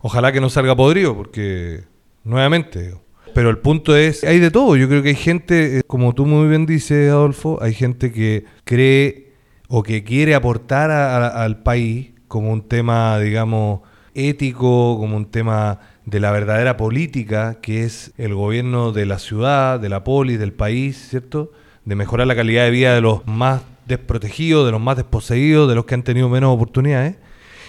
Ojalá 0.00 0.32
que 0.32 0.40
no 0.40 0.48
salga 0.48 0.74
podrido, 0.74 1.14
porque 1.14 1.84
nuevamente... 2.24 2.94
Pero 3.32 3.48
el 3.50 3.58
punto 3.58 3.94
es, 3.94 4.24
hay 4.24 4.40
de 4.40 4.50
todo. 4.50 4.76
Yo 4.76 4.88
creo 4.88 5.04
que 5.04 5.10
hay 5.10 5.14
gente, 5.14 5.78
eh, 5.78 5.82
como 5.86 6.16
tú 6.16 6.26
muy 6.26 6.48
bien 6.48 6.66
dices, 6.66 7.12
Adolfo, 7.12 7.62
hay 7.62 7.74
gente 7.74 8.10
que 8.10 8.44
cree 8.64 9.34
o 9.68 9.84
que 9.84 10.02
quiere 10.02 10.34
aportar 10.34 10.90
al 10.90 11.62
país 11.62 12.10
como 12.26 12.50
un 12.50 12.66
tema, 12.66 13.20
digamos, 13.20 13.82
ético, 14.14 14.98
como 14.98 15.16
un 15.16 15.26
tema 15.26 15.78
de 16.10 16.18
la 16.18 16.32
verdadera 16.32 16.76
política, 16.76 17.58
que 17.62 17.84
es 17.84 18.12
el 18.18 18.34
gobierno 18.34 18.90
de 18.90 19.06
la 19.06 19.20
ciudad, 19.20 19.78
de 19.78 19.88
la 19.88 20.02
polis, 20.02 20.40
del 20.40 20.52
país, 20.52 21.08
¿cierto? 21.08 21.52
De 21.84 21.94
mejorar 21.94 22.26
la 22.26 22.34
calidad 22.34 22.64
de 22.64 22.72
vida 22.72 22.94
de 22.94 23.00
los 23.00 23.24
más 23.28 23.62
desprotegidos, 23.86 24.66
de 24.66 24.72
los 24.72 24.80
más 24.80 24.96
desposeídos, 24.96 25.68
de 25.68 25.76
los 25.76 25.84
que 25.84 25.94
han 25.94 26.02
tenido 26.02 26.28
menos 26.28 26.52
oportunidades. 26.52 27.16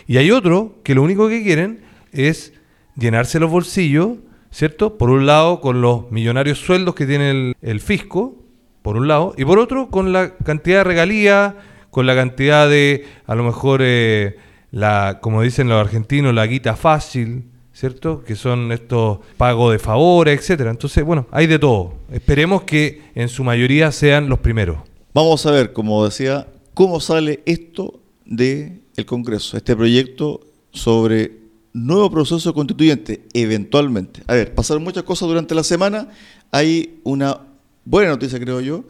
Y 0.07 0.17
hay 0.17 0.31
otros 0.31 0.71
que 0.83 0.95
lo 0.95 1.03
único 1.03 1.29
que 1.29 1.43
quieren 1.43 1.81
es 2.11 2.53
llenarse 2.95 3.39
los 3.39 3.51
bolsillos, 3.51 4.17
¿cierto? 4.49 4.97
Por 4.97 5.11
un 5.11 5.27
lado, 5.27 5.61
con 5.61 5.81
los 5.81 6.11
millonarios 6.11 6.57
sueldos 6.57 6.95
que 6.95 7.05
tiene 7.05 7.53
el, 7.61 7.79
fisco, 7.79 8.43
por 8.81 8.97
un 8.97 9.07
lado, 9.07 9.35
y 9.37 9.45
por 9.45 9.59
otro, 9.59 9.89
con 9.89 10.11
la 10.11 10.35
cantidad 10.37 10.79
de 10.79 10.83
regalías, 10.85 11.53
con 11.91 12.07
la 12.07 12.15
cantidad 12.15 12.67
de, 12.67 13.05
a 13.27 13.35
lo 13.35 13.43
mejor, 13.43 13.81
eh, 13.83 14.37
la, 14.71 15.19
como 15.21 15.43
dicen 15.43 15.69
los 15.69 15.79
argentinos, 15.79 16.33
la 16.33 16.47
guita 16.47 16.75
fácil, 16.75 17.50
¿cierto? 17.73 18.23
Que 18.23 18.35
son 18.35 18.71
estos 18.71 19.19
pagos 19.37 19.71
de 19.71 19.79
favores, 19.79 20.39
etcétera. 20.39 20.71
Entonces, 20.71 21.03
bueno, 21.03 21.27
hay 21.31 21.47
de 21.47 21.59
todo. 21.59 21.93
Esperemos 22.11 22.63
que 22.63 23.01
en 23.15 23.29
su 23.29 23.43
mayoría 23.43 23.91
sean 23.91 24.29
los 24.29 24.39
primeros. 24.39 24.77
Vamos 25.13 25.45
a 25.45 25.51
ver, 25.51 25.73
como 25.73 26.05
decía, 26.05 26.47
cómo 26.73 26.99
sale 26.99 27.41
esto 27.45 27.99
del 28.25 28.81
el 28.95 29.05
Congreso, 29.05 29.57
este 29.57 29.75
proyecto 29.75 30.41
sobre 30.71 31.39
nuevo 31.73 32.11
proceso 32.11 32.53
constituyente, 32.53 33.23
eventualmente. 33.33 34.21
A 34.27 34.33
ver, 34.33 34.53
pasaron 34.53 34.83
muchas 34.83 35.03
cosas 35.03 35.27
durante 35.27 35.55
la 35.55 35.63
semana. 35.63 36.09
Hay 36.51 36.99
una 37.03 37.41
buena 37.85 38.11
noticia, 38.11 38.39
creo 38.39 38.61
yo. 38.61 38.83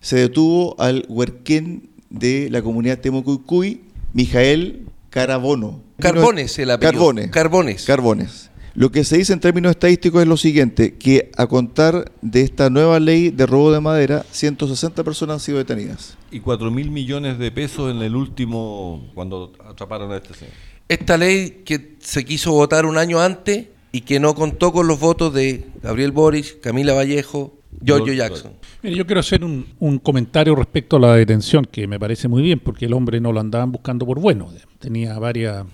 Se 0.00 0.16
detuvo 0.16 0.76
al 0.78 1.04
huerquén 1.08 1.90
de 2.08 2.48
la 2.50 2.62
comunidad 2.62 3.00
Temucuicuy, 3.00 3.82
Mijael 4.12 4.86
Carabono. 5.10 5.82
Carbones 5.98 6.58
el 6.58 6.70
apellido. 6.70 6.92
Carbones. 6.92 7.30
Carbones. 7.30 7.84
Carbones. 7.84 8.50
Lo 8.74 8.92
que 8.92 9.04
se 9.04 9.18
dice 9.18 9.32
en 9.32 9.40
términos 9.40 9.70
estadísticos 9.70 10.22
es 10.22 10.28
lo 10.28 10.36
siguiente, 10.36 10.94
que 10.94 11.32
a 11.36 11.48
contar 11.48 12.12
de 12.22 12.42
esta 12.42 12.70
nueva 12.70 13.00
ley 13.00 13.30
de 13.30 13.44
robo 13.44 13.72
de 13.72 13.80
madera, 13.80 14.24
160 14.30 15.02
personas 15.02 15.34
han 15.34 15.40
sido 15.40 15.58
detenidas. 15.58 16.16
Y 16.30 16.38
4 16.38 16.70
mil 16.70 16.92
millones 16.92 17.38
de 17.38 17.50
pesos 17.50 17.90
en 17.90 18.00
el 18.00 18.14
último, 18.14 19.10
cuando 19.14 19.52
atraparon 19.68 20.12
a 20.12 20.16
este 20.18 20.34
señor. 20.34 20.54
Esta 20.88 21.16
ley 21.16 21.62
que 21.64 21.96
se 22.00 22.24
quiso 22.24 22.52
votar 22.52 22.86
un 22.86 22.96
año 22.96 23.20
antes 23.20 23.66
y 23.90 24.02
que 24.02 24.20
no 24.20 24.36
contó 24.36 24.72
con 24.72 24.86
los 24.86 25.00
votos 25.00 25.34
de 25.34 25.66
Gabriel 25.82 26.12
Boris, 26.12 26.56
Camila 26.62 26.94
Vallejo, 26.94 27.59
Giorgio 27.82 28.12
Jackson. 28.12 28.52
yo 28.82 29.06
quiero 29.06 29.20
hacer 29.20 29.44
un, 29.44 30.00
comentario 30.02 30.54
respecto 30.54 30.96
a 30.96 31.00
la 31.00 31.14
detención, 31.14 31.64
que 31.64 31.86
me 31.86 31.98
parece 31.98 32.28
muy 32.28 32.42
bien, 32.42 32.58
porque 32.60 32.86
el 32.86 32.92
hombre 32.92 33.20
no 33.20 33.32
lo 33.32 33.40
andaban 33.40 33.72
buscando 33.72 34.06
por 34.06 34.20
bueno. 34.20 34.48
Tenía 34.78 35.18
varias, 35.18 35.64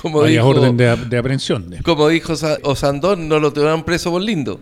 como 0.00 0.18
órdenes 0.18 1.08
de, 1.08 1.18
aprehensión. 1.18 1.74
Como 1.82 2.08
dijo 2.08 2.34
Osandón, 2.62 3.28
no 3.28 3.40
lo 3.40 3.52
tuvieron 3.52 3.84
preso 3.84 4.10
por 4.10 4.22
lindo. 4.22 4.60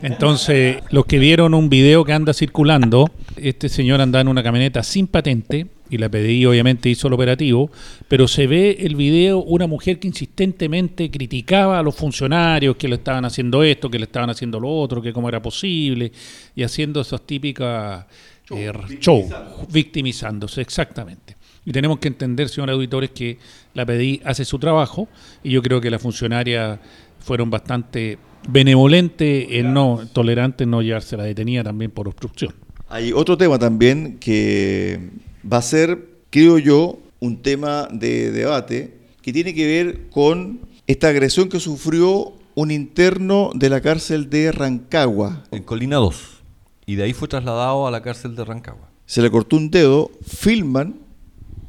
Entonces, 0.00 0.78
los 0.90 1.04
que 1.04 1.18
vieron 1.18 1.54
un 1.54 1.68
video 1.68 2.04
que 2.04 2.12
anda 2.12 2.32
circulando, 2.32 3.10
este 3.36 3.68
señor 3.68 4.00
anda 4.00 4.20
en 4.20 4.28
una 4.28 4.42
camioneta 4.42 4.82
sin 4.82 5.06
patente, 5.06 5.66
y 5.92 5.98
la 5.98 6.08
PDI 6.08 6.46
obviamente 6.46 6.88
hizo 6.88 7.06
el 7.08 7.12
operativo, 7.12 7.70
pero 8.08 8.26
se 8.26 8.46
ve 8.46 8.78
el 8.80 8.96
video 8.96 9.42
una 9.42 9.66
mujer 9.66 10.00
que 10.00 10.08
insistentemente 10.08 11.10
criticaba 11.10 11.78
a 11.78 11.82
los 11.82 11.94
funcionarios 11.94 12.76
que 12.76 12.88
le 12.88 12.94
estaban 12.94 13.26
haciendo 13.26 13.62
esto, 13.62 13.90
que 13.90 13.98
le 13.98 14.06
estaban 14.06 14.30
haciendo 14.30 14.58
lo 14.58 14.70
otro, 14.70 15.02
que 15.02 15.12
cómo 15.12 15.28
era 15.28 15.42
posible, 15.42 16.10
y 16.56 16.62
haciendo 16.62 17.02
esas 17.02 17.20
típicas 17.26 18.06
eh, 18.50 18.72
show, 19.00 19.28
victimizándose, 19.70 20.62
exactamente. 20.62 21.36
Y 21.66 21.72
tenemos 21.72 21.98
que 21.98 22.08
entender, 22.08 22.48
señores 22.48 22.72
auditores, 22.72 23.10
que 23.10 23.36
la 23.74 23.84
PDI 23.84 24.22
hace 24.24 24.46
su 24.46 24.58
trabajo 24.58 25.08
y 25.44 25.50
yo 25.50 25.60
creo 25.60 25.78
que 25.82 25.90
las 25.90 26.00
funcionarias 26.00 26.80
fueron 27.20 27.50
bastante 27.50 28.16
benevolentes, 28.48 29.46
en 29.50 29.74
no 29.74 30.00
tolerantes 30.10 30.64
en 30.64 30.70
no 30.70 30.80
llevarse 30.80 31.18
la 31.18 31.24
detenida 31.24 31.62
también 31.62 31.90
por 31.90 32.08
obstrucción. 32.08 32.54
Hay 32.88 33.12
otro 33.12 33.36
tema 33.36 33.58
también 33.58 34.18
que 34.18 35.10
va 35.50 35.58
a 35.58 35.62
ser, 35.62 36.08
creo 36.30 36.58
yo, 36.58 36.98
un 37.20 37.42
tema 37.42 37.88
de 37.90 38.30
debate 38.32 38.98
que 39.22 39.32
tiene 39.32 39.54
que 39.54 39.66
ver 39.66 40.08
con 40.10 40.60
esta 40.86 41.08
agresión 41.08 41.48
que 41.48 41.60
sufrió 41.60 42.34
un 42.54 42.70
interno 42.70 43.50
de 43.54 43.70
la 43.70 43.80
cárcel 43.80 44.28
de 44.28 44.52
Rancagua. 44.52 45.44
En 45.50 45.62
Colina 45.62 45.96
2. 45.96 46.42
Y 46.86 46.96
de 46.96 47.04
ahí 47.04 47.12
fue 47.12 47.28
trasladado 47.28 47.86
a 47.86 47.90
la 47.90 48.02
cárcel 48.02 48.34
de 48.34 48.44
Rancagua. 48.44 48.90
Se 49.06 49.22
le 49.22 49.30
cortó 49.30 49.56
un 49.56 49.70
dedo, 49.70 50.10
filman, 50.26 50.96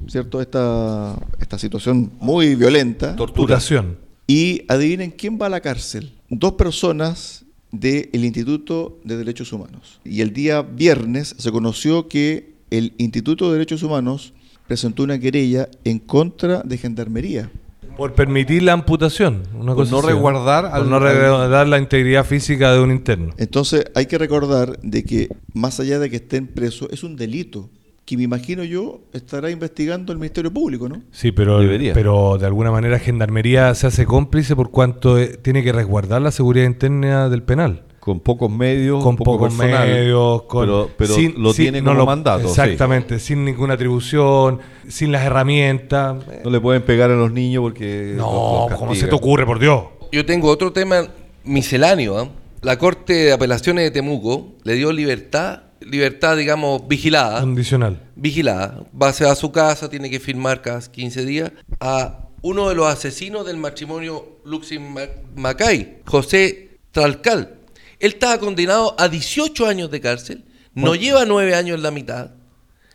¿cierto? 0.07 0.41
Esta, 0.41 1.17
esta 1.39 1.57
situación 1.59 2.11
muy 2.19 2.55
violenta. 2.55 3.15
Torturación. 3.15 3.97
Y 4.27 4.63
adivinen 4.67 5.11
quién 5.11 5.37
va 5.39 5.47
a 5.47 5.49
la 5.49 5.61
cárcel. 5.61 6.13
Dos 6.29 6.53
personas 6.53 7.45
del 7.71 8.23
Instituto 8.23 8.99
de 9.03 9.17
Derechos 9.17 9.51
Humanos. 9.51 9.99
Y 10.03 10.21
el 10.21 10.33
día 10.33 10.61
viernes 10.61 11.35
se 11.37 11.51
conoció 11.51 12.07
que 12.07 12.52
el 12.73 12.93
Instituto 12.97 13.47
de 13.47 13.53
Derechos 13.53 13.83
Humanos 13.83 14.33
presentó 14.65 15.03
una 15.03 15.19
querella 15.19 15.69
en 15.83 15.99
contra 15.99 16.63
de 16.63 16.77
Gendarmería. 16.79 17.51
Por 17.95 18.13
permitir 18.13 18.63
la 18.63 18.73
amputación, 18.73 19.43
una 19.53 19.75
por 19.75 19.87
no 19.91 20.01
resguardar, 20.01 20.71
por 20.71 20.87
no 20.87 20.97
resguardar 20.97 21.67
la 21.67 21.77
integridad 21.77 22.25
física 22.25 22.73
de 22.73 22.79
un 22.79 22.89
interno. 22.89 23.35
Entonces 23.37 23.85
hay 23.93 24.07
que 24.07 24.17
recordar 24.17 24.79
de 24.81 25.03
que 25.03 25.29
más 25.53 25.79
allá 25.79 25.99
de 25.99 26.09
que 26.09 26.15
estén 26.15 26.47
presos, 26.47 26.89
es 26.91 27.03
un 27.03 27.15
delito 27.15 27.69
que 28.05 28.17
me 28.17 28.23
imagino 28.23 28.63
yo 28.63 29.01
estará 29.13 29.51
investigando 29.51 30.11
el 30.11 30.17
Ministerio 30.17 30.51
Público, 30.51 30.89
¿no? 30.89 31.03
Sí, 31.11 31.31
pero, 31.31 31.59
pero 31.93 32.39
de 32.39 32.47
alguna 32.47 32.71
manera 32.71 32.97
Gendarmería 32.97 33.75
se 33.75 33.85
hace 33.85 34.05
cómplice 34.05 34.55
por 34.55 34.71
cuanto 34.71 35.19
eh, 35.19 35.37
tiene 35.41 35.63
que 35.63 35.71
resguardar 35.71 36.23
la 36.23 36.31
seguridad 36.31 36.65
interna 36.65 37.29
del 37.29 37.43
penal. 37.43 37.83
Con 38.03 38.19
pocos 38.19 38.51
medios, 38.51 39.01
con 39.01 39.15
poco 39.15 39.31
pocos 39.37 39.53
personal, 39.53 39.87
medios, 39.87 40.41
con, 40.43 40.65
pero, 40.65 40.89
pero 40.97 41.15
sin- 41.15 41.41
lo 41.41 41.53
sin- 41.53 41.63
tiene 41.65 41.81
no 41.81 41.91
como 41.91 41.99
lo- 41.99 42.05
mandato. 42.05 42.39
sí. 42.53 42.59
Exactamente, 42.61 43.17
sin 43.17 43.45
ninguna 43.45 43.75
atribución, 43.75 44.59
sin 44.89 45.13
las 45.13 45.23
herramientas. 45.25 46.17
No 46.43 46.49
le 46.51 46.59
pueden 46.59 46.81
pegar 46.81 47.09
a 47.11 47.15
los 47.15 47.31
niños 47.31 47.61
porque. 47.61 48.13
No, 48.17 48.67
¿cómo 48.77 48.93
se 48.93 49.07
te 49.07 49.15
ocurre, 49.15 49.45
por 49.45 49.57
Dios? 49.57 49.83
Yo 50.11 50.25
tengo 50.25 50.49
otro 50.49 50.73
tema 50.73 51.07
misceláneo. 51.45 52.17
¿ah? 52.19 52.27
La 52.61 52.77
Corte 52.77 53.13
de 53.13 53.31
Apelaciones 53.33 53.85
de 53.85 53.91
Temuco 53.91 54.53
le 54.63 54.75
dio 54.75 54.91
libertad, 54.91 55.61
libertad, 55.79 56.35
digamos, 56.35 56.85
vigilada. 56.87 57.39
Condicional. 57.39 58.01
vigilada, 58.17 58.81
va 59.01 59.13
se 59.13 59.23
va 59.25 59.31
a 59.31 59.35
su 59.35 59.51
casa, 59.53 59.89
tiene 59.89 60.09
que 60.09 60.19
firmar 60.19 60.61
cada 60.61 60.81
15 60.81 61.25
días, 61.25 61.51
a 61.79 62.19
uno 62.41 62.67
de 62.67 62.75
los 62.75 62.87
asesinos 62.87 63.45
del 63.45 63.55
matrimonio 63.57 64.25
Luxin 64.43 64.93
Ma- 64.93 65.01
Macay, 65.37 65.99
José 66.05 66.69
Tralcal. 66.91 67.59
Él 68.03 68.11
estaba 68.11 68.37
condenado 68.37 68.95
a 68.99 69.07
18 69.07 69.65
años 69.65 69.89
de 69.89 70.01
cárcel, 70.01 70.43
no 70.75 70.93
lleva 70.95 71.25
9 71.25 71.55
años 71.55 71.77
en 71.77 71.83
la 71.83 71.91
mitad, 71.91 72.31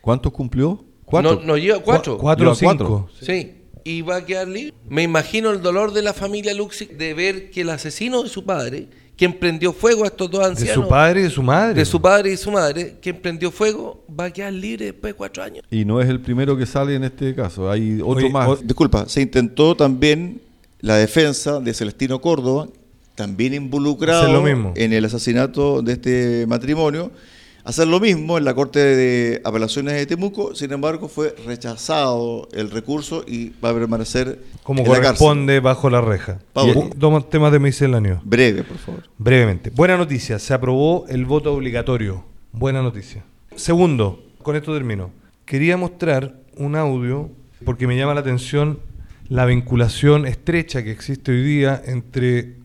¿Cuántos 0.03 0.33
cumplió? 0.33 0.85
¿Cuatro? 1.05 1.37
No, 1.41 1.47
no 1.47 1.57
lleva 1.57 1.81
4. 1.81 2.17
Cu- 2.17 2.21
cuatro 2.23 2.51
o 2.51 2.55
Lleva 2.55 2.73
cuatro. 2.77 3.09
cinco. 3.19 3.27
Sí. 3.27 3.55
Y 3.85 4.03
va 4.03 4.17
a 4.17 4.25
quedar 4.27 4.47
libre. 4.49 4.75
Me 4.89 5.03
imagino 5.03 5.51
el 5.51 5.61
dolor 5.63 5.93
de 5.93 6.03
la 6.03 6.13
familia 6.15 6.53
Luxin 6.55 6.97
de 6.99 7.15
ver 7.15 7.51
que 7.51 7.63
el 7.63 7.71
asesino 7.71 8.23
de 8.23 8.29
su 8.29 8.45
padre, 8.45 8.89
quien 9.17 9.33
prendió 9.39 9.73
fuego 9.73 10.05
a 10.05 10.09
estos 10.09 10.31
dos 10.31 10.41
De 10.41 10.47
ancianos, 10.47 10.85
su 10.85 10.89
padre 10.89 11.21
y 11.21 11.23
de 11.25 11.31
su 11.31 11.43
madre. 11.43 11.75
de 11.75 11.85
su 11.85 12.01
padre 12.01 12.33
y 12.33 12.37
su 12.37 12.51
madre, 12.51 12.97
quien 13.03 13.17
prendió 13.21 13.51
fuego, 13.51 14.05
va 14.09 14.27
a 14.27 14.31
quedar 14.31 14.53
libre 14.53 14.85
después 14.87 15.13
de 15.13 15.17
4 15.17 15.43
años. 15.43 15.65
Y 15.71 15.85
no 15.85 16.01
es 16.01 16.09
el 16.09 16.21
primero 16.21 16.57
que 16.57 16.67
sale 16.67 16.95
en 16.95 17.05
este 17.05 17.35
caso. 17.35 17.71
Hay 17.71 17.97
otro 18.03 18.09
Oye, 18.27 18.31
más. 18.31 18.49
o- 18.49 18.57
Disculpa, 18.57 19.09
se 19.09 19.23
intentó 19.23 19.75
también 19.75 20.41
la 20.81 20.97
defensa 20.97 21.59
de 21.61 21.73
Celestino 21.75 22.21
Córdoba, 22.21 22.69
también 23.19 23.53
involucrado 23.53 24.23
Hacer 24.23 24.33
lo 24.33 24.43
mismo. 24.43 24.73
en 24.77 24.93
el 24.93 25.05
asesinato 25.05 25.83
de 25.83 25.95
este 25.95 26.47
matrimonio, 26.47 27.11
hacer 27.65 27.89
lo 27.89 27.99
mismo 27.99 28.39
en 28.39 28.45
la 28.45 28.55
Corte 28.55 28.79
de 28.79 29.41
Apelaciones 29.45 29.95
de 29.95 30.07
Temuco, 30.07 30.55
sin 30.55 30.73
embargo 30.73 31.09
fue 31.09 31.35
rechazado 31.45 32.49
el 32.53 32.71
recurso 32.71 33.25
y 33.27 33.51
va 33.63 33.71
a 33.71 33.75
permanecer 33.75 34.39
Como 34.63 34.83
en 34.83 34.87
la 34.89 34.95
cárcel. 34.95 35.05
corresponde 35.09 35.59
bajo 35.59 35.91
la 35.91 36.01
reja. 36.01 36.39
Pablo. 36.53 36.91
Dos 36.95 37.29
temas 37.29 37.51
de 37.51 37.59
misceláneo. 37.59 38.21
Breve, 38.25 38.63
por 38.63 38.79
favor. 38.79 39.03
Brevemente. 39.19 39.71
Buena 39.71 39.97
noticia, 39.97 40.39
se 40.39 40.55
aprobó 40.55 41.05
el 41.09 41.25
voto 41.27 41.53
obligatorio. 41.53 42.25
Buena 42.53 42.83
noticia. 42.83 43.25
Segundo, 43.57 44.23
con 44.45 44.55
esto 44.55 44.73
termino. 44.73 45.11
Quería 45.45 45.77
mostrar 45.77 46.37
un 46.57 46.77
audio 46.77 47.31
porque 47.65 47.89
me 47.89 47.97
llama 47.97 48.15
la 48.15 48.21
atención 48.21 48.79
la 49.29 49.45
vinculación 49.45 50.25
estrecha 50.25 50.85
que 50.85 50.93
existe 50.93 51.33
hoy 51.33 51.43
día 51.43 51.83
entre 51.85 52.58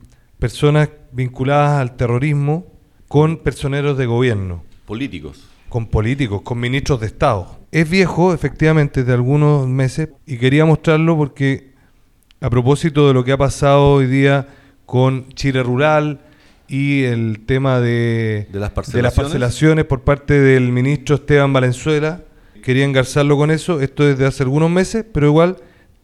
personas 0.43 0.89
vinculadas 1.13 1.79
al 1.79 1.95
terrorismo 1.95 2.65
con 3.07 3.37
personeros 3.37 3.97
de 3.97 4.05
gobierno, 4.05 4.61
Políticos. 4.85 5.47
con 5.69 5.87
políticos, 5.87 6.41
con 6.41 6.59
ministros 6.59 6.99
de 6.99 7.05
Estado. 7.05 7.59
Es 7.71 7.89
viejo, 7.89 8.33
efectivamente, 8.33 9.05
de 9.05 9.13
algunos 9.13 9.69
meses, 9.69 10.09
y 10.25 10.35
quería 10.35 10.65
mostrarlo 10.65 11.15
porque 11.15 11.71
a 12.41 12.49
propósito 12.49 13.07
de 13.07 13.13
lo 13.13 13.23
que 13.23 13.31
ha 13.31 13.37
pasado 13.37 13.93
hoy 13.93 14.07
día 14.07 14.49
con 14.85 15.29
Chile 15.29 15.63
Rural 15.63 16.19
y 16.67 17.03
el 17.03 17.45
tema 17.45 17.79
de, 17.79 18.49
¿De 18.51 18.59
las 18.59 18.71
de 18.71 18.75
parcelaciones? 18.75 19.13
parcelaciones 19.13 19.85
por 19.85 20.01
parte 20.01 20.41
del 20.41 20.73
ministro 20.73 21.15
Esteban 21.15 21.53
Valenzuela, 21.53 22.21
quería 22.61 22.83
engarzarlo 22.83 23.37
con 23.37 23.49
eso, 23.49 23.79
esto 23.79 24.09
es 24.09 24.17
de 24.17 24.25
hace 24.25 24.43
algunos 24.43 24.69
meses, 24.69 25.05
pero 25.09 25.27
igual 25.27 25.55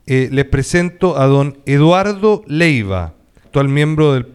eh, 0.08 0.30
les 0.32 0.46
presento 0.46 1.18
a 1.20 1.26
don 1.26 1.58
Eduardo 1.66 2.42
Leiva, 2.48 3.19
actual 3.50 3.68
miembro 3.68 4.14
del 4.14 4.28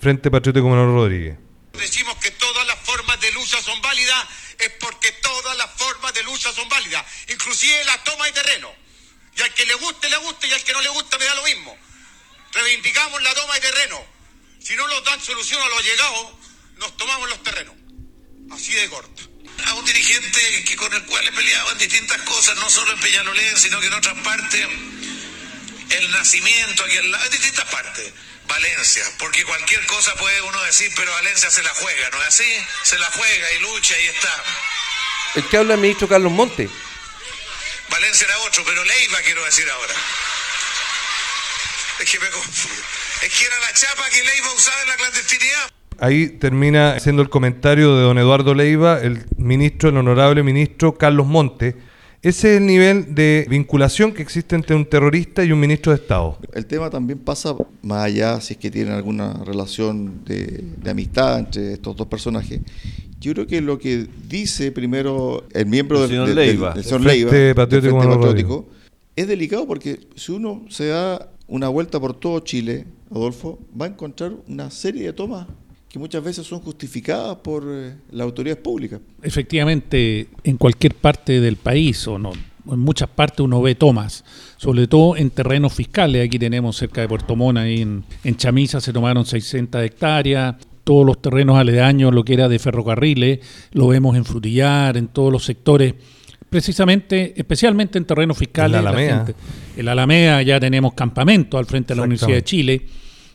Frente 0.00 0.30
Patriótico 0.30 0.66
Manuel 0.66 0.96
Rodríguez. 0.96 1.36
Decimos 1.74 2.16
que 2.16 2.30
todas 2.30 2.66
las 2.66 2.78
formas 2.78 3.20
de 3.20 3.30
lucha 3.32 3.60
son 3.60 3.78
válidas 3.82 4.24
es 4.58 4.70
porque 4.80 5.12
todas 5.12 5.58
las 5.58 5.70
formas 5.76 6.14
de 6.14 6.22
lucha 6.22 6.50
son 6.54 6.66
válidas, 6.70 7.04
inclusive 7.28 7.84
la 7.84 8.02
toma 8.02 8.24
de 8.24 8.32
terreno. 8.32 8.72
Y 9.36 9.42
al 9.42 9.52
que 9.52 9.66
le 9.66 9.74
guste, 9.74 10.08
le 10.08 10.16
guste, 10.16 10.46
y 10.48 10.52
al 10.52 10.64
que 10.64 10.72
no 10.72 10.80
le 10.80 10.88
gusta, 10.88 11.18
me 11.18 11.24
da 11.26 11.34
lo 11.34 11.44
mismo. 11.44 11.76
Reivindicamos 12.52 13.22
la 13.22 13.34
toma 13.34 13.54
de 13.54 13.60
terreno. 13.60 14.06
Si 14.58 14.74
no 14.74 14.88
nos 14.88 15.04
dan 15.04 15.20
solución 15.20 15.60
a 15.60 15.68
los 15.68 15.84
llegados, 15.84 16.32
nos 16.78 16.96
tomamos 16.96 17.28
los 17.28 17.42
terrenos. 17.42 17.74
Así 18.52 18.72
de 18.72 18.88
corto. 18.88 19.22
A 19.66 19.74
un 19.74 19.84
dirigente 19.84 20.64
que 20.64 20.76
con 20.76 20.92
el 20.94 21.04
cual 21.04 21.28
he 21.28 21.32
peleado 21.32 21.72
en 21.72 21.78
distintas 21.78 22.22
cosas, 22.22 22.56
no 22.56 22.70
solo 22.70 22.92
en 22.92 23.00
Peñalolén, 23.00 23.58
sino 23.58 23.80
que 23.80 23.88
en 23.88 23.94
otras 23.94 24.18
partes, 24.20 24.66
el 25.90 26.10
nacimiento 26.10 26.84
aquí 26.84 26.96
al 26.96 27.10
lado, 27.10 27.24
en 27.26 27.32
distintas 27.32 27.66
partes. 27.66 28.12
Valencia, 28.52 29.02
porque 29.18 29.44
cualquier 29.44 29.84
cosa 29.86 30.14
puede 30.16 30.42
uno 30.42 30.62
decir, 30.64 30.92
pero 30.94 31.10
Valencia 31.10 31.50
se 31.50 31.62
la 31.62 31.70
juega, 31.70 32.10
¿no 32.10 32.20
es 32.20 32.28
así? 32.28 32.44
Se 32.82 32.98
la 32.98 33.06
juega 33.06 33.52
y 33.52 33.58
lucha 33.60 33.98
y 33.98 34.06
está. 34.08 34.44
El 35.36 35.48
que 35.48 35.56
habla 35.56 35.74
el 35.74 35.80
ministro 35.80 36.06
Carlos 36.06 36.30
Monte. 36.30 36.68
Valencia 37.88 38.26
era 38.26 38.38
otro, 38.40 38.62
pero 38.66 38.84
Leiva 38.84 39.18
quiero 39.24 39.42
decir 39.46 39.66
ahora. 39.70 39.94
Es 41.98 42.10
que 42.10 42.18
me 42.20 42.28
confundo. 42.28 42.82
Es 43.22 43.32
que 43.32 43.44
era 43.46 43.58
la 43.58 43.72
chapa 43.72 44.10
que 44.10 44.22
Leiva 44.22 44.52
usaba 44.54 44.82
en 44.82 44.88
la 44.88 44.96
clandestinidad. 44.96 45.70
Ahí 45.98 46.28
termina 46.38 46.92
haciendo 46.92 47.22
el 47.22 47.30
comentario 47.30 47.96
de 47.96 48.02
don 48.02 48.18
Eduardo 48.18 48.54
Leiva, 48.54 48.98
el 49.00 49.24
ministro, 49.38 49.88
el 49.88 49.96
honorable 49.96 50.42
ministro 50.42 50.98
Carlos 50.98 51.26
Monte. 51.26 51.74
Ese 52.22 52.54
es 52.54 52.60
el 52.60 52.66
nivel 52.66 53.14
de 53.16 53.46
vinculación 53.50 54.12
que 54.12 54.22
existe 54.22 54.54
entre 54.54 54.76
un 54.76 54.84
terrorista 54.86 55.44
y 55.44 55.50
un 55.50 55.58
ministro 55.58 55.90
de 55.92 55.98
Estado. 55.98 56.38
El 56.54 56.66
tema 56.66 56.88
también 56.88 57.18
pasa 57.18 57.56
más 57.82 58.04
allá, 58.04 58.40
si 58.40 58.52
es 58.54 58.58
que 58.60 58.70
tienen 58.70 58.92
alguna 58.94 59.42
relación 59.44 60.24
de, 60.24 60.62
de 60.80 60.90
amistad 60.90 61.40
entre 61.40 61.72
estos 61.72 61.96
dos 61.96 62.06
personajes. 62.06 62.60
Yo 63.20 63.32
creo 63.34 63.46
que 63.48 63.60
lo 63.60 63.76
que 63.78 64.06
dice 64.28 64.70
primero 64.70 65.44
el 65.52 65.66
miembro 65.66 65.96
El 65.96 66.02
del, 66.02 66.10
señor 66.10 66.26
del- 66.28 66.36
Leiva. 66.36 66.74
del 66.74 66.84
señor 66.84 67.00
El 67.00 67.06
Frente 67.06 67.16
Leiva, 67.24 67.30
del 67.46 67.54
Patriótico 67.56 67.98
Frente 68.00 68.16
Patriótico, 68.16 68.68
es 69.16 69.26
delicado 69.28 69.66
porque 69.66 70.00
si 70.14 70.30
uno 70.32 70.64
se 70.68 70.86
da 70.86 71.28
una 71.48 71.68
vuelta 71.68 71.98
por 71.98 72.14
todo 72.14 72.38
Chile, 72.40 72.86
Adolfo, 73.10 73.58
va 73.78 73.86
a 73.86 73.88
encontrar 73.88 74.32
una 74.48 74.70
serie 74.70 75.02
de 75.06 75.12
tomas 75.12 75.48
que 75.92 75.98
muchas 75.98 76.24
veces 76.24 76.46
son 76.46 76.60
justificadas 76.60 77.36
por 77.36 77.64
eh, 77.68 77.94
las 78.12 78.24
autoridades 78.24 78.62
públicas. 78.62 78.98
Efectivamente, 79.22 80.28
en 80.42 80.56
cualquier 80.56 80.94
parte 80.94 81.38
del 81.40 81.56
país 81.56 82.08
o 82.08 82.18
no, 82.18 82.32
en 82.70 82.78
muchas 82.78 83.10
partes 83.10 83.40
uno 83.40 83.60
ve 83.60 83.74
tomas, 83.74 84.24
sobre 84.56 84.86
todo 84.86 85.16
en 85.18 85.28
terrenos 85.30 85.74
fiscales. 85.74 86.24
Aquí 86.26 86.38
tenemos 86.38 86.76
cerca 86.76 87.02
de 87.02 87.08
Puerto 87.08 87.36
Montt, 87.36 87.58
ahí 87.58 87.82
en, 87.82 88.04
en 88.24 88.36
Chamisa 88.36 88.80
se 88.80 88.92
tomaron 88.92 89.26
600 89.26 89.82
hectáreas. 89.82 90.56
Todos 90.82 91.04
los 91.04 91.20
terrenos 91.20 91.58
aledaños, 91.58 92.12
lo 92.14 92.24
que 92.24 92.34
era 92.34 92.48
de 92.48 92.58
ferrocarriles, 92.58 93.40
lo 93.72 93.88
vemos 93.88 94.16
en 94.16 94.24
Frutillar, 94.24 94.96
en 94.96 95.08
todos 95.08 95.30
los 95.30 95.44
sectores, 95.44 95.94
precisamente, 96.50 97.34
especialmente 97.36 97.98
en 97.98 98.04
terrenos 98.04 98.38
fiscales. 98.38 98.78
En 98.78 98.84
la 98.84 98.90
Alameda. 98.90 99.16
gente- 99.26 99.34
en 99.76 99.84
la 99.84 99.92
Alameda 99.92 100.42
ya 100.42 100.58
tenemos 100.58 100.94
campamentos 100.94 101.58
al 101.58 101.66
frente 101.66 101.92
de 101.94 101.96
la 101.98 102.02
Universidad 102.04 102.36
de 102.36 102.44
Chile. 102.44 102.86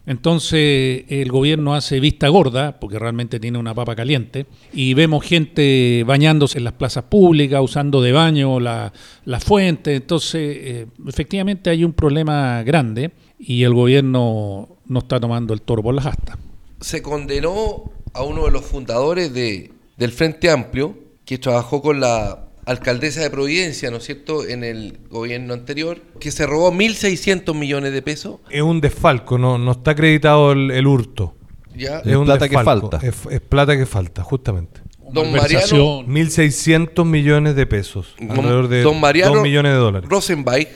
Entonces 0.08 1.04
el 1.10 1.30
gobierno 1.30 1.76
hace 1.76 2.00
vista 2.00 2.30
gorda, 2.30 2.80
porque 2.80 2.98
realmente 2.98 3.40
tiene 3.40 3.60
una 3.60 3.76
papa 3.76 3.94
caliente, 3.94 4.46
y 4.74 4.94
vemos 4.94 5.24
gente 5.26 6.04
bañándose 6.08 6.58
en 6.58 6.64
las 6.64 6.74
plazas 6.74 7.04
públicas, 7.04 7.62
usando 7.62 8.02
de 8.02 8.14
baño 8.14 8.60
la, 8.62 8.94
la 9.26 9.40
fuente. 9.42 9.96
Entonces, 9.96 10.58
eh, 10.62 10.88
efectivamente 11.06 11.70
hay 11.70 11.84
un 11.84 11.92
problema 11.92 12.64
grande 12.64 13.12
y 13.38 13.64
el 13.64 13.74
gobierno 13.74 14.70
no 14.86 15.00
está 15.00 15.20
tomando 15.20 15.54
el 15.54 15.62
toro 15.62 15.84
por 15.84 15.94
las 15.94 16.06
astas. 16.06 16.38
se 16.80 17.02
condenó 17.02 17.92
a 18.14 18.24
uno 18.24 18.46
de 18.46 18.52
los 18.52 18.66
fundadores 18.66 19.34
de, 19.34 19.72
del 19.98 20.12
Frente 20.12 20.50
Amplio, 20.50 20.96
que 21.26 21.38
trabajó 21.38 21.82
con 21.82 22.00
la 22.00 22.47
alcaldesa 22.68 23.22
de 23.22 23.30
Providencia, 23.30 23.90
¿no 23.90 23.98
es 23.98 24.04
cierto?, 24.04 24.46
en 24.46 24.64
el 24.64 25.00
gobierno 25.10 25.54
anterior, 25.54 26.02
que 26.20 26.32
se 26.32 26.46
robó 26.46 26.72
1.600 26.72 27.56
millones 27.56 27.94
de 27.94 28.02
pesos. 28.02 28.40
Es 28.50 28.62
un 28.62 28.82
desfalco, 28.82 29.38
no, 29.38 29.58
no 29.58 29.72
está 29.72 29.92
acreditado 29.92 30.52
el, 30.52 30.70
el 30.72 30.86
hurto. 30.86 31.34
Ya. 31.74 32.00
Es 32.00 32.16
un 32.16 32.26
plata 32.26 32.50
que 32.50 32.60
falta. 32.60 33.00
Es, 33.02 33.16
es 33.32 33.40
plata 33.42 33.78
que 33.78 33.86
falta, 33.86 34.22
justamente. 34.22 34.82
Don. 35.10 35.32
Mariano, 35.32 36.04
1.600 36.04 37.06
millones 37.06 37.56
de 37.56 37.66
pesos, 37.66 38.14
don, 38.20 38.32
alrededor 38.32 38.68
de 38.68 38.82
don 38.82 39.00
Mariano 39.00 39.36
2 39.36 39.44
millones 39.44 39.72
de 39.72 39.78
dólares. 39.78 40.10
Rosenbach 40.10 40.68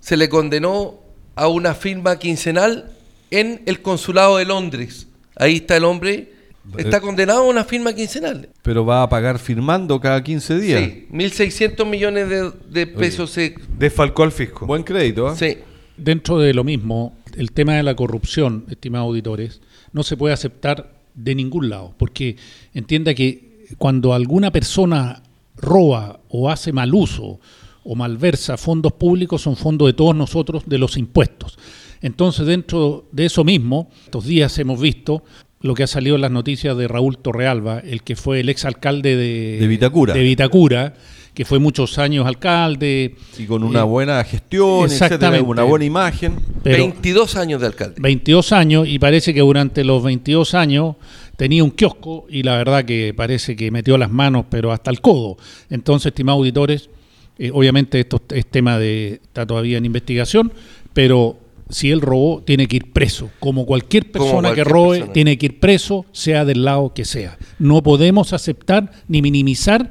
se 0.00 0.18
le 0.18 0.28
condenó 0.28 1.00
a 1.34 1.48
una 1.48 1.74
firma 1.74 2.18
quincenal 2.18 2.92
en 3.30 3.62
el 3.64 3.80
consulado 3.80 4.36
de 4.36 4.44
Londres. 4.44 5.08
Ahí 5.36 5.56
está 5.56 5.78
el 5.78 5.84
hombre. 5.84 6.33
Está 6.78 7.00
condenado 7.00 7.40
a 7.40 7.48
una 7.48 7.64
firma 7.64 7.92
quincenal. 7.92 8.48
Pero 8.62 8.84
va 8.86 9.02
a 9.02 9.08
pagar 9.08 9.38
firmando 9.38 10.00
cada 10.00 10.22
15 10.24 10.58
días. 10.58 10.82
Sí, 10.82 11.06
1.600 11.12 11.86
millones 11.86 12.28
de, 12.28 12.50
de 12.70 12.86
pesos. 12.86 13.30
se- 13.30 13.54
Desfalcó 13.78 14.22
al 14.22 14.32
fisco. 14.32 14.66
Buen 14.66 14.82
crédito, 14.82 15.28
¿ah? 15.28 15.36
sí. 15.36 15.58
Dentro 15.96 16.38
de 16.40 16.52
lo 16.54 16.64
mismo, 16.64 17.16
el 17.36 17.52
tema 17.52 17.74
de 17.74 17.82
la 17.84 17.94
corrupción, 17.94 18.64
estimados 18.68 19.06
auditores, 19.06 19.60
no 19.92 20.02
se 20.02 20.16
puede 20.16 20.34
aceptar 20.34 20.92
de 21.14 21.34
ningún 21.36 21.68
lado, 21.68 21.94
porque 21.96 22.36
entienda 22.72 23.14
que 23.14 23.66
cuando 23.78 24.12
alguna 24.12 24.50
persona 24.50 25.22
roba 25.56 26.18
o 26.28 26.50
hace 26.50 26.72
mal 26.72 26.92
uso 26.94 27.38
o 27.84 27.94
malversa 27.94 28.56
fondos 28.56 28.92
públicos, 28.94 29.42
son 29.42 29.54
fondos 29.56 29.86
de 29.86 29.92
todos 29.92 30.16
nosotros, 30.16 30.64
de 30.66 30.78
los 30.78 30.96
impuestos. 30.96 31.58
Entonces, 32.00 32.44
dentro 32.46 33.06
de 33.12 33.26
eso 33.26 33.44
mismo, 33.44 33.88
estos 34.04 34.24
días 34.24 34.58
hemos 34.58 34.80
visto 34.80 35.22
lo 35.64 35.74
que 35.74 35.82
ha 35.82 35.86
salido 35.86 36.16
en 36.16 36.20
las 36.20 36.30
noticias 36.30 36.76
de 36.76 36.86
Raúl 36.88 37.16
Torrealba, 37.16 37.78
el 37.78 38.02
que 38.02 38.16
fue 38.16 38.40
el 38.40 38.50
exalcalde 38.50 39.16
de, 39.16 39.56
De 39.58 39.66
Vitacura. 39.66 40.12
de 40.12 40.22
Vitacura, 40.22 40.92
que 41.32 41.46
fue 41.46 41.58
muchos 41.58 41.96
años 41.98 42.26
alcalde. 42.26 43.14
Y 43.38 43.46
con 43.46 43.64
una 43.64 43.80
Eh, 43.80 43.84
buena 43.84 44.22
gestión, 44.24 44.84
etcétera, 44.84 45.06
exactamente. 45.06 45.42
una 45.50 45.62
buena 45.62 45.86
imagen. 45.86 46.34
Pero- 46.62 46.76
22 46.84 47.36
años 47.36 47.62
de 47.62 47.66
alcalde. 47.68 47.94
22 47.98 48.52
años 48.52 48.86
y 48.86 48.98
parece 48.98 49.32
que 49.32 49.40
durante 49.40 49.84
los 49.84 50.02
22 50.02 50.52
años 50.52 50.96
tenía 51.38 51.64
un 51.64 51.70
kiosco 51.70 52.26
y 52.28 52.42
la 52.42 52.58
verdad 52.58 52.84
que 52.84 53.14
parece 53.16 53.56
que 53.56 53.70
metió 53.70 53.96
las 53.96 54.10
manos 54.10 54.44
pero 54.50 54.70
hasta 54.70 54.90
el 54.90 55.00
codo. 55.00 55.38
Entonces, 55.70 56.08
estimados 56.08 56.40
auditores, 56.40 56.90
eh, 57.38 57.50
obviamente 57.54 57.98
esto 58.00 58.20
es 58.34 58.44
tema 58.46 58.78
de 58.78 59.14
está 59.14 59.46
todavía 59.46 59.78
en 59.78 59.86
investigación, 59.86 60.52
pero 60.92 61.38
si 61.70 61.90
él 61.90 62.00
robó 62.00 62.42
tiene 62.42 62.66
que 62.68 62.76
ir 62.76 62.92
preso, 62.92 63.30
como 63.40 63.64
cualquier 63.66 64.10
Como 64.10 64.24
persona 64.24 64.40
cualquier 64.48 64.66
que 64.66 64.72
robe 64.72 64.96
persona. 64.98 65.12
tiene 65.12 65.38
que 65.38 65.46
ir 65.46 65.60
preso, 65.60 66.04
sea 66.12 66.44
del 66.44 66.64
lado 66.64 66.92
que 66.94 67.04
sea. 67.04 67.38
No 67.58 67.82
podemos 67.82 68.32
aceptar 68.32 68.90
ni 69.08 69.22
minimizar 69.22 69.90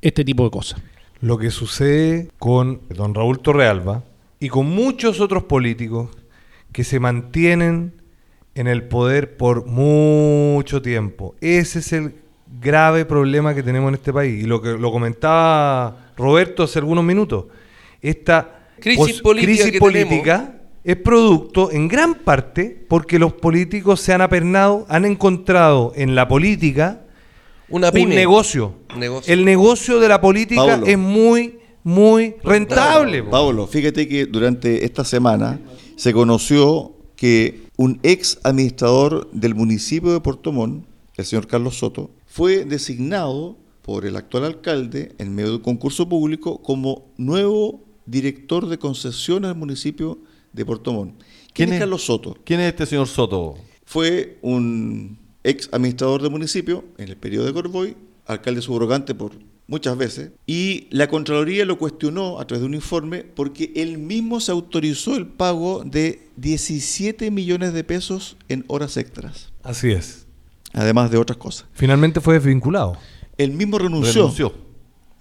este 0.00 0.24
tipo 0.24 0.44
de 0.44 0.50
cosas. 0.50 0.80
Lo 1.20 1.36
que 1.38 1.50
sucede 1.50 2.30
con 2.38 2.80
don 2.94 3.14
Raúl 3.14 3.40
Torrealba 3.40 4.04
y 4.38 4.48
con 4.48 4.66
muchos 4.70 5.20
otros 5.20 5.42
políticos 5.44 6.10
que 6.70 6.84
se 6.84 7.00
mantienen 7.00 7.94
en 8.54 8.68
el 8.68 8.84
poder 8.84 9.36
por 9.36 9.66
mucho 9.66 10.80
tiempo. 10.82 11.34
Ese 11.40 11.80
es 11.80 11.92
el 11.92 12.14
grave 12.60 13.04
problema 13.04 13.54
que 13.54 13.62
tenemos 13.64 13.88
en 13.88 13.94
este 13.96 14.12
país. 14.12 14.42
Y 14.44 14.46
lo 14.46 14.62
que 14.62 14.70
lo 14.78 14.92
comentaba 14.92 16.12
Roberto 16.16 16.62
hace 16.62 16.78
algunos 16.78 17.04
minutos. 17.04 17.46
Esta 18.00 18.66
Crisis 18.80 19.14
pos- 19.14 19.22
política 19.22 19.52
crisis 19.54 19.72
que 19.72 19.78
política 19.80 20.57
es 20.88 20.96
producto 20.96 21.70
en 21.70 21.86
gran 21.86 22.14
parte 22.14 22.86
porque 22.88 23.18
los 23.18 23.34
políticos 23.34 24.00
se 24.00 24.14
han 24.14 24.22
apernado, 24.22 24.86
han 24.88 25.04
encontrado 25.04 25.92
en 25.94 26.14
la 26.14 26.26
política 26.28 27.02
Una 27.68 27.90
un 27.90 28.08
negocio. 28.08 28.72
Negocio. 28.96 29.34
El 29.34 29.44
negocio 29.44 30.00
de 30.00 30.08
la 30.08 30.18
política 30.22 30.64
Pablo. 30.64 30.86
es 30.86 30.96
muy, 30.96 31.58
muy 31.84 32.36
rentable. 32.42 33.22
Pablo, 33.22 33.66
fíjate 33.66 34.08
que 34.08 34.24
durante 34.24 34.86
esta 34.86 35.04
semana 35.04 35.60
se 35.96 36.14
conoció 36.14 36.94
que 37.16 37.64
un 37.76 38.00
ex 38.02 38.38
administrador 38.42 39.30
del 39.32 39.54
municipio 39.54 40.10
de 40.14 40.20
Puerto 40.20 40.52
Montt, 40.52 40.86
el 41.18 41.26
señor 41.26 41.46
Carlos 41.48 41.76
Soto, 41.76 42.12
fue 42.24 42.64
designado 42.64 43.58
por 43.82 44.06
el 44.06 44.16
actual 44.16 44.46
alcalde 44.46 45.12
en 45.18 45.34
medio 45.34 45.50
de 45.50 45.56
un 45.56 45.62
concurso 45.62 46.08
público 46.08 46.62
como 46.62 47.10
nuevo 47.18 47.84
director 48.06 48.66
de 48.70 48.78
concesiones 48.78 49.50
del 49.50 49.58
municipio 49.58 50.18
de 50.52 50.64
Puerto 50.64 50.92
Montt. 50.92 51.18
¿Quién, 51.18 51.26
¿Quién 51.52 51.68
es 51.70 51.74
es? 51.74 51.80
Carlos 51.80 52.04
Soto? 52.04 52.36
¿Quién 52.44 52.60
es 52.60 52.68
este 52.68 52.86
señor 52.86 53.06
Soto? 53.08 53.56
Fue 53.84 54.38
un 54.42 55.18
ex 55.44 55.68
administrador 55.72 56.20
del 56.22 56.30
municipio 56.30 56.84
en 56.98 57.08
el 57.08 57.16
periodo 57.16 57.46
de 57.46 57.52
Corboy, 57.52 57.96
alcalde 58.26 58.60
subrogante 58.60 59.14
por 59.14 59.32
muchas 59.66 59.96
veces, 59.98 60.30
y 60.46 60.86
la 60.90 61.08
Contraloría 61.08 61.64
lo 61.66 61.78
cuestionó 61.78 62.40
a 62.40 62.46
través 62.46 62.60
de 62.62 62.66
un 62.66 62.74
informe 62.74 63.22
porque 63.22 63.72
él 63.76 63.98
mismo 63.98 64.40
se 64.40 64.50
autorizó 64.50 65.14
el 65.16 65.26
pago 65.26 65.82
de 65.84 66.28
17 66.36 67.30
millones 67.30 67.72
de 67.74 67.84
pesos 67.84 68.36
en 68.48 68.64
horas 68.68 68.96
extras, 68.96 69.52
Así 69.62 69.90
es. 69.90 70.26
además 70.72 71.10
de 71.10 71.18
otras 71.18 71.36
cosas. 71.38 71.66
Finalmente 71.72 72.20
fue 72.22 72.34
desvinculado. 72.34 72.96
Él 73.36 73.52
mismo 73.52 73.78
renunció. 73.78 74.22
Renunció. 74.22 74.54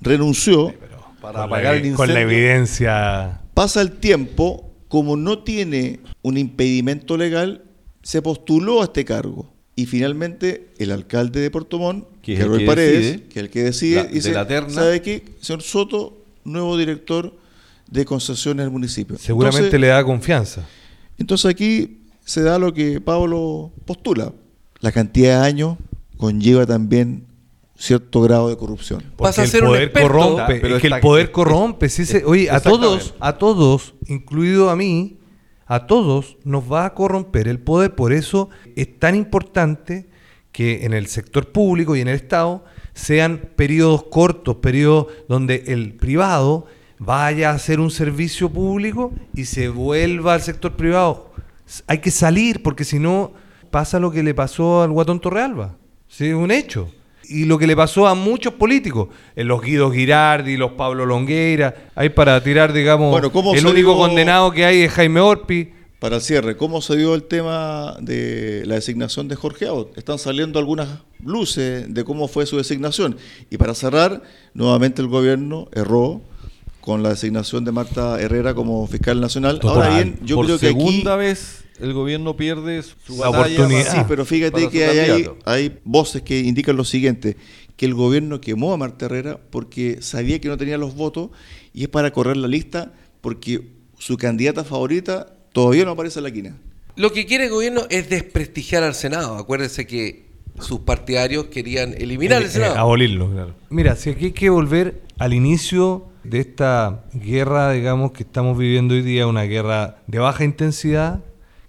Renunció. 0.01 0.73
Para 1.21 1.43
apagar 1.43 1.75
el 1.75 1.83
evi- 1.83 1.95
con 1.95 2.07
la 2.07 2.21
incendio. 2.21 2.37
evidencia. 2.37 3.41
Pasa 3.53 3.81
el 3.81 3.93
tiempo, 3.93 4.66
como 4.87 5.15
no 5.15 5.39
tiene 5.39 5.99
un 6.21 6.37
impedimento 6.37 7.17
legal, 7.17 7.63
se 8.03 8.21
postuló 8.21 8.81
a 8.81 8.85
este 8.85 9.03
cargo. 9.05 9.51
Y 9.75 9.85
finalmente 9.85 10.69
el 10.79 10.91
alcalde 10.91 11.39
de 11.39 11.51
Puerto 11.51 11.77
Montt, 11.77 12.05
Que 12.23 12.33
es 12.33 12.39
que 12.39 12.43
el 12.45 12.49
Roy 12.49 12.59
que 12.59 12.65
Paredes, 12.65 13.03
decide, 13.05 13.23
que 13.25 13.39
es 13.39 13.43
el 13.43 13.49
que 13.51 13.63
decide, 13.63 13.95
la- 13.97 14.03
de 14.05 14.13
dice, 14.13 14.31
la 14.31 14.47
terna. 14.47 14.69
¿sabe 14.73 15.01
qué? 15.01 15.23
Señor 15.39 15.61
Soto, 15.61 16.23
nuevo 16.43 16.75
director 16.77 17.33
de 17.91 18.03
concesiones 18.05 18.65
del 18.65 18.71
municipio. 18.71 19.17
Seguramente 19.19 19.59
entonces, 19.67 19.79
le 19.81 19.87
da 19.87 20.03
confianza. 20.03 20.65
entonces 21.19 21.45
aquí 21.51 21.99
se 22.25 22.41
da 22.41 22.57
lo 22.57 22.73
que 22.73 22.99
Pablo 22.99 23.71
postula. 23.85 24.33
La 24.79 24.91
cantidad 24.91 25.41
de 25.41 25.47
años 25.47 25.77
conlleva 26.17 26.65
también 26.65 27.26
cierto 27.77 28.21
grado 28.21 28.49
de 28.49 28.57
corrupción. 28.57 29.03
Pasa 29.17 29.43
a 29.43 29.47
ser 29.47 29.59
el 29.59 29.63
un 29.65 29.69
poder 29.69 29.83
experto. 29.83 30.07
corrompe. 30.09 30.59
Pero 30.59 30.75
es 30.75 30.81
que 30.81 30.87
el 30.87 30.99
poder 30.99 31.31
corrompe. 31.31 31.89
se- 31.89 32.25
oye, 32.25 32.49
a 32.49 32.59
todos, 32.59 33.13
a 33.19 33.37
todos, 33.37 33.93
incluido 34.07 34.69
a 34.69 34.75
mí, 34.75 35.17
a 35.65 35.85
todos 35.85 36.37
nos 36.43 36.71
va 36.71 36.85
a 36.85 36.93
corromper 36.93 37.47
el 37.47 37.59
poder. 37.59 37.93
Por 37.95 38.13
eso 38.13 38.49
es 38.75 38.99
tan 38.99 39.15
importante 39.15 40.09
que 40.51 40.85
en 40.85 40.93
el 40.93 41.07
sector 41.07 41.51
público 41.51 41.95
y 41.95 42.01
en 42.01 42.07
el 42.07 42.15
Estado 42.15 42.63
sean 42.93 43.49
periodos 43.55 44.03
cortos, 44.05 44.55
periodos 44.55 45.07
donde 45.29 45.65
el 45.67 45.93
privado 45.93 46.65
vaya 46.99 47.51
a 47.51 47.53
hacer 47.53 47.79
un 47.79 47.91
servicio 47.91 48.49
público 48.49 49.11
y 49.35 49.45
se 49.45 49.69
vuelva 49.69 50.33
al 50.33 50.41
sector 50.41 50.75
privado. 50.75 51.31
Hay 51.85 51.99
que 51.99 52.09
salir 52.09 52.63
porque 52.63 52.83
si 52.85 52.97
no 52.97 53.33
pasa 53.69 53.99
lo 53.99 54.09
que 54.09 54.23
le 54.23 54.33
pasó 54.33 54.81
al 54.81 54.89
Guatón 54.91 55.19
Torrealba. 55.19 55.75
Sí, 56.07 56.27
es 56.29 56.33
un 56.33 56.49
hecho. 56.49 56.89
Y 57.29 57.45
lo 57.45 57.57
que 57.57 57.67
le 57.67 57.75
pasó 57.75 58.07
a 58.07 58.15
muchos 58.15 58.53
políticos, 58.53 59.09
eh, 59.35 59.43
los 59.43 59.61
Guido 59.61 59.91
Girardi, 59.91 60.55
los 60.57 60.71
Pablo 60.71 61.05
Longueira, 61.05 61.89
hay 61.95 62.09
para 62.09 62.41
tirar, 62.43 62.71
digamos, 62.73 63.11
Bueno, 63.11 63.31
¿cómo 63.31 63.53
el 63.53 63.65
único 63.67 63.93
dio- 63.93 63.97
condenado 63.97 64.51
que 64.51 64.65
hay 64.65 64.81
es 64.81 64.91
Jaime 64.93 65.19
Orpi. 65.19 65.69
Para 65.99 66.17
el 66.17 66.21
cierre, 66.21 66.55
¿cómo 66.55 66.79
se 66.81 66.95
dio 66.95 67.15
el 67.15 67.23
tema 67.23 67.95
de 67.99 68.61
la 68.67 68.75
designación 68.75 69.27
de 69.27 69.35
Jorge 69.35 69.65
Aut? 69.65 69.97
Están 69.97 70.19
saliendo 70.19 70.59
algunas 70.59 70.87
luces 71.25 71.91
de 71.91 72.03
cómo 72.03 72.27
fue 72.27 72.45
su 72.45 72.57
designación. 72.57 73.17
Y 73.49 73.57
para 73.57 73.73
cerrar, 73.73 74.21
nuevamente 74.53 75.01
el 75.01 75.07
gobierno 75.07 75.67
erró 75.73 76.21
con 76.81 77.01
la 77.01 77.09
designación 77.09 77.65
de 77.65 77.71
Marta 77.71 78.21
Herrera 78.21 78.53
como 78.53 78.85
fiscal 78.87 79.19
nacional. 79.19 79.59
Ahora 79.63 79.89
bien, 79.89 80.19
yo 80.23 80.35
Por 80.35 80.45
creo 80.45 80.59
que 80.59 80.67
aquí... 80.69 81.03
vez 81.17 81.65
el 81.79 81.93
gobierno 81.93 82.35
pierde 82.37 82.81
su 82.83 83.21
oportunidad. 83.21 83.67
para- 83.83 83.91
Sí, 83.91 83.97
pero 84.07 84.25
fíjate 84.25 84.69
que 84.69 84.85
hay, 84.85 85.27
hay, 85.45 85.79
voces 85.83 86.21
que 86.21 86.39
indican 86.39 86.75
lo 86.77 86.83
siguiente, 86.83 87.37
que 87.75 87.85
el 87.85 87.93
gobierno 87.93 88.41
quemó 88.41 88.73
a 88.73 88.77
Marta 88.77 89.05
Herrera 89.05 89.39
porque 89.51 90.01
sabía 90.01 90.39
que 90.41 90.47
no 90.49 90.57
tenía 90.57 90.77
los 90.77 90.95
votos 90.95 91.29
y 91.73 91.83
es 91.83 91.89
para 91.89 92.11
correr 92.11 92.37
la 92.37 92.47
lista 92.47 92.93
porque 93.21 93.61
su 93.99 94.17
candidata 94.17 94.63
favorita 94.63 95.33
todavía 95.53 95.85
no 95.85 95.91
aparece 95.91 96.19
en 96.19 96.23
la 96.23 96.31
quina. 96.31 96.57
Lo 96.95 97.11
que 97.13 97.25
quiere 97.27 97.45
el 97.45 97.51
gobierno 97.51 97.81
es 97.89 98.09
desprestigiar 98.09 98.81
al 98.83 98.95
Senado. 98.95 99.37
Acuérdense 99.37 99.85
que 99.85 100.25
sus 100.59 100.79
partidarios 100.79 101.45
querían 101.45 101.93
eliminar 101.95 102.41
el 102.41 102.47
Eh, 102.47 102.51
Senado. 102.51 102.75
abolirlo, 102.77 103.29
claro. 103.31 103.53
Mira, 103.69 103.95
si 103.95 104.09
aquí 104.09 104.25
hay 104.25 104.31
que 104.31 104.49
volver 104.49 105.03
al 105.19 105.33
inicio 105.35 106.05
de 106.23 106.39
esta 106.39 107.05
guerra, 107.13 107.71
digamos, 107.73 108.11
que 108.11 108.23
estamos 108.23 108.57
viviendo 108.57 108.95
hoy 108.95 109.03
día, 109.03 109.27
una 109.27 109.43
guerra 109.43 109.99
de 110.07 110.17
baja 110.19 110.43
intensidad, 110.43 111.23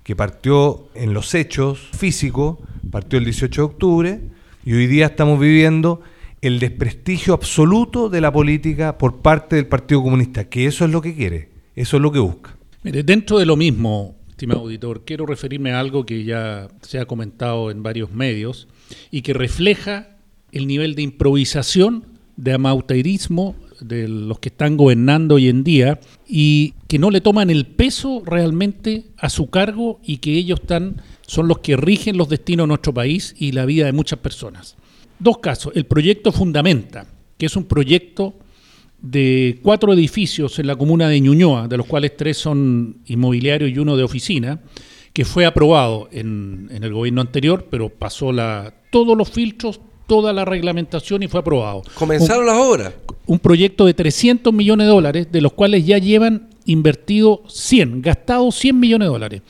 que 0.09 0.17
partió 0.17 0.89
en 0.95 1.13
los 1.13 1.35
hechos 1.35 1.91
físicos, 1.93 2.57
partió 2.91 3.19
el 3.19 3.27
18 3.27 3.61
de 3.61 3.67
octubre, 3.67 4.21
y 4.65 4.73
hoy 4.73 4.87
día 4.87 5.05
estamos 5.05 5.39
viviendo 5.39 6.01
el 6.41 6.61
desprestigio 6.61 7.35
absoluto 7.35 8.09
de 8.09 8.23
la 8.23 8.33
política 8.33 8.97
por 8.97 9.21
parte 9.21 9.57
del 9.57 9.67
Partido 9.67 10.03
Comunista, 10.03 10.49
que 10.49 10.65
eso 10.65 10.87
es 10.87 10.93
lo 10.93 11.03
que 11.03 11.15
quiere, 11.15 11.51
eso 11.77 11.99
es 11.99 12.03
lo 12.03 12.11
que 12.11 12.21
busca. 12.21 12.57
Mire, 12.85 13.03
dentro 13.03 13.39
de 13.39 13.45
lo 13.45 13.55
mismo, 13.55 14.17
estimado 14.31 14.61
auditor, 14.61 15.05
quiero 15.05 15.27
referirme 15.27 15.73
a 15.73 15.81
algo 15.81 16.07
que 16.07 16.25
ya 16.25 16.69
se 16.81 16.99
ha 16.99 17.05
comentado 17.05 17.71
en 17.71 17.83
varios 17.83 18.11
medios 18.11 18.67
y 19.11 19.21
que 19.21 19.35
refleja 19.35 20.17
el 20.53 20.67
nivel 20.67 20.95
de 20.95 21.03
improvisación, 21.03 22.07
de 22.39 22.55
amateurismo 22.55 23.57
de 23.81 24.09
los 24.09 24.39
que 24.39 24.49
están 24.49 24.77
gobernando 24.77 25.37
hoy 25.37 25.49
en 25.49 25.65
día 25.65 26.01
y 26.27 26.75
que 26.87 26.99
no 26.99 27.11
le 27.11 27.21
toman 27.21 27.51
el 27.51 27.67
peso 27.67 28.23
realmente 28.25 29.05
a 29.17 29.31
su 29.31 29.51
cargo 29.51 30.01
y 30.05 30.19
que 30.19 30.33
ellos 30.37 30.61
están 30.61 31.03
son 31.27 31.49
los 31.49 31.59
que 31.59 31.77
rigen 31.77 32.17
los 32.17 32.29
destinos 32.29 32.65
de 32.65 32.69
nuestro 32.69 32.95
país 32.95 33.35
y 33.39 33.53
la 33.53 33.67
vida 33.67 33.87
de 33.87 33.93
muchas 33.93 34.19
personas. 34.19 34.77
Dos 35.19 35.39
casos. 35.39 35.73
El 35.75 35.85
proyecto 35.85 36.33
Fundamenta, 36.33 37.07
que 37.37 37.47
es 37.47 37.57
un 37.57 37.65
proyecto 37.65 38.35
de 39.01 39.61
cuatro 39.63 39.93
edificios 39.93 40.59
en 40.59 40.67
la 40.67 40.77
comuna 40.77 41.09
de 41.09 41.21
Ñuñoa, 41.21 41.69
de 41.69 41.77
los 41.77 41.87
cuales 41.87 42.17
tres 42.17 42.39
son 42.39 42.99
inmobiliarios 43.07 43.71
y 43.71 43.79
uno 43.79 43.97
de 43.97 44.03
oficina, 44.03 44.61
que 45.13 45.25
fue 45.25 45.47
aprobado 45.47 46.09
en, 46.13 46.69
en 46.71 46.85
el 46.85 46.93
gobierno 46.93 47.21
anterior, 47.21 47.67
pero 47.71 47.89
pasó 47.89 48.33
la, 48.33 48.75
todos 48.91 49.17
los 49.17 49.31
filtros, 49.31 49.81
toda 50.09 50.33
la 50.33 50.45
reglamentación 50.45 51.23
y 51.23 51.29
fue 51.29 51.41
aprobado. 51.41 51.83
Comenzaron 51.95 52.47
las 52.47 52.57
obras. 52.57 52.93
Un 53.27 53.39
proyecto 53.39 53.87
de 53.87 53.95
300 53.95 54.53
millones 54.53 54.87
de 54.87 54.93
dólares, 54.93 55.29
de 55.31 55.41
los 55.41 55.53
cuales 55.53 55.87
ya 55.87 55.99
llevan 55.99 56.49
invertido 56.65 57.43
100, 57.47 58.03
gastado 58.03 58.51
100 58.51 58.81
millones 58.81 59.07
de 59.07 59.13
dólares. 59.13 59.43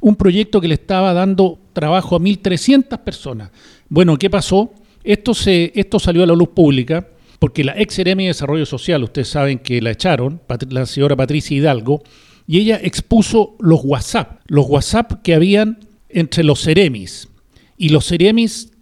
Un 0.00 0.16
proyecto 0.16 0.60
que 0.60 0.68
le 0.68 0.74
estaba 0.74 1.12
dando 1.12 1.58
trabajo 1.72 2.16
a 2.16 2.20
1.300 2.20 2.98
personas. 3.00 3.50
Bueno, 3.88 4.16
¿qué 4.16 4.30
pasó? 4.30 4.72
Esto, 5.04 5.34
se, 5.34 5.72
esto 5.74 5.98
salió 5.98 6.22
a 6.22 6.26
la 6.26 6.34
luz 6.34 6.48
pública 6.48 7.08
porque 7.38 7.64
la 7.64 7.78
ex 7.78 7.94
Seremi 7.94 8.24
de 8.24 8.28
Desarrollo 8.28 8.64
Social, 8.64 9.02
ustedes 9.02 9.28
saben 9.28 9.58
que 9.58 9.82
la 9.82 9.90
echaron, 9.90 10.40
la 10.70 10.86
señora 10.86 11.16
Patricia 11.16 11.56
Hidalgo, 11.56 12.02
y 12.46 12.60
ella 12.60 12.80
expuso 12.82 13.56
los 13.58 13.80
WhatsApp, 13.82 14.40
los 14.46 14.66
WhatsApp 14.68 15.22
que 15.22 15.34
habían 15.34 15.80
entre 16.08 16.44
los 16.44 16.62
Ceremis. 16.62 17.28
y 17.76 17.90
los 17.90 18.06
Ceremis 18.06 18.72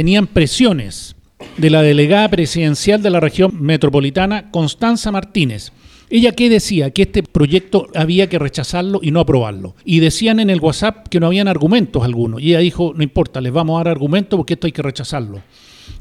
tenían 0.00 0.28
presiones 0.28 1.14
de 1.58 1.68
la 1.68 1.82
delegada 1.82 2.30
presidencial 2.30 3.02
de 3.02 3.10
la 3.10 3.20
región 3.20 3.60
metropolitana, 3.60 4.50
Constanza 4.50 5.12
Martínez. 5.12 5.72
Ella 6.08 6.32
que 6.32 6.48
decía 6.48 6.90
que 6.90 7.02
este 7.02 7.22
proyecto 7.22 7.86
había 7.94 8.26
que 8.30 8.38
rechazarlo 8.38 9.00
y 9.02 9.10
no 9.10 9.20
aprobarlo. 9.20 9.76
Y 9.84 10.00
decían 10.00 10.40
en 10.40 10.48
el 10.48 10.58
WhatsApp 10.58 11.08
que 11.08 11.20
no 11.20 11.26
habían 11.26 11.48
argumentos 11.48 12.02
algunos. 12.02 12.40
Y 12.40 12.48
ella 12.48 12.60
dijo, 12.60 12.94
no 12.96 13.02
importa, 13.02 13.42
les 13.42 13.52
vamos 13.52 13.74
a 13.74 13.84
dar 13.84 13.88
argumentos 13.88 14.38
porque 14.38 14.54
esto 14.54 14.68
hay 14.68 14.72
que 14.72 14.80
rechazarlo. 14.80 15.42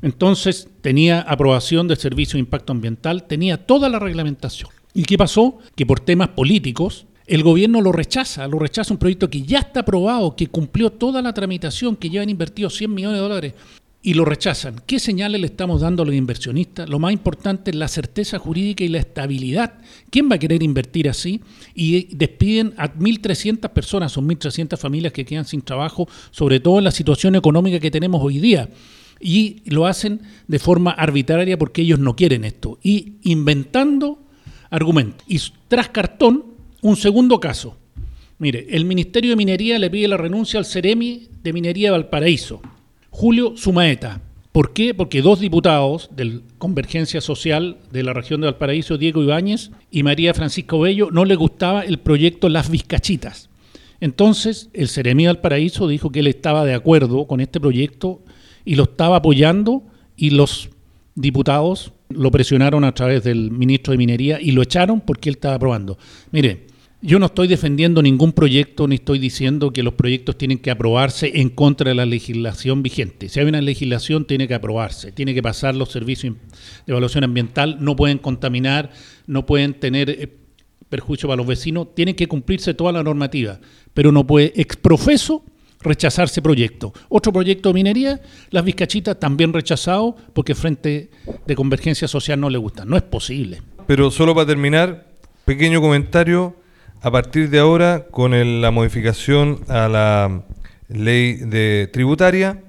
Entonces 0.02 0.70
tenía 0.80 1.20
aprobación 1.20 1.90
del 1.90 1.98
Servicio 1.98 2.38
de 2.38 2.44
Impacto 2.44 2.72
Ambiental, 2.72 3.28
tenía 3.28 3.58
toda 3.58 3.90
la 3.90 4.00
reglamentación. 4.00 4.70
¿Y 4.94 5.04
qué 5.04 5.18
pasó? 5.18 5.58
Que 5.76 5.86
por 5.86 6.00
temas 6.00 6.30
políticos 6.30 7.06
el 7.28 7.44
gobierno 7.44 7.82
lo 7.82 7.92
rechaza, 7.92 8.48
lo 8.48 8.60
rechaza 8.60 8.94
un 8.94 8.98
proyecto 8.98 9.30
que 9.30 9.44
ya 9.44 9.60
está 9.60 9.82
aprobado, 9.82 10.38
que 10.38 10.48
cumplió 10.48 10.90
toda 10.90 11.22
la 11.22 11.34
tramitación, 11.34 11.98
que 11.98 12.10
ya 12.10 12.22
han 12.22 12.30
invertido 12.30 12.70
100 12.70 12.92
millones 12.92 13.18
de 13.18 13.22
dólares 13.22 13.54
y 14.02 14.14
lo 14.14 14.24
rechazan. 14.24 14.82
¿Qué 14.86 14.98
señales 14.98 15.42
le 15.42 15.48
estamos 15.48 15.82
dando 15.82 16.04
a 16.04 16.06
los 16.06 16.16
inversionistas? 16.16 16.90
Lo 16.90 17.00
más 17.00 17.12
importante 17.12 17.72
es 17.72 17.76
la 17.76 17.90
certeza 17.90 18.40
jurídica 18.40 18.84
y 18.84 18.88
la 18.88 19.00
estabilidad. 19.00 19.74
¿Quién 20.10 20.30
va 20.32 20.36
a 20.36 20.40
querer 20.40 20.64
invertir 20.64 21.10
así? 21.10 21.42
Y 21.76 22.16
despiden 22.16 22.74
a 22.78 22.94
1.300 22.94 23.70
personas, 23.70 24.14
son 24.14 24.28
1.300 24.28 24.78
familias 24.78 25.12
que 25.12 25.26
quedan 25.26 25.46
sin 25.46 25.62
trabajo, 25.62 26.08
sobre 26.32 26.62
todo 26.62 26.78
en 26.78 26.86
la 26.86 26.92
situación 26.92 27.36
económica 27.36 27.80
que 27.80 27.92
tenemos 27.92 28.24
hoy 28.24 28.40
día. 28.40 28.70
Y 29.20 29.64
lo 29.66 29.86
hacen 29.86 30.22
de 30.48 30.60
forma 30.60 30.92
arbitraria 30.92 31.58
porque 31.58 31.82
ellos 31.82 32.00
no 32.00 32.16
quieren 32.16 32.46
esto. 32.46 32.80
Y 32.82 33.16
inventando 33.24 34.24
argumentos. 34.70 35.26
Y 35.28 35.42
tras 35.68 35.90
cartón, 35.90 36.46
un 36.82 36.96
segundo 36.96 37.42
caso. 37.42 37.76
Mire, 38.38 38.68
el 38.70 38.86
Ministerio 38.86 39.32
de 39.32 39.36
Minería 39.36 39.78
le 39.78 39.90
pide 39.90 40.08
la 40.08 40.16
renuncia 40.16 40.58
al 40.58 40.66
Ceremi 40.66 41.28
de 41.44 41.52
Minería 41.52 41.90
de 41.90 41.92
Valparaíso, 41.92 42.62
Julio 43.10 43.56
Sumaeta. 43.58 44.22
¿Por 44.52 44.74
qué? 44.74 44.94
Porque 44.94 45.22
dos 45.22 45.40
diputados 45.40 46.10
de 46.16 46.42
Convergencia 46.58 47.22
Social 47.22 47.78
de 47.92 48.04
la 48.04 48.14
región 48.14 48.42
de 48.42 48.48
Valparaíso, 48.48 48.98
Diego 48.98 49.22
Ibáñez 49.22 49.72
y 49.92 50.04
María 50.04 50.34
Francisco 50.34 50.80
Bello, 50.80 51.10
no 51.12 51.24
les 51.24 51.38
gustaba 51.38 51.82
el 51.82 52.00
proyecto 52.00 52.50
Las 52.50 52.70
Vizcachitas. 52.70 53.50
Entonces, 54.02 54.70
el 54.74 54.88
Ceremi 54.88 55.24
de 55.24 55.34
Valparaíso 55.34 55.88
dijo 55.88 56.12
que 56.12 56.20
él 56.20 56.28
estaba 56.28 56.66
de 56.66 56.74
acuerdo 56.74 57.28
con 57.28 57.42
este 57.42 57.60
proyecto 57.60 58.22
y 58.66 58.76
lo 58.76 58.84
estaba 58.84 59.18
apoyando 59.18 59.84
y 60.16 60.32
los 60.32 60.70
diputados 61.16 61.94
lo 62.10 62.32
presionaron 62.32 62.84
a 62.84 62.94
través 62.94 63.24
del 63.24 63.52
ministro 63.52 63.92
de 63.92 63.98
Minería 63.98 64.42
y 64.42 64.52
lo 64.52 64.64
echaron 64.64 65.02
porque 65.02 65.30
él 65.30 65.36
estaba 65.36 65.56
aprobando. 65.56 65.98
Mire, 66.32 66.66
yo 67.02 67.18
no 67.18 67.28
estoy 67.28 67.48
defendiendo 67.48 68.02
ningún 68.02 68.34
proyecto 68.34 68.88
ni 68.88 68.96
estoy 68.96 69.20
diciendo 69.20 69.72
que 69.72 69.84
los 69.84 69.94
proyectos 69.94 70.38
tienen 70.38 70.58
que 70.60 70.70
aprobarse 70.70 71.32
en 71.40 71.50
contra 71.50 71.90
de 71.90 71.96
la 71.96 72.06
legislación 72.06 72.84
vigente. 72.84 73.30
Si 73.30 73.40
hay 73.40 73.46
una 73.46 73.62
legislación, 73.62 74.26
tiene 74.26 74.48
que 74.48 74.54
aprobarse, 74.54 75.14
tiene 75.14 75.34
que 75.34 75.42
pasar 75.42 75.76
los 75.76 75.92
servicios 75.92 76.36
de 76.86 76.92
evaluación 76.92 77.24
ambiental, 77.24 77.78
no 77.80 77.96
pueden 77.96 78.18
contaminar, 78.18 78.92
no 79.28 79.46
pueden 79.46 79.76
tener 79.76 80.10
eh, 80.10 80.30
perjuicio 80.90 81.30
para 81.30 81.38
los 81.38 81.48
vecinos, 81.48 81.96
tiene 81.96 82.16
que 82.16 82.28
cumplirse 82.28 82.74
toda 82.74 82.92
la 82.92 83.02
normativa, 83.02 83.60
pero 83.94 84.12
no 84.12 84.28
puede 84.28 84.52
exprofeso 84.56 85.46
rechazarse 85.82 86.42
proyecto. 86.42 86.92
Otro 87.08 87.32
proyecto 87.32 87.70
de 87.70 87.76
minería, 87.76 88.22
las 88.50 88.66
Vizcachitas 88.66 89.18
también 89.18 89.54
rechazado 89.54 90.18
porque 90.34 90.54
Frente 90.54 91.12
de 91.48 91.56
Convergencia 91.56 92.10
Social 92.10 92.38
no 92.38 92.50
le 92.50 92.58
gusta. 92.58 92.84
No 92.84 92.98
es 92.98 93.04
posible. 93.04 93.62
Pero 93.88 94.12
solo 94.12 94.36
para 94.36 94.48
terminar, 94.48 95.08
pequeño 95.46 95.80
comentario 95.80 96.59
a 97.02 97.12
partir 97.12 97.50
de 97.50 97.60
ahora, 97.60 98.08
con 98.12 98.62
la 98.62 98.72
modificación 98.72 99.60
a 99.68 99.88
la 99.88 100.44
ley 100.90 101.36
de 101.36 101.90
tributaria, 101.94 102.62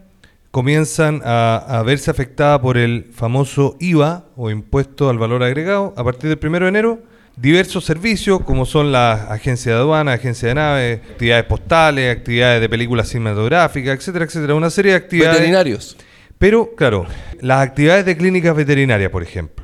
comienzan 0.50 1.20
a, 1.24 1.82
verse 1.84 2.10
afectadas 2.10 2.60
por 2.60 2.76
el 2.76 3.10
famoso 3.12 3.76
IVA 3.80 4.26
o 4.36 4.50
impuesto 4.50 5.08
al 5.08 5.18
valor 5.18 5.42
agregado 5.42 5.94
a 5.96 6.04
partir 6.04 6.28
del 6.28 6.38
1 6.42 6.60
de 6.60 6.68
enero 6.68 7.02
diversos 7.36 7.84
servicios 7.84 8.42
como 8.42 8.66
son 8.66 8.92
la 8.92 9.12
agencia 9.32 9.72
de 9.72 9.78
aduana, 9.78 10.12
agencia 10.12 10.48
de 10.48 10.54
nave, 10.54 11.02
actividades 11.10 11.44
postales, 11.44 12.16
actividades 12.16 12.60
de 12.60 12.68
películas 12.68 13.08
cinematográficas, 13.08 13.96
etcétera, 13.98 14.24
etcétera, 14.26 14.54
una 14.54 14.70
serie 14.70 14.92
de 14.92 14.98
actividades. 14.98 15.38
Veterinarios. 15.38 15.96
Pero, 16.38 16.74
claro, 16.74 17.06
las 17.40 17.66
actividades 17.66 18.04
de 18.04 18.16
clínicas 18.16 18.54
veterinarias, 18.54 19.10
por 19.10 19.22
ejemplo 19.22 19.59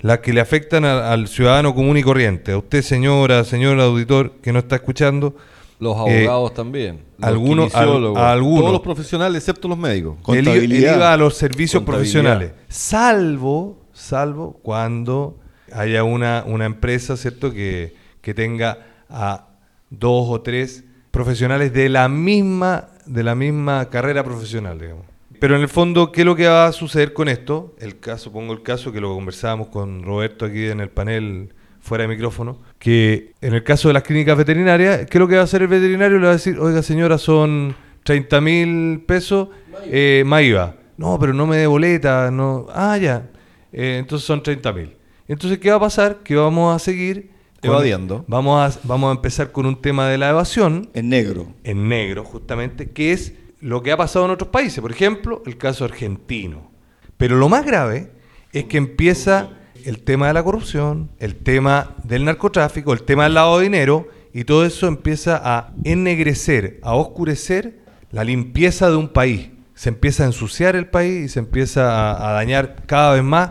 las 0.00 0.20
que 0.20 0.32
le 0.32 0.40
afectan 0.40 0.84
al 0.84 1.28
ciudadano 1.28 1.74
común 1.74 1.96
y 1.96 2.02
corriente. 2.02 2.52
A 2.52 2.58
usted, 2.58 2.82
señora, 2.82 3.44
señor 3.44 3.78
auditor 3.80 4.32
que 4.42 4.52
no 4.52 4.58
está 4.60 4.76
escuchando. 4.76 5.34
Los 5.78 5.96
eh, 6.08 6.24
abogados 6.26 6.54
también. 6.54 7.00
algunos, 7.20 7.74
algunos. 7.74 8.60
Todos 8.60 8.72
los 8.72 8.80
profesionales, 8.80 9.38
excepto 9.38 9.68
los 9.68 9.78
médicos. 9.78 10.16
Iba 10.28 11.12
a 11.12 11.16
los 11.16 11.36
servicios 11.36 11.82
profesionales. 11.82 12.52
Salvo, 12.68 13.78
salvo 13.92 14.58
cuando 14.62 15.38
haya 15.72 16.04
una, 16.04 16.44
una 16.46 16.66
empresa, 16.66 17.16
¿cierto?, 17.16 17.52
que, 17.52 17.94
que 18.20 18.34
tenga 18.34 18.78
a 19.08 19.48
dos 19.90 20.28
o 20.28 20.40
tres 20.40 20.84
profesionales 21.10 21.72
de 21.72 21.88
la 21.88 22.08
misma, 22.08 22.88
de 23.06 23.22
la 23.22 23.34
misma 23.34 23.88
carrera 23.88 24.22
profesional, 24.24 24.78
digamos. 24.78 25.09
Pero 25.40 25.56
en 25.56 25.62
el 25.62 25.68
fondo, 25.68 26.12
¿qué 26.12 26.20
es 26.20 26.26
lo 26.26 26.36
que 26.36 26.46
va 26.46 26.66
a 26.66 26.72
suceder 26.72 27.14
con 27.14 27.26
esto? 27.26 27.74
El 27.78 27.98
caso, 27.98 28.30
pongo 28.30 28.52
el 28.52 28.62
caso 28.62 28.92
que 28.92 29.00
lo 29.00 29.14
conversábamos 29.14 29.68
con 29.68 30.02
Roberto 30.02 30.44
aquí 30.44 30.66
en 30.66 30.80
el 30.80 30.90
panel 30.90 31.54
fuera 31.80 32.02
de 32.02 32.08
micrófono, 32.08 32.58
que 32.78 33.32
en 33.40 33.54
el 33.54 33.64
caso 33.64 33.88
de 33.88 33.94
las 33.94 34.02
clínicas 34.02 34.36
veterinarias, 34.36 35.06
¿qué 35.06 35.16
es 35.16 35.18
lo 35.18 35.26
que 35.26 35.36
va 35.36 35.40
a 35.40 35.44
hacer 35.44 35.62
el 35.62 35.68
veterinario? 35.68 36.18
Le 36.18 36.24
va 36.24 36.32
a 36.32 36.36
decir, 36.36 36.58
oiga 36.58 36.82
señora, 36.82 37.16
son 37.16 37.74
30 38.04 38.40
mil 38.42 39.00
pesos, 39.06 39.48
eh, 39.86 40.24
IVA. 40.26 40.76
No, 40.98 41.18
pero 41.18 41.32
no 41.32 41.46
me 41.46 41.56
dé 41.56 41.66
boleta, 41.66 42.30
no. 42.30 42.66
Ah, 42.74 42.98
ya. 42.98 43.30
Eh, 43.72 43.96
entonces 43.98 44.26
son 44.26 44.42
30 44.42 44.72
mil. 44.74 44.96
Entonces, 45.26 45.58
¿qué 45.58 45.70
va 45.70 45.76
a 45.76 45.80
pasar? 45.80 46.18
Que 46.22 46.36
vamos 46.36 46.76
a 46.76 46.78
seguir 46.78 47.30
evadiendo. 47.62 48.26
Vamos 48.28 48.76
a, 48.76 48.78
vamos 48.84 49.08
a 49.08 49.12
empezar 49.12 49.52
con 49.52 49.64
un 49.64 49.80
tema 49.80 50.06
de 50.08 50.18
la 50.18 50.28
evasión. 50.28 50.90
En 50.92 51.08
negro. 51.08 51.54
En 51.64 51.88
negro, 51.88 52.24
justamente, 52.24 52.90
que 52.90 53.12
es 53.12 53.32
lo 53.60 53.82
que 53.82 53.92
ha 53.92 53.96
pasado 53.96 54.24
en 54.24 54.30
otros 54.30 54.50
países, 54.50 54.80
por 54.80 54.90
ejemplo, 54.90 55.42
el 55.46 55.56
caso 55.56 55.84
argentino. 55.84 56.70
Pero 57.16 57.36
lo 57.36 57.48
más 57.48 57.64
grave 57.64 58.12
es 58.52 58.64
que 58.64 58.78
empieza 58.78 59.50
el 59.84 60.02
tema 60.02 60.28
de 60.28 60.34
la 60.34 60.42
corrupción, 60.42 61.10
el 61.18 61.36
tema 61.36 61.94
del 62.04 62.24
narcotráfico, 62.24 62.92
el 62.92 63.02
tema 63.02 63.24
del 63.24 63.34
lavado 63.34 63.58
de 63.58 63.64
dinero, 63.64 64.08
y 64.32 64.44
todo 64.44 64.64
eso 64.64 64.86
empieza 64.86 65.40
a 65.42 65.72
ennegrecer, 65.84 66.78
a 66.82 66.94
oscurecer 66.94 67.80
la 68.10 68.24
limpieza 68.24 68.88
de 68.88 68.96
un 68.96 69.08
país. 69.08 69.50
Se 69.74 69.88
empieza 69.88 70.22
a 70.22 70.26
ensuciar 70.26 70.76
el 70.76 70.88
país 70.88 71.24
y 71.24 71.28
se 71.28 71.38
empieza 71.38 72.28
a, 72.28 72.32
dañar 72.32 72.84
cada 72.86 73.14
vez 73.14 73.22
más. 73.22 73.50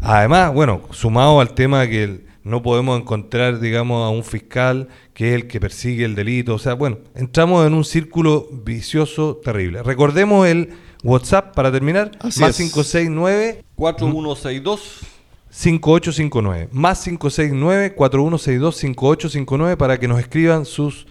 Además, 0.00 0.52
bueno, 0.52 0.82
sumado 0.90 1.40
al 1.40 1.54
tema 1.54 1.86
que 1.86 2.04
el, 2.04 2.26
no 2.44 2.62
podemos 2.62 3.00
encontrar, 3.00 3.60
digamos, 3.60 4.04
a 4.04 4.10
un 4.10 4.24
fiscal 4.24 4.88
que 5.14 5.30
es 5.30 5.34
el 5.34 5.46
que 5.46 5.60
persigue 5.60 6.04
el 6.04 6.14
delito. 6.14 6.54
O 6.54 6.58
sea, 6.58 6.74
bueno, 6.74 6.98
entramos 7.14 7.66
en 7.66 7.74
un 7.74 7.84
círculo 7.84 8.48
vicioso 8.50 9.40
terrible. 9.42 9.82
Recordemos 9.82 10.46
el 10.46 10.70
WhatsApp 11.04 11.54
para 11.54 11.70
terminar, 11.70 12.12
más 12.22 12.56
569 12.56 13.64
4162 13.74 15.00
5859, 15.50 16.68
más 16.72 17.02
569 17.04 17.94
4162 17.94 18.76
5859 18.76 19.76
para 19.76 19.98
que 19.98 20.08
nos 20.08 20.18
escriban 20.18 20.64
sus 20.64 21.06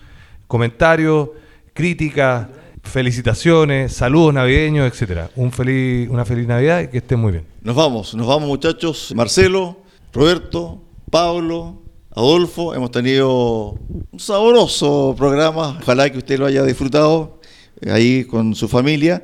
comentarios, 0.48 1.30
críticas, 1.74 2.48
felicitaciones, 2.84 3.94
saludos 3.94 4.34
navideños, 4.34 4.92
etcétera. 4.92 5.30
Un 5.36 5.52
feliz, 5.52 6.10
una 6.10 6.26
feliz 6.26 6.48
Navidad 6.48 6.82
y 6.82 6.88
que 6.88 6.98
estén 6.98 7.20
muy 7.20 7.32
bien. 7.32 7.46
Nos 7.62 7.76
vamos, 7.76 8.16
nos 8.16 8.28
vamos 8.28 8.48
muchachos. 8.48 9.14
Marcelo, 9.16 9.78
Roberto, 10.14 10.82
Pablo, 11.12 11.82
Adolfo, 12.16 12.74
hemos 12.74 12.90
tenido 12.90 13.78
un 14.12 14.20
sabroso 14.20 15.14
programa. 15.18 15.78
Ojalá 15.82 16.10
que 16.10 16.20
usted 16.20 16.40
lo 16.40 16.46
haya 16.46 16.64
disfrutado 16.64 17.42
eh, 17.82 17.92
ahí 17.92 18.24
con 18.24 18.56
su 18.56 18.70
familia. 18.70 19.22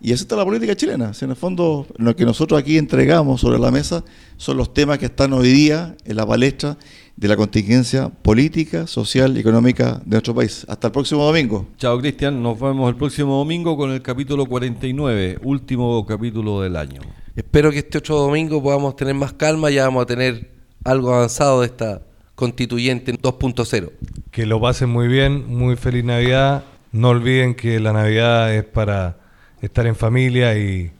Y 0.00 0.12
esa 0.12 0.22
está 0.22 0.36
la 0.36 0.46
política 0.46 0.74
chilena. 0.74 1.12
en 1.20 1.30
el 1.30 1.36
fondo, 1.36 1.86
lo 1.98 2.16
que 2.16 2.24
nosotros 2.24 2.58
aquí 2.58 2.78
entregamos 2.78 3.42
sobre 3.42 3.58
la 3.58 3.70
mesa 3.70 4.02
son 4.38 4.56
los 4.56 4.72
temas 4.72 4.98
que 4.98 5.06
están 5.06 5.34
hoy 5.34 5.48
día 5.52 5.94
en 6.06 6.16
la 6.16 6.26
palestra 6.26 6.78
de 7.16 7.28
la 7.28 7.36
contingencia 7.36 8.08
política, 8.08 8.86
social 8.86 9.36
y 9.36 9.40
económica 9.40 10.00
de 10.06 10.12
nuestro 10.12 10.34
país. 10.34 10.64
Hasta 10.70 10.86
el 10.86 10.92
próximo 10.92 11.22
domingo. 11.22 11.66
Chao, 11.76 11.98
Cristian. 12.00 12.42
Nos 12.42 12.58
vemos 12.58 12.88
el 12.88 12.96
próximo 12.96 13.36
domingo 13.36 13.76
con 13.76 13.90
el 13.90 14.00
capítulo 14.00 14.46
49, 14.46 15.40
último 15.42 16.06
capítulo 16.06 16.62
del 16.62 16.76
año. 16.76 17.02
Espero 17.34 17.70
que 17.70 17.80
este 17.80 17.98
otro 17.98 18.16
domingo 18.16 18.62
podamos 18.62 18.96
tener 18.96 19.14
más 19.14 19.34
calma. 19.34 19.68
Ya 19.68 19.84
vamos 19.84 20.04
a 20.04 20.06
tener 20.06 20.55
algo 20.86 21.12
avanzado 21.12 21.60
de 21.60 21.66
esta 21.66 22.02
constituyente 22.34 23.12
2.0. 23.12 23.90
Que 24.30 24.46
lo 24.46 24.60
pasen 24.60 24.88
muy 24.88 25.08
bien, 25.08 25.46
muy 25.48 25.76
feliz 25.76 26.04
Navidad. 26.04 26.64
No 26.92 27.08
olviden 27.08 27.54
que 27.54 27.80
la 27.80 27.92
Navidad 27.92 28.54
es 28.54 28.64
para 28.64 29.18
estar 29.60 29.86
en 29.86 29.96
familia 29.96 30.56
y, 30.56 30.92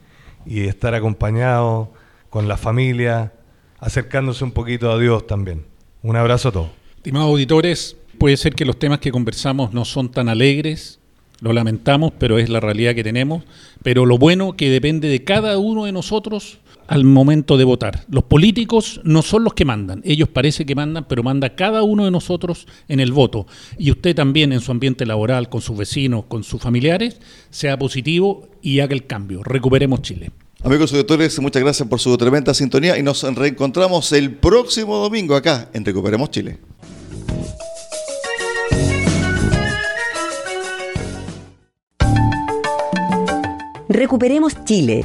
estar 0.46 0.94
acompañado 0.94 1.92
con 2.30 2.46
la 2.46 2.56
familia, 2.56 3.32
acercándose 3.80 4.44
un 4.44 4.52
poquito 4.52 4.90
a 4.92 4.98
Dios 4.98 5.26
también. 5.26 5.64
Un 6.02 6.16
abrazo 6.16 6.48
a 6.48 6.52
todos. 6.52 6.68
Estimados 6.96 7.30
auditores, 7.30 7.96
puede 8.18 8.36
ser 8.36 8.54
que 8.54 8.64
los 8.64 8.78
temas 8.78 9.00
que 9.00 9.10
conversamos 9.10 9.72
no 9.72 9.84
son 9.84 10.10
tan 10.10 10.28
alegres, 10.28 11.00
Lo 11.40 11.52
lamentamos, 11.52 12.12
pero 12.18 12.38
es 12.38 12.48
la 12.48 12.60
realidad 12.60 12.94
que 12.94 13.04
tenemos. 13.04 13.44
Pero 13.82 14.06
lo 14.06 14.16
bueno 14.16 14.56
que 14.56 14.70
depende 14.70 15.08
de 15.08 15.22
cada 15.22 15.58
uno 15.58 15.84
de 15.84 15.92
nosotros 15.92 16.60
al 16.88 17.04
momento 17.04 17.56
de 17.56 17.64
votar. 17.64 18.04
Los 18.08 18.24
políticos 18.24 19.00
no 19.04 19.22
son 19.22 19.44
los 19.44 19.54
que 19.54 19.64
mandan, 19.64 20.02
ellos 20.04 20.28
parece 20.28 20.66
que 20.66 20.74
mandan, 20.74 21.06
pero 21.08 21.22
manda 21.22 21.54
cada 21.54 21.82
uno 21.82 22.04
de 22.04 22.10
nosotros 22.10 22.66
en 22.88 23.00
el 23.00 23.12
voto. 23.12 23.46
Y 23.78 23.90
usted 23.90 24.14
también 24.14 24.52
en 24.52 24.60
su 24.60 24.72
ambiente 24.72 25.06
laboral, 25.06 25.48
con 25.48 25.60
sus 25.60 25.76
vecinos, 25.76 26.24
con 26.26 26.44
sus 26.44 26.60
familiares, 26.60 27.20
sea 27.50 27.78
positivo 27.78 28.48
y 28.62 28.80
haga 28.80 28.94
el 28.94 29.06
cambio. 29.06 29.42
Recuperemos 29.42 30.02
Chile. 30.02 30.30
Amigos 30.62 30.92
auditores, 30.92 31.38
muchas 31.40 31.62
gracias 31.62 31.88
por 31.88 32.00
su 32.00 32.16
tremenda 32.16 32.54
sintonía 32.54 32.98
y 32.98 33.02
nos 33.02 33.22
reencontramos 33.22 34.10
el 34.12 34.32
próximo 34.32 34.96
domingo 34.96 35.36
acá 35.36 35.70
en 35.72 35.84
Recuperemos 35.84 36.30
Chile. 36.30 36.58
Recuperemos 43.88 44.64
Chile 44.64 45.04